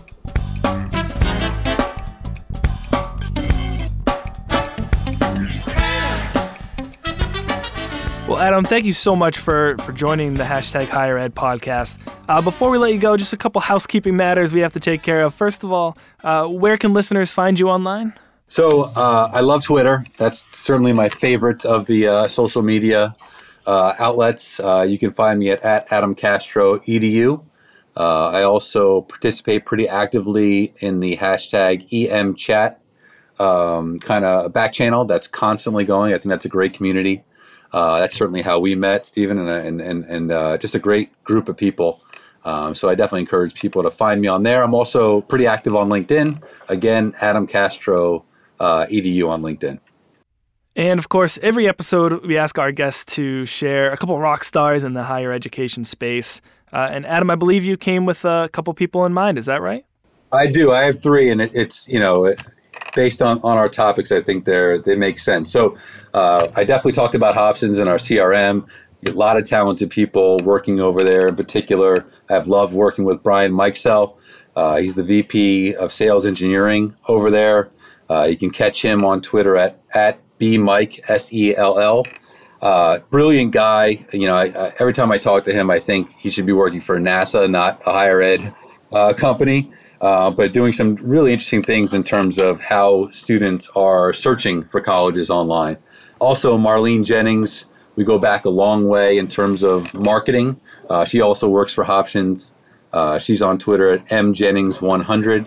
Adam, 8.39 8.65
thank 8.65 8.85
you 8.85 8.93
so 8.93 9.17
much 9.17 9.37
for, 9.37 9.77
for 9.79 9.91
joining 9.91 10.35
the 10.35 10.45
hashtag 10.45 10.87
Higher 10.87 11.19
Ed 11.19 11.35
podcast. 11.35 11.99
Uh, 12.29 12.41
before 12.41 12.71
we 12.71 12.79
let 12.79 12.93
you 12.93 12.99
go, 13.01 13.17
just 13.17 13.33
a 13.33 13.37
couple 13.37 13.61
housekeeping 13.61 14.17
matters 14.17 14.55
we 14.55 14.61
have 14.61 14.73
to 14.75 14.81
take 14.81 15.03
care 15.03 15.23
of. 15.23 15.35
First 15.35 15.65
of 15.65 15.73
all, 15.73 15.99
uh, 16.23 16.47
where 16.47 16.77
can 16.77 16.93
listeners 16.93 17.33
find 17.33 17.59
you 17.59 17.69
online? 17.69 18.15
So 18.47 18.85
uh, 18.85 19.29
I 19.33 19.41
love 19.41 19.65
Twitter. 19.65 20.07
That's 20.19 20.49
certainly 20.53 20.93
my 20.93 21.09
favorite 21.09 21.65
of 21.65 21.87
the 21.87 22.07
uh, 22.07 22.29
social 22.29 22.63
media 22.63 23.17
uh, 23.67 23.95
outlets. 23.99 24.61
Uh, 24.61 24.87
you 24.89 24.99
can 24.99 25.13
find 25.13 25.41
me 25.41 25.51
at, 25.51 25.63
at 25.65 25.93
Adam 25.93 26.15
Castro 26.15 26.79
Edu. 26.79 27.43
I 27.97 28.43
also 28.45 29.01
participate 29.01 29.67
pretty 29.67 29.89
actively 29.89 30.73
in 30.79 31.01
the 31.01 31.17
hashtag 31.17 31.89
EMChat 31.91 32.77
um, 33.41 33.99
kind 33.99 34.25
of 34.25 34.53
back 34.53 34.73
channel 34.73 35.05
that's 35.05 35.27
constantly 35.27 35.85
going. 35.85 36.13
I 36.15 36.19
think 36.19 36.31
that's 36.31 36.45
a 36.45 36.49
great 36.49 36.75
community. 36.75 37.25
Uh, 37.73 38.01
that's 38.01 38.15
certainly 38.15 38.43
how 38.43 38.59
we 38.59 38.75
met, 38.75 39.07
Stephen, 39.07 39.39
and 39.39 39.49
and 39.49 39.81
and, 39.81 40.05
and 40.05 40.33
uh, 40.33 40.59
just 40.59 40.75
a 40.75 40.79
great 40.79 41.11
group 41.25 41.49
of 41.49 41.57
people. 41.57 42.03
Um, 42.45 42.75
so 42.75 42.89
I 42.89 42.95
definitely 42.95 43.23
encourage 43.23 43.55
people 43.55 43.83
to 43.83 43.91
find 43.91 44.21
me 44.21 44.29
on 44.29 44.43
there. 44.43 44.63
I'm 44.63 44.75
also 44.75 45.21
pretty 45.23 45.47
active 45.47 45.75
on 45.75 45.89
LinkedIn. 45.89 46.43
Again, 46.69 47.15
Adam 47.21 47.47
Castro, 47.47 48.25
uh, 48.61 48.87
edu 48.87 49.29
on 49.29 49.43
LinkedIn. 49.43 49.79
And 50.77 50.99
of 50.99 51.09
course, 51.09 51.39
every 51.43 51.69
episode 51.69 52.25
we 52.25 52.39
ask 52.39 52.59
our 52.59 52.71
guests 52.71 53.05
to 53.17 53.45
share 53.45 53.91
a 53.91 53.97
couple 53.97 54.19
rock 54.19 54.45
stars 54.45 54.85
in 54.85 54.95
the 54.95 55.03
higher 55.03 55.33
education 55.33 55.85
space. 55.85 56.41
Uh, 56.73 56.89
and 56.91 57.05
Adam, 57.05 57.31
I 57.31 57.35
believe 57.35 57.65
you 57.65 57.77
came 57.77 58.07
with 58.07 58.25
a 58.25 58.49
couple 58.53 58.73
people 58.75 59.05
in 59.05 59.13
mind. 59.13 59.39
Is 59.39 59.47
that 59.47 59.61
right? 59.61 59.85
I 60.33 60.47
do. 60.47 60.73
I 60.73 60.83
have 60.83 61.03
three, 61.03 61.31
and 61.31 61.41
it, 61.41 61.51
it's 61.55 61.89
you 61.89 61.99
know 61.99 62.33
based 62.99 63.23
on, 63.23 63.39
on 63.45 63.57
our 63.57 63.69
topics, 63.69 64.11
I 64.11 64.21
think 64.21 64.45
they're 64.45 64.81
they 64.81 64.97
make 64.97 65.21
sense. 65.21 65.53
So 65.53 65.79
uh, 66.15 66.49
I 66.57 66.65
definitely 66.65 66.95
talked 67.01 67.15
about 67.15 67.37
Hobsons 67.37 67.79
and 67.79 67.89
our 67.89 67.99
CRM. 67.99 68.67
A 69.07 69.13
lot 69.13 69.37
of 69.37 69.47
talented 69.47 69.89
people 69.91 70.39
working 70.39 70.81
over 70.81 71.05
there. 71.05 71.29
In 71.29 71.37
particular, 71.37 72.07
I've 72.29 72.49
loved 72.49 72.75
working 72.75 73.05
with 73.05 73.23
Brian 73.23 73.53
Mikesell. 73.53 74.17
Uh, 74.57 74.79
he's 74.79 74.97
the 74.97 75.05
VP 75.05 75.77
of 75.77 75.93
Sales 75.93 76.27
Engineering 76.27 76.97
over 77.07 77.31
there. 77.31 77.71
Uh, 78.11 78.25
you 78.25 78.37
can 78.37 78.51
catch 78.51 78.83
him 78.83 79.05
on 79.05 79.23
Twitter 79.23 79.57
at 79.57 79.81
at 79.95 80.19
bmike 80.41 81.09
s 81.09 81.33
e 81.33 81.55
l 81.55 81.79
l. 81.79 82.05
Uh, 82.61 82.99
brilliant 83.11 83.53
guy. 83.53 84.05
You 84.13 84.27
know, 84.27 84.35
I, 84.35 84.47
I, 84.47 84.73
every 84.81 84.93
time 84.93 85.13
I 85.13 85.19
talk 85.19 85.45
to 85.45 85.53
him, 85.53 85.71
I 85.71 85.79
think 85.79 86.11
he 86.19 86.31
should 86.31 86.47
be 86.47 86.53
working 86.65 86.81
for 86.81 86.99
NASA, 86.99 87.49
not 87.49 87.81
a 87.87 87.93
higher 87.93 88.21
ed 88.21 88.53
uh, 88.91 89.13
company 89.13 89.71
uh, 90.01 90.31
but 90.31 90.53
doing 90.53 90.73
some 90.73 90.97
really 90.97 91.33
interesting 91.33 91.63
things 91.63 91.95
in 91.95 92.05
terms 92.05 92.39
of 92.39 92.61
how 92.61 93.11
students 93.11 93.69
are 93.75 94.13
searching 94.13 94.65
for 94.65 94.81
colleges 94.81 95.31
online. 95.31 95.77
Also, 96.21 96.57
Marlene 96.57 97.05
Jennings, 97.05 97.65
we 97.97 98.05
go 98.05 98.19
back 98.19 98.45
a 98.45 98.51
long 98.51 98.89
way 98.89 99.19
in 99.19 99.29
terms 99.29 99.63
of 99.63 99.93
marketing. 99.95 100.61
Uh, 100.89 101.05
she 101.05 101.21
also 101.21 101.49
works 101.49 101.75
for 101.75 101.85
Hobsons. 101.85 102.53
Uh, 102.93 103.19
she's 103.19 103.43
on 103.43 103.59
Twitter 103.59 103.91
at 103.91 104.07
mjennings100. 104.07 105.47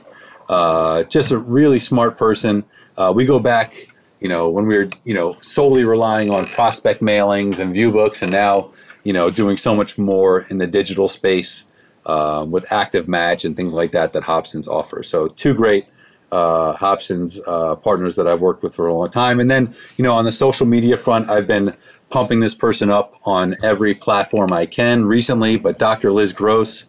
Uh, 0.50 1.04
just 1.04 1.32
a 1.32 1.38
really 1.38 1.80
smart 1.80 2.18
person. 2.18 2.64
Uh, 2.98 3.12
we 3.16 3.26
go 3.26 3.40
back, 3.40 3.88
you 4.20 4.28
know, 4.28 4.50
when 4.50 4.68
we 4.68 4.78
were, 4.78 4.90
you 5.06 5.14
know, 5.14 5.38
solely 5.42 5.86
relying 5.86 6.30
on 6.30 6.46
prospect 6.48 7.02
mailings 7.02 7.60
and 7.60 7.74
view 7.74 7.92
books, 7.92 8.22
and 8.22 8.32
now, 8.32 8.72
you 9.04 9.14
know, 9.14 9.30
doing 9.30 9.56
so 9.56 9.74
much 9.74 9.98
more 9.98 10.42
in 10.42 10.58
the 10.58 10.68
digital 10.68 11.08
space 11.08 11.64
uh, 12.06 12.46
with 12.50 12.72
Active 12.72 13.08
Match 13.08 13.46
and 13.46 13.56
things 13.56 13.74
like 13.74 13.92
that 13.92 14.14
that 14.14 14.24
Hobsons 14.24 14.68
offers. 14.68 15.08
So 15.08 15.28
two 15.28 15.54
great 15.54 15.86
uh, 16.32 16.74
Hobsons 16.76 17.40
uh, 17.46 17.76
partners 17.76 18.16
that 18.16 18.28
I've 18.28 18.42
worked 18.42 18.64
with 18.64 18.76
for 18.76 18.88
a 18.88 18.94
long 18.94 19.10
time. 19.10 19.40
And 19.40 19.52
then, 19.52 19.76
you 19.98 20.04
know, 20.04 20.16
on 20.16 20.26
the 20.26 20.32
social 20.32 20.66
media 20.66 20.98
front, 20.98 21.30
I've 21.30 21.48
been 21.48 21.76
pumping 22.10 22.40
this 22.40 22.56
person 22.56 22.90
up 22.90 23.16
on 23.24 23.56
every 23.64 23.96
platform 23.96 24.52
I 24.54 24.66
can 24.66 25.06
recently. 25.06 25.58
But 25.58 25.80
Dr. 25.80 26.12
Liz 26.12 26.34
Gross, 26.34 26.86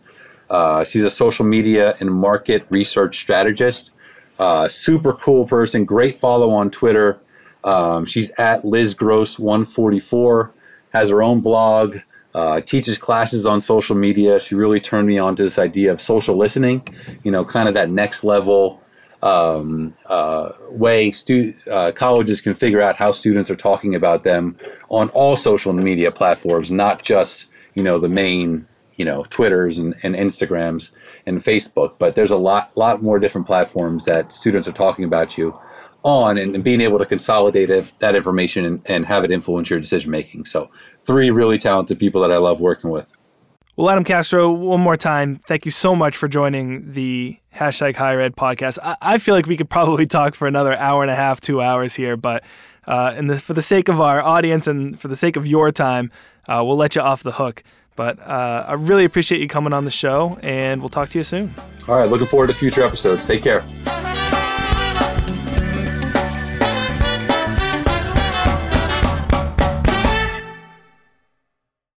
uh, 0.50 0.84
she's 0.84 1.04
a 1.04 1.10
social 1.10 1.44
media 1.44 1.96
and 2.00 2.10
market 2.10 2.66
research 2.70 3.18
strategist. 3.18 3.90
Uh, 4.38 4.68
super 4.68 5.12
cool 5.12 5.46
person, 5.46 5.84
great 5.84 6.18
follow 6.18 6.50
on 6.50 6.70
Twitter. 6.70 7.20
Um, 7.64 8.06
she's 8.06 8.30
at 8.38 8.64
Liz 8.64 8.94
Gross 8.94 9.38
144, 9.38 10.52
has 10.92 11.08
her 11.10 11.22
own 11.22 11.40
blog 11.40 11.98
uh, 12.34 12.60
teaches 12.60 12.98
classes 12.98 13.46
on 13.46 13.60
social 13.60 13.96
media. 13.96 14.40
She 14.40 14.54
really 14.54 14.80
turned 14.80 15.06
me 15.06 15.18
on 15.18 15.36
to 15.36 15.42
this 15.42 15.58
idea 15.58 15.92
of 15.92 16.00
social 16.00 16.36
listening, 16.36 16.82
you 17.22 17.30
know, 17.30 17.44
kind 17.44 17.68
of 17.68 17.74
that 17.74 17.90
next 17.90 18.24
level 18.24 18.82
um, 19.22 19.94
uh, 20.06 20.50
way 20.70 21.12
stu- 21.12 21.54
uh, 21.70 21.92
colleges 21.92 22.40
can 22.40 22.54
figure 22.54 22.80
out 22.80 22.96
how 22.96 23.12
students 23.12 23.50
are 23.50 23.56
talking 23.56 23.94
about 23.94 24.24
them 24.24 24.56
on 24.88 25.08
all 25.10 25.36
social 25.36 25.72
media 25.72 26.10
platforms, 26.10 26.70
not 26.70 27.02
just, 27.02 27.46
you 27.74 27.82
know, 27.82 27.98
the 27.98 28.08
main, 28.08 28.66
you 28.96 29.04
know, 29.04 29.24
Twitters 29.30 29.78
and, 29.78 29.94
and 30.02 30.14
Instagrams 30.14 30.90
and 31.26 31.42
Facebook, 31.42 31.98
but 31.98 32.14
there's 32.14 32.32
a 32.32 32.36
lot, 32.36 32.76
lot 32.76 33.02
more 33.02 33.18
different 33.18 33.46
platforms 33.46 34.04
that 34.06 34.32
students 34.32 34.66
are 34.66 34.72
talking 34.72 35.04
about 35.04 35.38
you 35.38 35.56
on 36.04 36.36
and, 36.36 36.64
being 36.64 36.80
able 36.80 36.98
to 36.98 37.06
consolidate 37.06 37.70
that 38.00 38.16
information 38.16 38.64
and, 38.64 38.82
and 38.86 39.06
have 39.06 39.24
it 39.24 39.30
influence 39.30 39.70
your 39.70 39.78
decision 39.78 40.10
making. 40.10 40.44
So, 40.44 40.70
three 41.06 41.30
really 41.30 41.58
talented 41.58 41.98
people 41.98 42.20
that 42.22 42.30
I 42.30 42.38
love 42.38 42.60
working 42.60 42.90
with. 42.90 43.06
Well, 43.76 43.88
Adam 43.88 44.04
Castro, 44.04 44.52
one 44.52 44.80
more 44.80 44.98
time, 44.98 45.36
thank 45.36 45.64
you 45.64 45.70
so 45.70 45.96
much 45.96 46.14
for 46.14 46.28
joining 46.28 46.92
the 46.92 47.38
hashtag 47.54 47.96
higher 47.96 48.20
ed 48.20 48.36
podcast. 48.36 48.78
I, 48.82 48.96
I 49.00 49.18
feel 49.18 49.34
like 49.34 49.46
we 49.46 49.56
could 49.56 49.70
probably 49.70 50.04
talk 50.06 50.34
for 50.34 50.46
another 50.46 50.76
hour 50.76 51.02
and 51.02 51.10
a 51.10 51.14
half, 51.14 51.40
two 51.40 51.62
hours 51.62 51.94
here, 51.94 52.16
but 52.16 52.44
uh, 52.86 53.14
and 53.16 53.30
the, 53.30 53.38
for 53.38 53.54
the 53.54 53.62
sake 53.62 53.88
of 53.88 54.00
our 54.00 54.20
audience 54.20 54.66
and 54.66 55.00
for 55.00 55.08
the 55.08 55.16
sake 55.16 55.36
of 55.36 55.46
your 55.46 55.72
time, 55.72 56.10
uh, 56.48 56.62
we'll 56.64 56.76
let 56.76 56.94
you 56.94 57.00
off 57.00 57.22
the 57.22 57.32
hook. 57.32 57.62
But 57.96 58.18
uh, 58.20 58.64
I 58.68 58.74
really 58.74 59.04
appreciate 59.04 59.40
you 59.40 59.48
coming 59.48 59.72
on 59.72 59.84
the 59.84 59.90
show, 59.90 60.38
and 60.42 60.80
we'll 60.80 60.88
talk 60.88 61.08
to 61.10 61.18
you 61.18 61.24
soon. 61.24 61.54
All 61.88 61.96
right, 61.96 62.08
looking 62.08 62.26
forward 62.26 62.48
to 62.48 62.54
future 62.54 62.82
episodes. 62.82 63.26
Take 63.26 63.42
care. 63.42 63.64